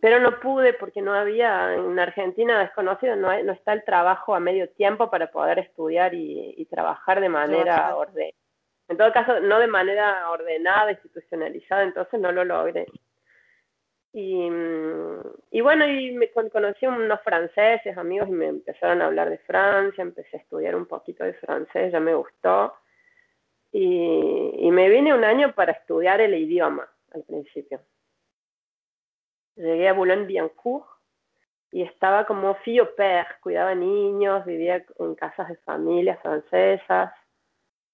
pero 0.00 0.18
no 0.20 0.38
pude 0.40 0.74
porque 0.74 1.00
no 1.02 1.12
había, 1.14 1.74
en 1.74 1.98
Argentina 1.98 2.58
desconocido, 2.60 3.16
no, 3.16 3.28
hay- 3.30 3.42
no 3.42 3.52
está 3.52 3.72
el 3.72 3.84
trabajo 3.84 4.34
a 4.34 4.40
medio 4.40 4.68
tiempo 4.70 5.10
para 5.10 5.30
poder 5.30 5.58
estudiar 5.58 6.12
y, 6.14 6.54
y 6.56 6.64
trabajar 6.66 7.20
de 7.20 7.28
manera 7.30 7.96
ordenada. 7.96 8.32
En 8.92 8.98
todo 8.98 9.10
caso, 9.10 9.40
no 9.40 9.58
de 9.58 9.68
manera 9.68 10.28
ordenada, 10.30 10.90
institucionalizada, 10.92 11.82
entonces 11.82 12.20
no 12.20 12.30
lo 12.30 12.44
logré. 12.44 12.86
Y, 14.12 14.50
mm, 14.50 15.62
bueno, 15.62 15.86
y 15.86 16.12
me 16.12 16.30
con- 16.30 16.50
conocí 16.50 16.86
unos 16.86 17.22
franceses, 17.22 17.96
amigos, 17.96 18.28
y 18.28 18.32
me 18.32 18.48
empezaron 18.48 19.00
a 19.00 19.06
hablar 19.06 19.30
de 19.30 19.38
Francia, 19.38 20.02
empecé 20.02 20.36
a 20.36 20.40
estudiar 20.40 20.76
un 20.76 20.84
poquito 20.84 21.24
de 21.24 21.32
francés, 21.32 21.90
ya 21.90 22.00
me 22.00 22.14
gustó. 22.14 22.74
Y, 23.72 24.70
me 24.70 24.90
vine 24.90 25.14
un 25.14 25.24
año 25.24 25.54
para 25.54 25.72
estudiar 25.72 26.20
el 26.20 26.34
idioma 26.34 26.86
al 27.14 27.22
principio. 27.24 27.80
Llegué 29.56 29.88
a 29.88 29.94
Boulogne-Billancourt 29.94 30.86
y 31.70 31.82
estaba 31.82 32.26
como 32.26 32.48
au 32.48 32.56
père, 32.96 33.40
cuidaba 33.40 33.74
niños, 33.74 34.44
vivía 34.44 34.84
en 34.98 35.14
casas 35.14 35.48
de 35.48 35.56
familias 35.64 36.20
francesas. 36.20 37.12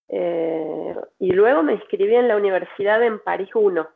Eh, 0.09 0.95
y 1.19 1.33
luego 1.33 1.63
me 1.63 1.75
inscribí 1.75 2.15
en 2.15 2.29
la 2.29 2.37
universidad 2.37 3.03
en 3.03 3.19
París 3.21 3.51
1, 3.55 3.89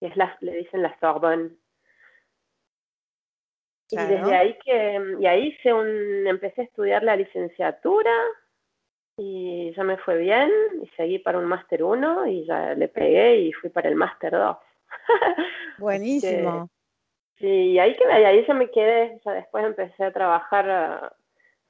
que 0.00 0.06
es 0.06 0.16
la, 0.16 0.36
le 0.40 0.52
dicen 0.56 0.82
la 0.82 0.98
Sorbonne. 1.00 1.50
Y 3.90 3.96
desde 3.96 4.34
ahí 4.34 4.58
que, 4.64 5.16
y 5.20 5.26
ahí 5.26 5.48
hice 5.48 5.72
un, 5.72 6.26
empecé 6.26 6.62
a 6.62 6.64
estudiar 6.64 7.02
la 7.02 7.16
licenciatura 7.16 8.12
y 9.16 9.72
ya 9.76 9.84
me 9.84 9.96
fue 9.98 10.18
bien 10.18 10.50
y 10.82 10.88
seguí 10.96 11.18
para 11.18 11.38
un 11.38 11.44
máster 11.44 11.82
1 11.84 12.26
y 12.26 12.44
ya 12.44 12.74
le 12.74 12.88
pegué 12.88 13.36
y 13.36 13.52
fui 13.52 13.70
para 13.70 13.88
el 13.88 13.94
máster 13.94 14.32
2. 14.32 14.56
Buenísimo. 15.78 16.68
sí, 17.38 17.46
y 17.46 17.78
ahí 17.78 17.94
quedé, 17.94 18.12
ahí 18.12 18.44
ya 18.46 18.54
me 18.54 18.70
quedé, 18.70 19.20
ya 19.24 19.32
después 19.32 19.64
empecé 19.64 20.04
a 20.04 20.12
trabajar, 20.12 21.14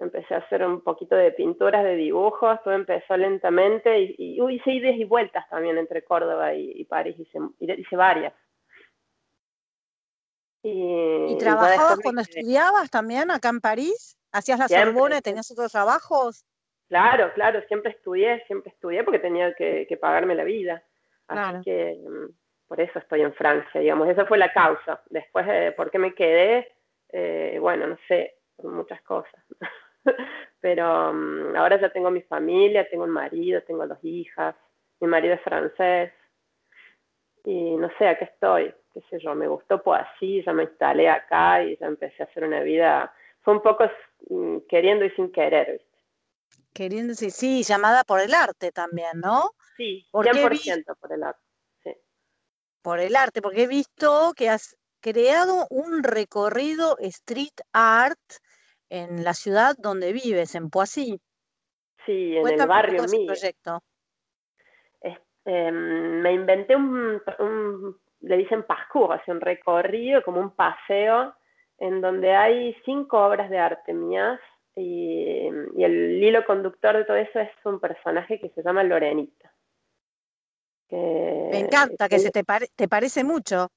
empecé 0.05 0.35
a 0.35 0.39
hacer 0.39 0.65
un 0.65 0.81
poquito 0.81 1.17
de 1.17 1.33
pinturas, 1.33 1.85
de 1.85 1.97
dibujos, 1.97 2.63
todo 2.63 2.75
empezó 2.75 3.17
lentamente 3.17 4.01
y, 4.01 4.15
y 4.19 4.55
hice 4.55 4.71
idas 4.71 4.95
y 4.97 5.05
vueltas 5.05 5.49
también 5.51 5.77
entre 5.79 6.05
Córdoba 6.05 6.55
y, 6.55 6.85
París, 6.85 7.17
hice, 7.19 7.39
hice 7.59 7.97
varias. 7.97 8.33
¿Y, 10.63 11.37
trabajabas 11.39 11.99
cuando 12.03 12.23
estudiabas 12.23 12.91
también 12.91 13.31
acá 13.31 13.51
en 13.51 13.61
París? 13.61 14.17
¿Hacías 14.33 14.59
la 14.59 14.69
Sorbona 14.69 15.19
y 15.19 15.21
tenías 15.21 15.51
otros 15.51 15.71
trabajos? 15.71 16.47
Claro, 16.89 17.33
claro, 17.35 17.61
siempre 17.69 17.93
estudié, 17.93 18.43
siempre 18.47 18.73
estudié 18.73 19.05
porque 19.05 19.19
tenía 19.19 19.55
que, 19.55 19.99
pagarme 20.01 20.35
la 20.35 20.45
vida. 20.45 20.83
Así 21.29 21.63
que 21.65 21.99
mm, 22.03 22.33
por 22.67 22.81
eso 22.81 22.99
estoy 22.99 23.23
en 23.23 23.35
Francia, 23.35 23.81
digamos, 23.81 24.09
esa 24.09 24.25
fue 24.27 24.39
la 24.39 24.53
causa. 24.53 25.03
Después, 25.11 25.47
de 25.47 25.73
¿por 25.73 25.91
qué 25.91 25.99
me 25.99 26.15
quedé? 26.15 26.73
Eh, 27.11 27.59
bueno, 27.61 27.87
no 27.87 27.99
sé, 28.09 28.37
muchas 28.63 29.03
cosas. 29.03 29.45
Pero 30.61 31.13
mm, 31.13 31.57
ahora 31.57 31.81
ya 31.81 31.91
tengo 31.91 32.11
mi 32.11 32.23
familia, 32.23 32.89
tengo 32.89 33.05
un 33.05 33.11
marido, 33.11 33.63
tengo 33.63 33.87
dos 33.87 33.99
hijas, 34.03 34.55
mi 35.01 35.09
marido 35.09 35.35
es 35.35 35.41
francés. 35.43 36.13
Y 37.45 37.77
no 37.77 37.91
sé, 37.99 38.09
a 38.09 38.19
qué 38.19 38.25
estoy, 38.25 38.75
qué 38.93 39.03
sé 39.11 39.19
yo, 39.19 39.35
me 39.35 39.49
gustó 39.49 39.83
pues 39.83 40.01
así, 40.01 40.43
ya 40.43 40.53
me 40.53 40.63
instalé 40.63 41.11
acá 41.11 41.63
y 41.63 41.77
ya 41.77 41.87
empecé 41.87 42.23
a 42.23 42.27
hacer 42.27 42.45
una 42.45 42.61
vida, 42.61 43.13
fue 43.43 43.53
un 43.53 43.63
poco 43.63 43.85
mm, 44.31 44.61
queriendo 44.69 45.05
y 45.05 45.11
sin 45.11 45.31
querer, 45.31 45.73
¿viste? 45.73 45.87
Queriendo, 46.73 47.15
sí, 47.15 47.31
sí, 47.31 47.63
llamada 47.63 48.03
por 48.03 48.21
el 48.21 48.33
arte 48.33 48.73
también, 48.73 49.21
¿no? 49.21 49.51
Sí, 49.77 50.07
100% 50.11 50.97
por 50.97 51.13
el 51.13 51.23
arte, 51.23 51.41
sí. 51.83 51.95
Por 52.81 52.99
el 52.99 53.15
arte, 53.15 53.43
porque 53.43 53.65
he 53.65 53.67
visto 53.67 54.33
que 54.35 54.49
has 54.49 54.77
creado 55.01 55.67
un 55.69 56.03
recorrido 56.03 56.97
street 56.99 57.61
art 57.73 58.19
en 58.95 59.25
la 59.25 59.35
ciudad 59.35 59.75
donde 59.79 60.13
vives, 60.13 60.55
en 60.55 60.71
Poissy. 60.71 61.21
Sí, 62.07 62.37
en 62.37 62.61
el 62.61 62.67
barrio 62.67 63.05
mío. 63.05 63.27
proyecto. 63.27 63.83
Em, 65.47 66.23
me 66.23 66.33
inventé 66.33 66.75
un, 66.75 67.21
le 68.21 68.37
dicen 68.37 68.63
parcours, 68.63 69.21
un 69.27 69.41
recorrido, 69.41 70.23
como 70.23 70.41
un 70.41 70.53
paseo, 70.53 71.35
en 71.79 72.01
donde 72.01 72.35
hay 72.35 72.75
cinco 72.85 73.27
obras 73.27 73.51
de 73.51 73.59
arte 73.59 73.93
mías 73.93 74.41
y, 74.75 75.47
el 75.77 76.23
hilo 76.23 76.47
conductor 76.47 76.97
de 76.97 77.05
todo 77.05 77.17
eso 77.17 77.41
es 77.41 77.51
un 77.65 77.79
personaje 77.79 78.41
que 78.41 78.49
se 78.51 78.63
llama 78.63 78.85
Lorenita. 78.85 79.53
me 80.91 81.59
encanta, 81.59 82.09
que 82.09 82.19
se 82.21 82.31
te, 82.31 82.43
te 82.75 82.89
parece 82.89 83.23
mucho. 83.23 83.69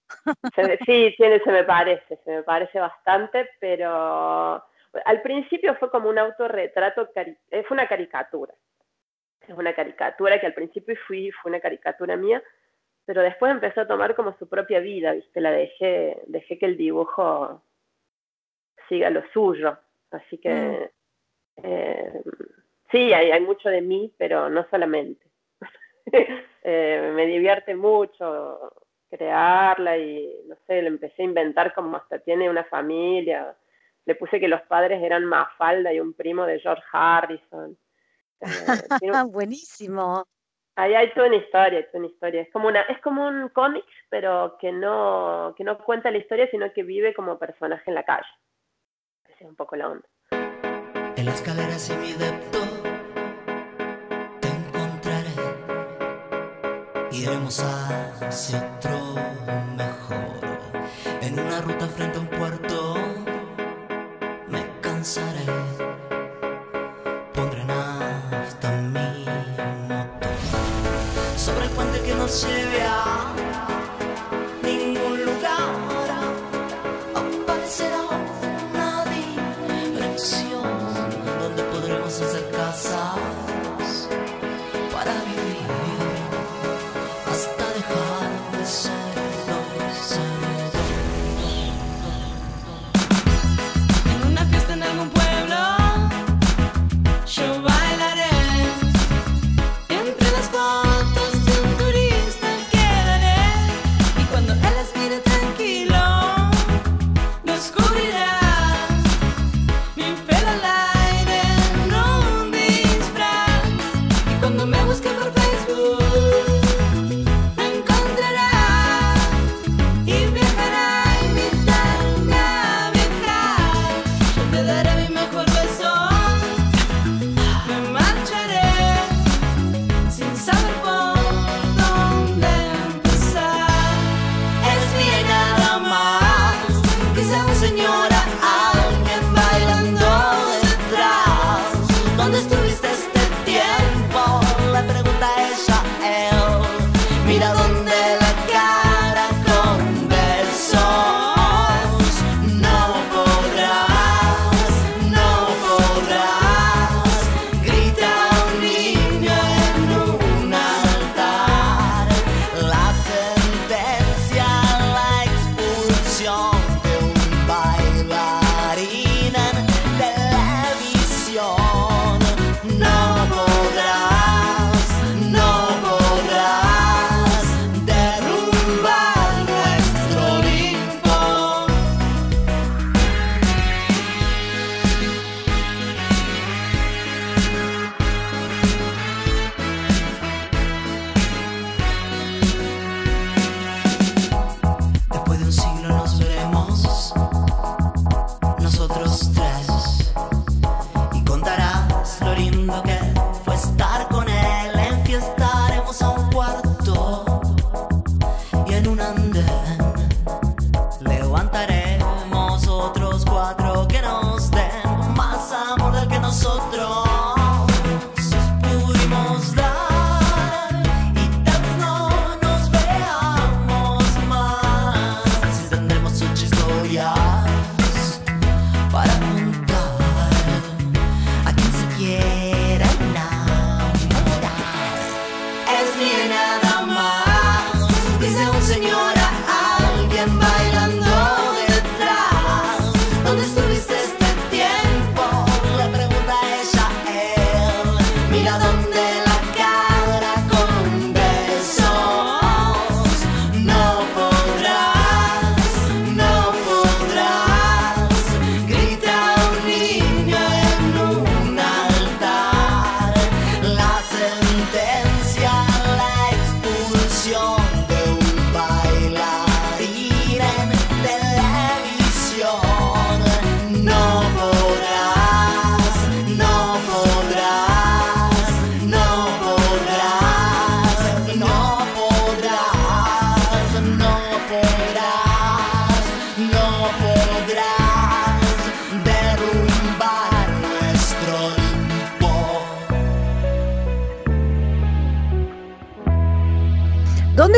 sí, 0.85 1.13
tiene, 1.17 1.39
se 1.39 1.51
me 1.51 1.65
parece, 1.65 2.17
se 2.23 2.31
me 2.31 2.43
parece 2.43 2.79
bastante, 2.79 3.49
pero 3.59 4.63
al 5.05 5.21
principio 5.21 5.75
fue 5.75 5.89
como 5.89 6.09
un 6.09 6.17
autorretrato, 6.17 7.09
eh, 7.15 7.63
fue 7.63 7.75
una 7.75 7.87
caricatura. 7.87 8.53
Es 9.47 9.57
una 9.57 9.73
caricatura 9.73 10.39
que 10.39 10.45
al 10.45 10.53
principio 10.53 10.95
fui, 11.07 11.31
fue 11.31 11.49
una 11.49 11.59
caricatura 11.59 12.17
mía, 12.17 12.43
pero 13.05 13.21
después 13.21 13.51
empezó 13.51 13.81
a 13.81 13.87
tomar 13.87 14.15
como 14.15 14.37
su 14.37 14.49
propia 14.49 14.79
vida, 14.79 15.13
¿viste? 15.13 15.39
La 15.39 15.51
dejé, 15.51 16.21
dejé 16.27 16.57
que 16.57 16.65
el 16.65 16.75
dibujo 16.75 17.63
siga 18.89 19.09
lo 19.09 19.23
suyo. 19.31 19.77
Así 20.11 20.37
que 20.37 20.49
mm. 20.53 21.61
eh, 21.63 22.21
sí, 22.91 23.13
hay, 23.13 23.31
hay, 23.31 23.41
mucho 23.41 23.69
de 23.69 23.81
mí, 23.81 24.13
pero 24.17 24.49
no 24.49 24.65
solamente. 24.69 25.25
Eh, 26.69 27.13
me 27.15 27.25
divierte 27.25 27.75
mucho 27.75 28.73
crearla 29.09 29.97
y, 29.97 30.43
no 30.47 30.55
sé, 30.67 30.81
le 30.81 30.89
empecé 30.89 31.21
a 31.21 31.25
inventar 31.25 31.73
como 31.73 31.95
hasta 31.95 32.19
tiene 32.19 32.49
una 32.49 32.65
familia. 32.65 33.55
Le 34.07 34.15
puse 34.15 34.39
que 34.39 34.47
los 34.47 34.61
padres 34.63 35.03
eran 35.03 35.25
Mafalda 35.25 35.93
y 35.93 35.99
un 35.99 36.13
primo 36.13 36.47
de 36.47 36.59
George 36.59 36.83
Harrison. 36.91 37.77
Eh, 38.41 38.47
Buenísimo. 39.29 40.25
Ahí 40.75 40.95
hay 40.95 41.13
toda 41.13 41.27
una 41.27 41.35
historia, 41.35 41.85
toda 41.85 41.99
una 41.99 42.07
historia. 42.07 42.41
Es 42.41 42.51
como 42.51 42.67
una, 42.67 42.81
es 42.81 42.99
como 43.01 43.27
un 43.27 43.49
cómic, 43.49 43.85
pero 44.09 44.57
que 44.59 44.71
no, 44.71 45.53
que 45.55 45.63
no 45.63 45.77
cuenta 45.77 46.09
la 46.09 46.17
historia, 46.17 46.49
sino 46.49 46.73
que 46.73 46.81
vive 46.81 47.13
como 47.13 47.37
personaje 47.37 47.83
en 47.85 47.95
la 47.95 48.03
calle 48.03 48.27
es 49.39 49.47
un 49.47 49.55
poco 49.55 49.75
la 49.75 49.89
onda. 49.89 50.07
En 51.15 51.25
la 51.25 51.31
escalera 51.31 51.77
si 51.77 51.93
mi 51.97 52.13
depto 52.13 52.59
te 54.39 54.47
encontraré. 54.47 55.33
Iremos 57.11 57.59
hacia 57.59 58.77
otro 58.77 59.15
mejor. 59.75 60.39
En 61.21 61.39
una 61.39 61.61
ruta 61.61 61.87
frente 61.87 62.17
a 62.17 62.21
un 62.21 62.27
puerto 62.27 63.16
me 65.07 65.23
cansaré. 65.23 65.45
Pondré 67.33 67.63
nafta 67.65 68.71
mi 68.93 69.25
motor 69.87 70.37
sobre 71.37 71.65
el 71.65 71.71
puente 71.71 72.01
que 72.01 72.13
nos 72.15 72.43
lleve 72.43 72.66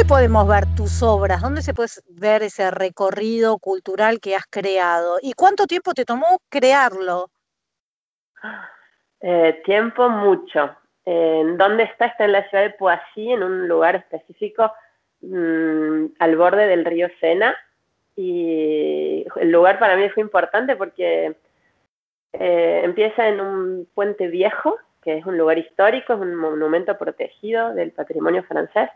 podemos 0.09 0.47
ver 0.47 0.63
tus 0.75 1.03
obras? 1.03 1.39
¿Dónde 1.39 1.61
se 1.61 1.75
puede 1.75 1.89
ver 2.09 2.41
ese 2.41 2.71
recorrido 2.71 3.59
cultural 3.59 4.19
que 4.19 4.35
has 4.35 4.45
creado? 4.49 5.19
¿Y 5.21 5.33
cuánto 5.33 5.67
tiempo 5.67 5.93
te 5.93 6.03
tomó 6.03 6.39
crearlo? 6.49 7.29
Eh, 9.21 9.61
tiempo 9.65 10.09
mucho. 10.09 10.75
¿En 11.05 11.57
dónde 11.57 11.83
está? 11.83 12.07
Está 12.07 12.25
en 12.25 12.31
la 12.31 12.49
ciudad 12.49 12.63
de 12.63 12.71
Poissy, 12.71 13.31
en 13.31 13.43
un 13.43 13.67
lugar 13.67 13.97
específico 13.97 14.71
mm, 15.21 16.05
al 16.17 16.35
borde 16.35 16.65
del 16.65 16.85
río 16.85 17.07
Sena. 17.19 17.55
Y 18.15 19.27
el 19.35 19.51
lugar 19.51 19.77
para 19.77 19.95
mí 19.95 20.09
fue 20.09 20.23
importante 20.23 20.75
porque 20.75 21.35
eh, 22.33 22.81
empieza 22.83 23.27
en 23.27 23.41
un 23.41 23.87
puente 23.93 24.27
viejo, 24.27 24.75
que 25.03 25.19
es 25.19 25.25
un 25.27 25.37
lugar 25.37 25.59
histórico, 25.59 26.13
es 26.13 26.19
un 26.19 26.33
monumento 26.33 26.97
protegido 26.97 27.75
del 27.75 27.91
patrimonio 27.91 28.41
francés. 28.43 28.89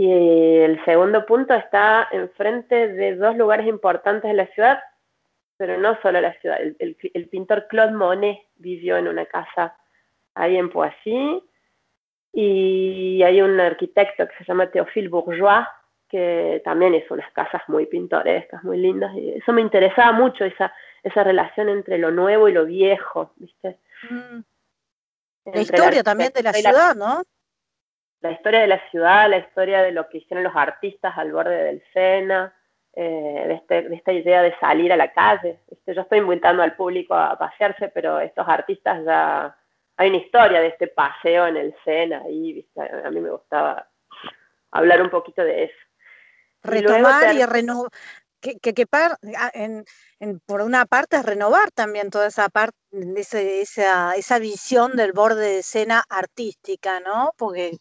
Y 0.00 0.10
el 0.10 0.82
segundo 0.86 1.26
punto 1.26 1.52
está 1.52 2.08
enfrente 2.10 2.88
de 2.88 3.16
dos 3.16 3.36
lugares 3.36 3.66
importantes 3.66 4.30
de 4.30 4.34
la 4.34 4.46
ciudad, 4.46 4.80
pero 5.58 5.76
no 5.76 6.00
solo 6.00 6.22
la 6.22 6.32
ciudad. 6.40 6.58
El, 6.58 6.96
el 7.12 7.28
pintor 7.28 7.66
Claude 7.68 7.92
Monet 7.92 8.38
vivió 8.56 8.96
en 8.96 9.08
una 9.08 9.26
casa 9.26 9.76
ahí 10.34 10.56
en 10.56 10.70
Poissy 10.70 11.42
y 12.32 13.22
hay 13.22 13.42
un 13.42 13.60
arquitecto 13.60 14.26
que 14.26 14.34
se 14.38 14.44
llama 14.44 14.70
Théophile 14.70 15.10
Bourgeois 15.10 15.66
que 16.08 16.62
también 16.64 16.94
hizo 16.94 17.12
unas 17.12 17.30
casas 17.32 17.60
muy 17.68 17.84
pintorescas, 17.84 18.64
muy 18.64 18.78
lindas, 18.78 19.14
y 19.14 19.34
eso 19.34 19.52
me 19.52 19.60
interesaba 19.60 20.12
mucho, 20.12 20.46
esa, 20.46 20.72
esa 21.02 21.24
relación 21.24 21.68
entre 21.68 21.98
lo 21.98 22.10
nuevo 22.10 22.48
y 22.48 22.52
lo 22.52 22.64
viejo, 22.64 23.32
¿viste? 23.36 23.76
Mm. 24.08 24.40
La 25.52 25.60
historia 25.60 26.02
también 26.02 26.32
de 26.32 26.42
la 26.42 26.54
ciudad, 26.54 26.96
¿no? 26.96 27.22
La 28.20 28.32
historia 28.32 28.60
de 28.60 28.66
la 28.66 28.90
ciudad, 28.90 29.28
la 29.28 29.38
historia 29.38 29.82
de 29.82 29.92
lo 29.92 30.08
que 30.08 30.18
hicieron 30.18 30.44
los 30.44 30.54
artistas 30.54 31.16
al 31.16 31.32
borde 31.32 31.64
del 31.64 31.82
Sena, 31.92 32.54
eh, 32.92 33.44
de, 33.46 33.54
este, 33.54 33.82
de, 33.88 33.96
esta 33.96 34.12
idea 34.12 34.42
de 34.42 34.54
salir 34.58 34.92
a 34.92 34.96
la 34.96 35.12
calle. 35.12 35.60
Yo 35.86 36.02
estoy 36.02 36.18
invitando 36.18 36.62
al 36.62 36.76
público 36.76 37.14
a 37.14 37.38
pasearse, 37.38 37.88
pero 37.88 38.20
estos 38.20 38.46
artistas 38.48 39.04
ya... 39.04 39.56
Hay 39.96 40.08
una 40.08 40.18
historia 40.18 40.60
de 40.60 40.68
este 40.68 40.86
paseo 40.86 41.46
en 41.46 41.58
el 41.58 41.74
Sena 41.84 42.22
y 42.26 42.54
¿viste? 42.54 42.80
a 42.80 43.10
mí 43.10 43.20
me 43.20 43.30
gustaba 43.30 43.86
hablar 44.70 45.02
un 45.02 45.10
poquito 45.10 45.42
de 45.42 45.64
eso 45.64 45.74
retomar 46.62 47.34
y, 47.34 47.44
renovar, 47.44 47.90
que, 48.40 48.58
que, 48.58 48.86
ah, 48.92 49.50
en, 49.54 49.84
por 50.46 50.62
una 50.62 50.86
parte 50.86 51.16
es 51.16 51.24
renovar 51.24 51.70
también 51.72 52.10
toda 52.10 52.28
esa 52.28 52.48
parte, 52.48 52.76
esa, 53.16 54.14
esa 54.14 54.38
visión 54.38 54.96
del 54.96 55.12
borde 55.12 55.42
de 55.42 55.58
escena 55.60 56.04
artística, 56.08 57.00
¿no? 57.00 57.32
Porque... 57.36 57.78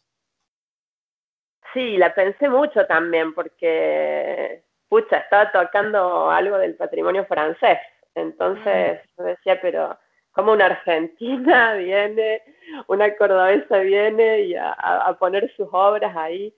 Sí, 1.73 1.97
la 1.97 2.13
pensé 2.13 2.49
mucho 2.49 2.85
también 2.85 3.33
porque, 3.33 4.63
pucha, 4.87 5.17
estaba 5.17 5.51
tocando 5.51 6.29
algo 6.29 6.57
del 6.57 6.75
patrimonio 6.75 7.25
francés, 7.25 7.79
entonces 8.15 8.99
mm. 9.01 9.07
yo 9.17 9.23
decía, 9.23 9.61
pero 9.61 9.97
como 10.31 10.53
una 10.53 10.65
argentina 10.65 11.73
viene, 11.75 12.41
una 12.87 13.15
cordobesa 13.15 13.79
viene 13.79 14.41
y 14.41 14.55
a, 14.55 14.71
a 14.71 15.17
poner 15.17 15.51
sus 15.55 15.67
obras 15.71 16.15
ahí 16.15 16.53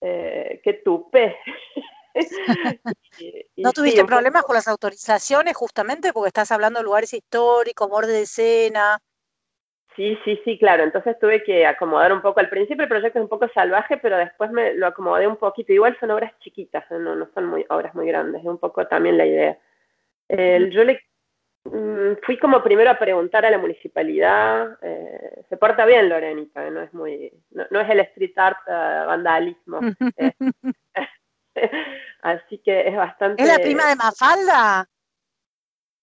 eh, 0.00 0.60
que 0.62 0.74
tupe. 0.74 1.36
¿No 3.56 3.72
tuviste 3.72 4.04
problemas 4.04 4.42
con 4.44 4.54
las 4.54 4.68
autorizaciones 4.68 5.56
justamente 5.56 6.12
porque 6.12 6.28
estás 6.28 6.50
hablando 6.50 6.78
de 6.80 6.84
lugares 6.84 7.12
históricos, 7.12 7.88
borde 7.88 8.12
de 8.12 8.22
escena? 8.22 9.00
Sí, 9.96 10.18
sí, 10.24 10.40
sí, 10.44 10.58
claro. 10.58 10.84
Entonces 10.84 11.18
tuve 11.18 11.42
que 11.42 11.66
acomodar 11.66 12.12
un 12.12 12.20
poco. 12.20 12.40
Al 12.40 12.50
principio 12.50 12.82
el 12.82 12.88
proyecto 12.88 13.18
es 13.18 13.22
un 13.22 13.28
poco 13.28 13.48
salvaje, 13.48 13.96
pero 13.96 14.18
después 14.18 14.50
me 14.50 14.74
lo 14.74 14.86
acomodé 14.86 15.26
un 15.26 15.36
poquito. 15.36 15.72
Igual 15.72 15.96
son 15.98 16.10
obras 16.10 16.32
chiquitas, 16.40 16.84
no, 16.90 17.16
no 17.16 17.28
son 17.34 17.46
muy 17.46 17.64
obras 17.70 17.94
muy 17.94 18.06
grandes. 18.06 18.42
Es 18.42 18.46
un 18.46 18.58
poco 18.58 18.86
también 18.86 19.16
la 19.16 19.26
idea. 19.26 19.58
yo 20.28 20.84
le 20.84 21.00
Mm, 21.72 22.18
fui 22.24 22.38
como 22.38 22.62
primero 22.62 22.90
a 22.90 22.98
preguntar 22.98 23.44
a 23.44 23.50
la 23.50 23.58
municipalidad. 23.58 24.78
Eh, 24.82 25.44
se 25.48 25.56
porta 25.56 25.84
bien 25.84 26.08
Lorenita, 26.08 26.68
no 26.70 26.80
es 26.80 26.92
muy, 26.94 27.32
no, 27.50 27.80
es 27.80 27.90
el 27.90 28.00
street 28.00 28.32
art 28.36 28.58
eh, 28.66 29.04
vandalismo. 29.06 29.80
Eh. 30.16 30.32
así 32.22 32.58
que 32.58 32.88
es 32.88 32.96
bastante. 32.96 33.42
¿Es 33.42 33.48
la 33.48 33.58
prima 33.58 33.88
de 33.88 33.96
Mafalda? 33.96 34.88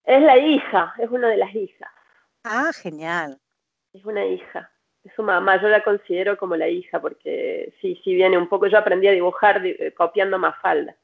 Es 0.04 0.22
la 0.22 0.36
hija, 0.36 0.94
es 0.98 1.10
una 1.10 1.28
de 1.28 1.36
las 1.38 1.54
hijas. 1.54 1.90
Ah, 2.44 2.70
genial. 2.74 3.38
Es 3.94 4.04
una 4.04 4.26
hija. 4.26 4.70
Es 5.04 5.12
su 5.14 5.22
mamá, 5.22 5.60
yo 5.62 5.68
la 5.68 5.82
considero 5.82 6.36
como 6.36 6.56
la 6.56 6.68
hija 6.68 7.00
porque 7.00 7.72
sí, 7.80 8.00
sí 8.02 8.14
viene 8.14 8.36
un 8.36 8.48
poco. 8.48 8.66
Yo 8.66 8.76
aprendí 8.76 9.06
a 9.06 9.12
dibujar 9.12 9.62
copiando 9.96 10.38
Mafalda. 10.38 10.96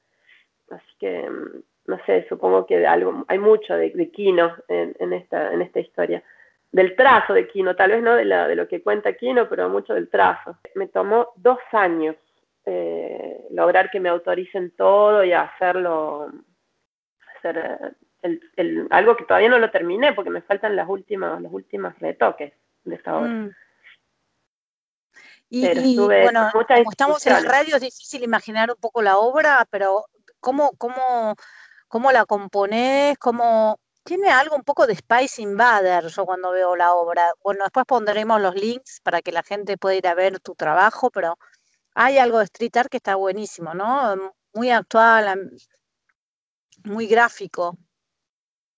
Así 0.71 0.93
que 0.99 1.31
mm, 1.31 1.63
no 1.87 1.99
sé, 2.07 2.27
supongo 2.29 2.67
que 2.67 2.87
algo, 2.87 3.25
hay 3.29 3.39
mucho 3.39 3.75
de, 3.75 3.91
de 3.91 4.11
Kino 4.11 4.55
en, 4.69 5.13
esta, 5.13 5.53
en 5.53 5.63
esta 5.63 5.81
historia. 5.81 6.23
Del 6.73 6.95
trazo 6.95 7.35
de 7.35 7.49
Kino, 7.49 7.75
tal 7.75 7.91
vez 7.91 8.03
no 8.03 8.15
de, 8.15 8.25
la, 8.25 8.47
de 8.47 8.55
lo 8.55 8.69
que 8.69 8.83
cuenta 8.83 9.13
Kino, 9.15 9.49
pero 9.49 9.69
mucho 9.69 9.95
del 9.95 10.09
trazo. 10.09 10.57
Me 10.75 10.87
tomó 10.87 11.33
dos 11.37 11.59
años 11.73 12.17
eh, 12.65 13.45
lograr 13.51 13.91
que 13.91 14.01
me 14.01 14.09
autoricen 14.09 14.71
todo 14.77 15.25
y 15.25 15.33
hacerlo, 15.33 16.31
hacer 17.37 17.97
el, 18.23 18.87
algo 18.91 19.17
que 19.17 19.25
todavía 19.25 19.49
no 19.49 19.59
lo 19.59 19.71
terminé 19.71 20.13
porque 20.13 20.31
me 20.31 20.43
faltan 20.43 20.77
las 20.77 20.89
últimas, 20.89 21.41
los 21.41 21.53
últimos 21.53 21.99
retoques 21.99 22.53
de 22.85 22.95
esta 22.95 23.17
obra. 23.17 23.29
Mm. 23.29 23.51
Y, 25.53 25.99
bueno, 25.99 26.51
como 26.53 26.91
estamos 26.91 27.27
en 27.27 27.33
la 27.33 27.41
radio, 27.41 27.75
es 27.77 27.83
difícil 27.83 28.23
imaginar 28.23 28.71
un 28.71 28.77
poco 28.77 29.03
la 29.03 29.19
obra, 29.19 29.67
pero 29.71 30.05
¿cómo, 30.39 30.71
cómo 30.79 31.35
cómo 31.91 32.13
la 32.13 32.25
componés, 32.25 33.19
cómo... 33.19 33.79
Tiene 34.05 34.31
algo 34.31 34.57
un 34.57 34.63
poco 34.63 34.87
de 34.87 34.95
Spice 34.95 35.43
Invader 35.43 36.07
yo 36.07 36.25
cuando 36.25 36.53
veo 36.53 36.75
la 36.75 36.95
obra. 36.95 37.33
Bueno, 37.43 37.65
después 37.65 37.85
pondremos 37.85 38.41
los 38.41 38.55
links 38.55 39.01
para 39.03 39.21
que 39.21 39.31
la 39.31 39.43
gente 39.43 39.77
pueda 39.77 39.97
ir 39.97 40.07
a 40.07 40.15
ver 40.15 40.41
tu 40.41 40.55
trabajo, 40.55 41.11
pero 41.11 41.37
hay 41.95 42.17
algo 42.17 42.39
de 42.39 42.45
street 42.45 42.77
art 42.77 42.91
que 42.91 42.97
está 42.97 43.17
buenísimo, 43.17 43.75
¿no? 43.75 44.33
Muy 44.55 44.71
actual, 44.71 45.51
muy 46.85 47.09
gráfico. 47.09 47.77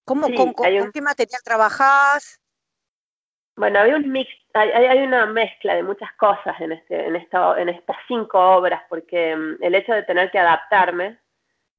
¿Cómo, 0.04 0.26
con, 0.34 0.54
qué 0.92 1.00
material 1.00 1.40
trabajás? 1.44 2.40
Bueno, 3.56 3.80
hay 3.80 3.92
un 3.92 4.10
mix, 4.10 4.30
hay, 4.54 4.70
hay, 4.70 5.02
una 5.02 5.26
mezcla 5.26 5.74
de 5.74 5.82
muchas 5.82 6.10
cosas 6.14 6.58
en, 6.60 6.72
este, 6.72 7.06
en, 7.06 7.16
esta, 7.16 7.60
en 7.60 7.68
estas 7.68 7.96
cinco 8.08 8.38
obras, 8.38 8.82
porque 8.88 9.36
mm, 9.36 9.62
el 9.62 9.74
hecho 9.74 9.92
de 9.92 10.02
tener 10.04 10.30
que 10.30 10.38
adaptarme 10.38 11.18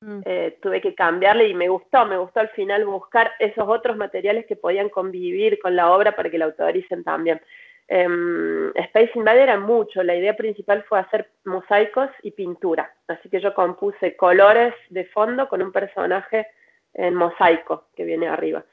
Mm. 0.03 0.21
Eh, 0.25 0.57
tuve 0.61 0.81
que 0.81 0.93
cambiarle 0.93 1.47
y 1.47 1.53
me 1.53 1.69
gustó, 1.69 2.05
me 2.05 2.17
gustó 2.17 2.41
al 2.41 2.49
final 2.49 2.85
buscar 2.85 3.31
esos 3.39 3.65
otros 3.69 3.95
materiales 3.95 4.45
que 4.45 4.57
podían 4.57 4.89
convivir 4.89 5.59
con 5.59 5.77
la 5.77 5.93
obra 5.93 6.13
para 6.13 6.29
que 6.29 6.37
la 6.37 6.45
autoricen 6.45 7.05
también. 7.05 7.39
Um, 7.87 8.69
Space 8.75 9.11
Invader 9.15 9.43
era 9.43 9.59
mucho, 9.59 10.03
la 10.03 10.15
idea 10.15 10.35
principal 10.35 10.83
fue 10.89 10.99
hacer 10.99 11.29
mosaicos 11.45 12.09
y 12.21 12.31
pintura, 12.31 12.93
así 13.07 13.29
que 13.29 13.39
yo 13.39 13.53
compuse 13.53 14.15
colores 14.15 14.73
de 14.89 15.05
fondo 15.05 15.47
con 15.47 15.61
un 15.61 15.71
personaje 15.71 16.47
en 16.93 17.13
mosaico 17.13 17.87
que 17.95 18.03
viene 18.03 18.27
arriba. 18.27 18.63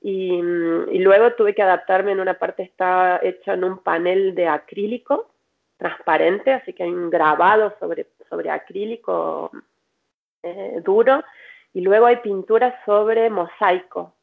Y, 0.00 0.40
mm, 0.40 0.90
y, 0.90 0.98
luego 1.00 1.32
tuve 1.34 1.54
que 1.54 1.62
adaptarme, 1.62 2.12
en 2.12 2.20
una 2.20 2.34
parte 2.34 2.62
está 2.62 3.20
hecha 3.22 3.54
en 3.54 3.64
un 3.64 3.78
panel 3.78 4.34
de 4.34 4.46
acrílico 4.46 5.30
transparente, 5.76 6.52
así 6.52 6.72
que 6.72 6.84
hay 6.84 6.90
un 6.90 7.10
grabado 7.10 7.74
sobre, 7.78 8.08
sobre 8.28 8.50
acrílico 8.50 9.50
eh, 10.42 10.80
duro, 10.84 11.22
y 11.72 11.80
luego 11.80 12.06
hay 12.06 12.16
pinturas 12.16 12.74
sobre 12.84 13.30
mosaico, 13.30 14.14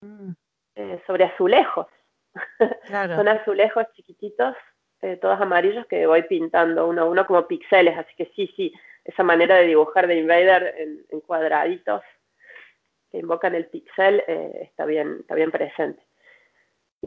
mm. 0.00 0.30
eh, 0.76 1.02
sobre 1.06 1.24
azulejos. 1.24 1.86
Son 2.88 3.28
azulejos 3.28 3.84
chiquititos, 3.94 4.54
eh, 5.02 5.16
todos 5.16 5.40
amarillos, 5.40 5.86
que 5.86 6.06
voy 6.06 6.22
pintando 6.22 6.86
uno 6.86 7.02
a 7.02 7.04
uno 7.06 7.26
como 7.26 7.46
píxeles, 7.46 7.96
así 7.96 8.14
que 8.16 8.26
sí, 8.34 8.52
sí, 8.56 8.72
esa 9.04 9.22
manera 9.22 9.56
de 9.56 9.66
dibujar 9.66 10.06
de 10.06 10.16
Invader 10.16 10.74
en, 10.78 11.20
cuadraditos 11.20 12.02
que 13.10 13.18
invocan 13.18 13.54
el 13.54 13.66
pixel 13.66 14.22
está, 14.26 14.84
bien, 14.84 15.18
está 15.20 15.34
bien 15.34 15.50
presente. 15.50 16.02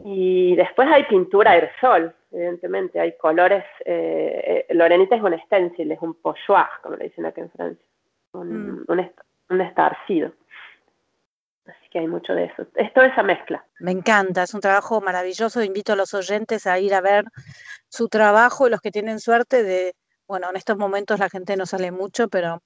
Y 0.04 0.56
después 0.56 0.88
hay 0.90 1.04
pintura 1.04 1.52
aerosol, 1.52 2.14
evidentemente, 2.30 2.98
hay 2.98 3.16
colores. 3.16 3.64
Eh, 3.84 4.66
Lorenita 4.70 5.16
es 5.16 5.22
un 5.22 5.38
stencil, 5.40 5.92
es 5.92 6.00
un 6.00 6.14
pochoir, 6.14 6.68
como 6.82 6.96
le 6.96 7.04
dicen 7.04 7.26
acá 7.26 7.42
en 7.42 7.50
Francia 7.50 7.86
un, 8.32 8.82
mm. 8.82 8.84
un, 9.50 9.60
estarcido. 9.60 10.32
Así 11.66 11.88
que 11.90 12.00
hay 12.00 12.06
mucho 12.06 12.34
de 12.34 12.46
eso. 12.46 12.66
Es 12.74 12.92
toda 12.92 13.06
esa 13.06 13.22
mezcla. 13.22 13.64
Me 13.78 13.92
encanta, 13.92 14.42
es 14.42 14.54
un 14.54 14.60
trabajo 14.60 15.00
maravilloso. 15.00 15.62
Invito 15.62 15.92
a 15.92 15.96
los 15.96 16.14
oyentes 16.14 16.66
a 16.66 16.78
ir 16.78 16.94
a 16.94 17.00
ver 17.00 17.24
su 17.88 18.08
trabajo 18.08 18.66
y 18.66 18.70
los 18.70 18.80
que 18.80 18.90
tienen 18.90 19.20
suerte 19.20 19.62
de, 19.62 19.94
bueno, 20.26 20.50
en 20.50 20.56
estos 20.56 20.76
momentos 20.76 21.18
la 21.20 21.28
gente 21.28 21.56
no 21.56 21.66
sale 21.66 21.92
mucho, 21.92 22.28
pero 22.28 22.62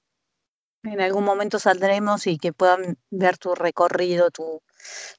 en 0.87 1.01
algún 1.01 1.23
momento 1.23 1.59
saldremos 1.59 2.27
y 2.27 2.37
que 2.37 2.53
puedan 2.53 2.97
ver 3.09 3.37
tu 3.37 3.55
recorrido, 3.55 4.29
tu, 4.31 4.61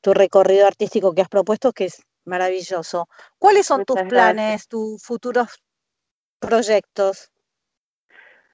tu 0.00 0.14
recorrido 0.14 0.66
artístico 0.66 1.14
que 1.14 1.22
has 1.22 1.28
propuesto, 1.28 1.72
que 1.72 1.86
es 1.86 2.02
maravilloso. 2.24 3.08
¿Cuáles 3.38 3.66
son 3.66 3.84
tus 3.84 4.00
planes, 4.02 4.68
tus 4.68 5.02
futuros 5.02 5.62
proyectos? 6.38 7.30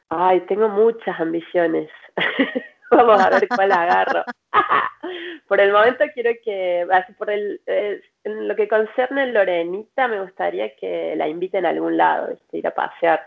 Ay, 0.08 0.40
tengo 0.46 0.68
muchas 0.68 1.18
ambiciones. 1.20 1.90
Vamos 2.90 3.20
a 3.20 3.30
ver 3.30 3.48
cuál 3.48 3.72
agarro. 3.72 4.24
por 5.48 5.60
el 5.60 5.72
momento 5.72 6.04
quiero 6.14 6.30
que, 6.44 6.86
por 7.18 7.30
el, 7.30 7.60
eh, 7.66 8.00
en 8.22 8.48
lo 8.48 8.54
que 8.54 8.68
concerne 8.68 9.22
a 9.22 9.26
Lorenita, 9.26 10.08
me 10.08 10.22
gustaría 10.22 10.74
que 10.76 11.14
la 11.16 11.26
inviten 11.28 11.66
a 11.66 11.70
algún 11.70 11.96
lado, 11.96 12.38
ir 12.52 12.66
a 12.66 12.74
pasear 12.74 13.26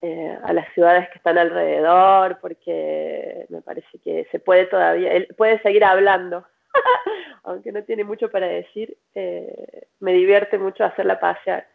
eh, 0.00 0.38
a 0.44 0.52
las 0.52 0.72
ciudades 0.74 1.08
que 1.10 1.18
están 1.18 1.38
alrededor, 1.38 2.38
porque 2.40 3.46
me 3.48 3.62
parece 3.62 3.98
que 4.04 4.26
se 4.30 4.38
puede 4.38 4.66
todavía, 4.66 5.12
él 5.12 5.26
puede 5.36 5.60
seguir 5.62 5.84
hablando, 5.84 6.46
aunque 7.42 7.72
no 7.72 7.82
tiene 7.82 8.04
mucho 8.04 8.30
para 8.30 8.46
decir, 8.46 8.96
eh, 9.14 9.88
me 10.00 10.12
divierte 10.12 10.58
mucho 10.58 10.84
hacerla 10.84 11.18
pasear. 11.18 11.66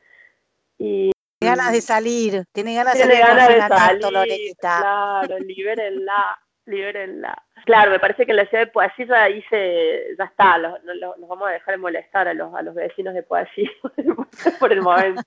Y 0.77 1.11
tiene 1.39 1.55
ganas 1.57 1.73
de 1.73 1.81
salir, 1.81 2.45
tiene 2.53 2.75
ganas 2.75 2.93
tiene 2.93 3.15
de 3.15 3.19
ganas 3.19 3.47
de 3.49 3.59
salir, 3.59 4.55
claro, 4.57 5.39
libérenla, 5.39 6.39
libérenla. 6.65 7.41
Claro, 7.65 7.91
me 7.91 7.99
parece 7.99 8.25
que 8.25 8.31
en 8.31 8.37
la 8.37 8.45
ciudad 8.45 8.65
de 8.65 8.71
Poesía 8.71 9.05
ya 9.05 9.29
hice, 9.29 10.15
ya 10.17 10.25
está, 10.25 10.57
los, 10.57 10.79
vamos 11.19 11.47
a 11.47 11.51
dejar 11.51 11.75
de 11.75 11.77
molestar 11.77 12.27
a 12.27 12.33
los, 12.33 12.53
a 12.53 12.61
los 12.61 12.75
vecinos 12.75 13.13
de 13.13 13.23
Poesía 13.23 13.69
por 14.59 14.71
el 14.71 14.81
momento. 14.81 15.21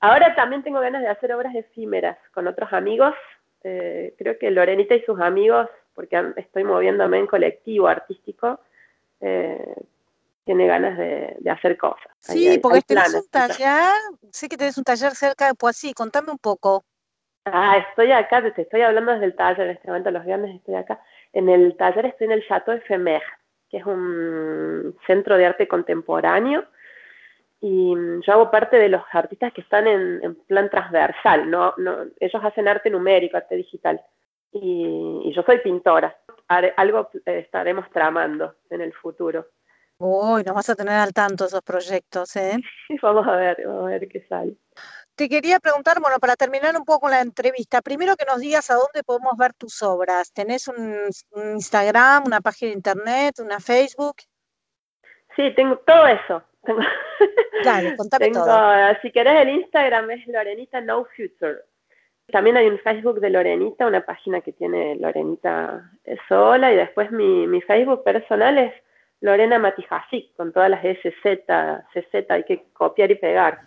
Ahora 0.00 0.34
también 0.34 0.62
tengo 0.62 0.80
ganas 0.80 1.02
de 1.02 1.08
hacer 1.08 1.32
obras 1.32 1.54
efímeras 1.54 2.18
con 2.32 2.46
otros 2.46 2.72
amigos. 2.72 3.14
Eh, 3.64 4.14
creo 4.18 4.38
que 4.38 4.50
Lorenita 4.50 4.94
y 4.94 5.02
sus 5.02 5.20
amigos, 5.20 5.68
porque 5.94 6.32
estoy 6.36 6.64
moviéndome 6.64 7.18
en 7.18 7.26
colectivo 7.26 7.88
artístico, 7.88 8.60
eh, 9.20 9.74
tiene 10.44 10.66
ganas 10.66 10.98
de, 10.98 11.36
hacer 11.50 11.76
cosas. 11.76 12.08
Sí, 12.18 12.58
porque 12.58 12.82
tenés 12.82 13.14
un 13.14 13.28
taller, 13.28 13.94
sé 14.32 14.48
que 14.48 14.56
tenés 14.56 14.76
un 14.78 14.84
taller 14.84 15.12
cerca 15.14 15.46
de 15.46 15.54
Poissy, 15.54 15.92
contame 15.92 16.32
un 16.32 16.38
poco. 16.38 16.84
Ah, 17.44 17.78
estoy 17.78 18.12
acá, 18.12 18.42
te 18.52 18.62
estoy 18.62 18.82
hablando 18.82 19.12
desde 19.12 19.24
el 19.26 19.34
taller, 19.34 19.66
en 19.66 19.76
este 19.76 19.88
momento 19.88 20.10
los 20.10 20.24
viernes 20.24 20.56
estoy 20.56 20.74
acá. 20.74 21.00
En 21.32 21.48
el 21.48 21.76
taller 21.76 22.06
estoy 22.06 22.26
en 22.26 22.32
el 22.32 22.46
Chateau 22.46 22.74
Ephémère, 22.74 23.22
que 23.70 23.78
es 23.78 23.86
un 23.86 24.96
centro 25.06 25.36
de 25.36 25.46
arte 25.46 25.66
contemporáneo, 25.66 26.64
y 27.62 27.94
yo 28.26 28.32
hago 28.32 28.50
parte 28.50 28.76
de 28.78 28.88
los 28.88 29.02
artistas 29.12 29.52
que 29.52 29.60
están 29.60 29.86
en, 29.86 30.34
plan 30.46 30.70
transversal, 30.70 31.50
¿no? 31.50 31.74
No, 31.76 32.04
ellos 32.18 32.44
hacen 32.44 32.68
arte 32.68 32.90
numérico, 32.90 33.36
arte 33.36 33.56
digital, 33.56 34.00
y, 34.52 35.32
yo 35.34 35.42
soy 35.42 35.58
pintora. 35.58 36.16
algo 36.76 37.10
estaremos 37.24 37.88
tramando 37.90 38.56
en 38.70 38.80
el 38.80 38.92
futuro. 38.92 39.46
Uy, 39.98 40.42
nos 40.44 40.54
vas 40.54 40.70
a 40.70 40.74
tener 40.74 40.94
al 40.94 41.12
tanto 41.12 41.44
esos 41.44 41.62
proyectos, 41.62 42.34
¿eh? 42.36 42.56
vamos 43.02 43.26
a 43.26 43.36
ver, 43.36 43.62
vamos 43.66 43.84
a 43.84 43.90
ver 43.90 44.08
qué 44.08 44.26
sale. 44.26 44.56
Te 45.20 45.28
quería 45.28 45.60
preguntar, 45.60 46.00
bueno, 46.00 46.18
para 46.18 46.34
terminar 46.34 46.74
un 46.78 46.84
poco 46.86 47.06
la 47.06 47.20
entrevista, 47.20 47.82
primero 47.82 48.16
que 48.16 48.24
nos 48.24 48.40
digas 48.40 48.70
a 48.70 48.76
dónde 48.76 49.02
podemos 49.04 49.36
ver 49.36 49.52
tus 49.52 49.82
obras. 49.82 50.32
¿Tenés 50.32 50.66
un, 50.66 50.96
Instagram, 51.56 52.22
una 52.24 52.40
página 52.40 52.70
de 52.70 52.76
internet, 52.76 53.34
una 53.38 53.60
Facebook? 53.60 54.16
Sí, 55.36 55.52
tengo 55.54 55.76
todo 55.80 56.06
eso. 56.06 56.42
Dale, 57.64 57.98
contame 57.98 58.30
todo. 58.30 58.94
Si 59.02 59.12
querés, 59.12 59.42
el 59.42 59.50
Instagram 59.50 60.10
es 60.10 60.26
Lorenita 60.26 60.80
No 60.80 61.04
Future. 61.14 61.64
También 62.32 62.56
hay 62.56 62.68
un 62.68 62.78
Facebook 62.78 63.20
de 63.20 63.28
Lorenita, 63.28 63.86
una 63.86 64.00
página 64.00 64.40
que 64.40 64.52
tiene 64.52 64.96
Lorenita 64.96 65.84
sola, 66.28 66.72
y 66.72 66.76
después 66.76 67.12
mi, 67.12 67.46
mi 67.46 67.60
Facebook 67.60 68.04
personal 68.04 68.56
es 68.56 68.72
Lorena 69.20 69.58
Matijasic, 69.58 70.34
con 70.34 70.50
todas 70.50 70.70
las 70.70 70.80
SZ, 70.80 71.44
CZ, 71.92 72.30
hay 72.30 72.44
que 72.44 72.64
copiar 72.72 73.10
y 73.10 73.16
pegar. 73.16 73.58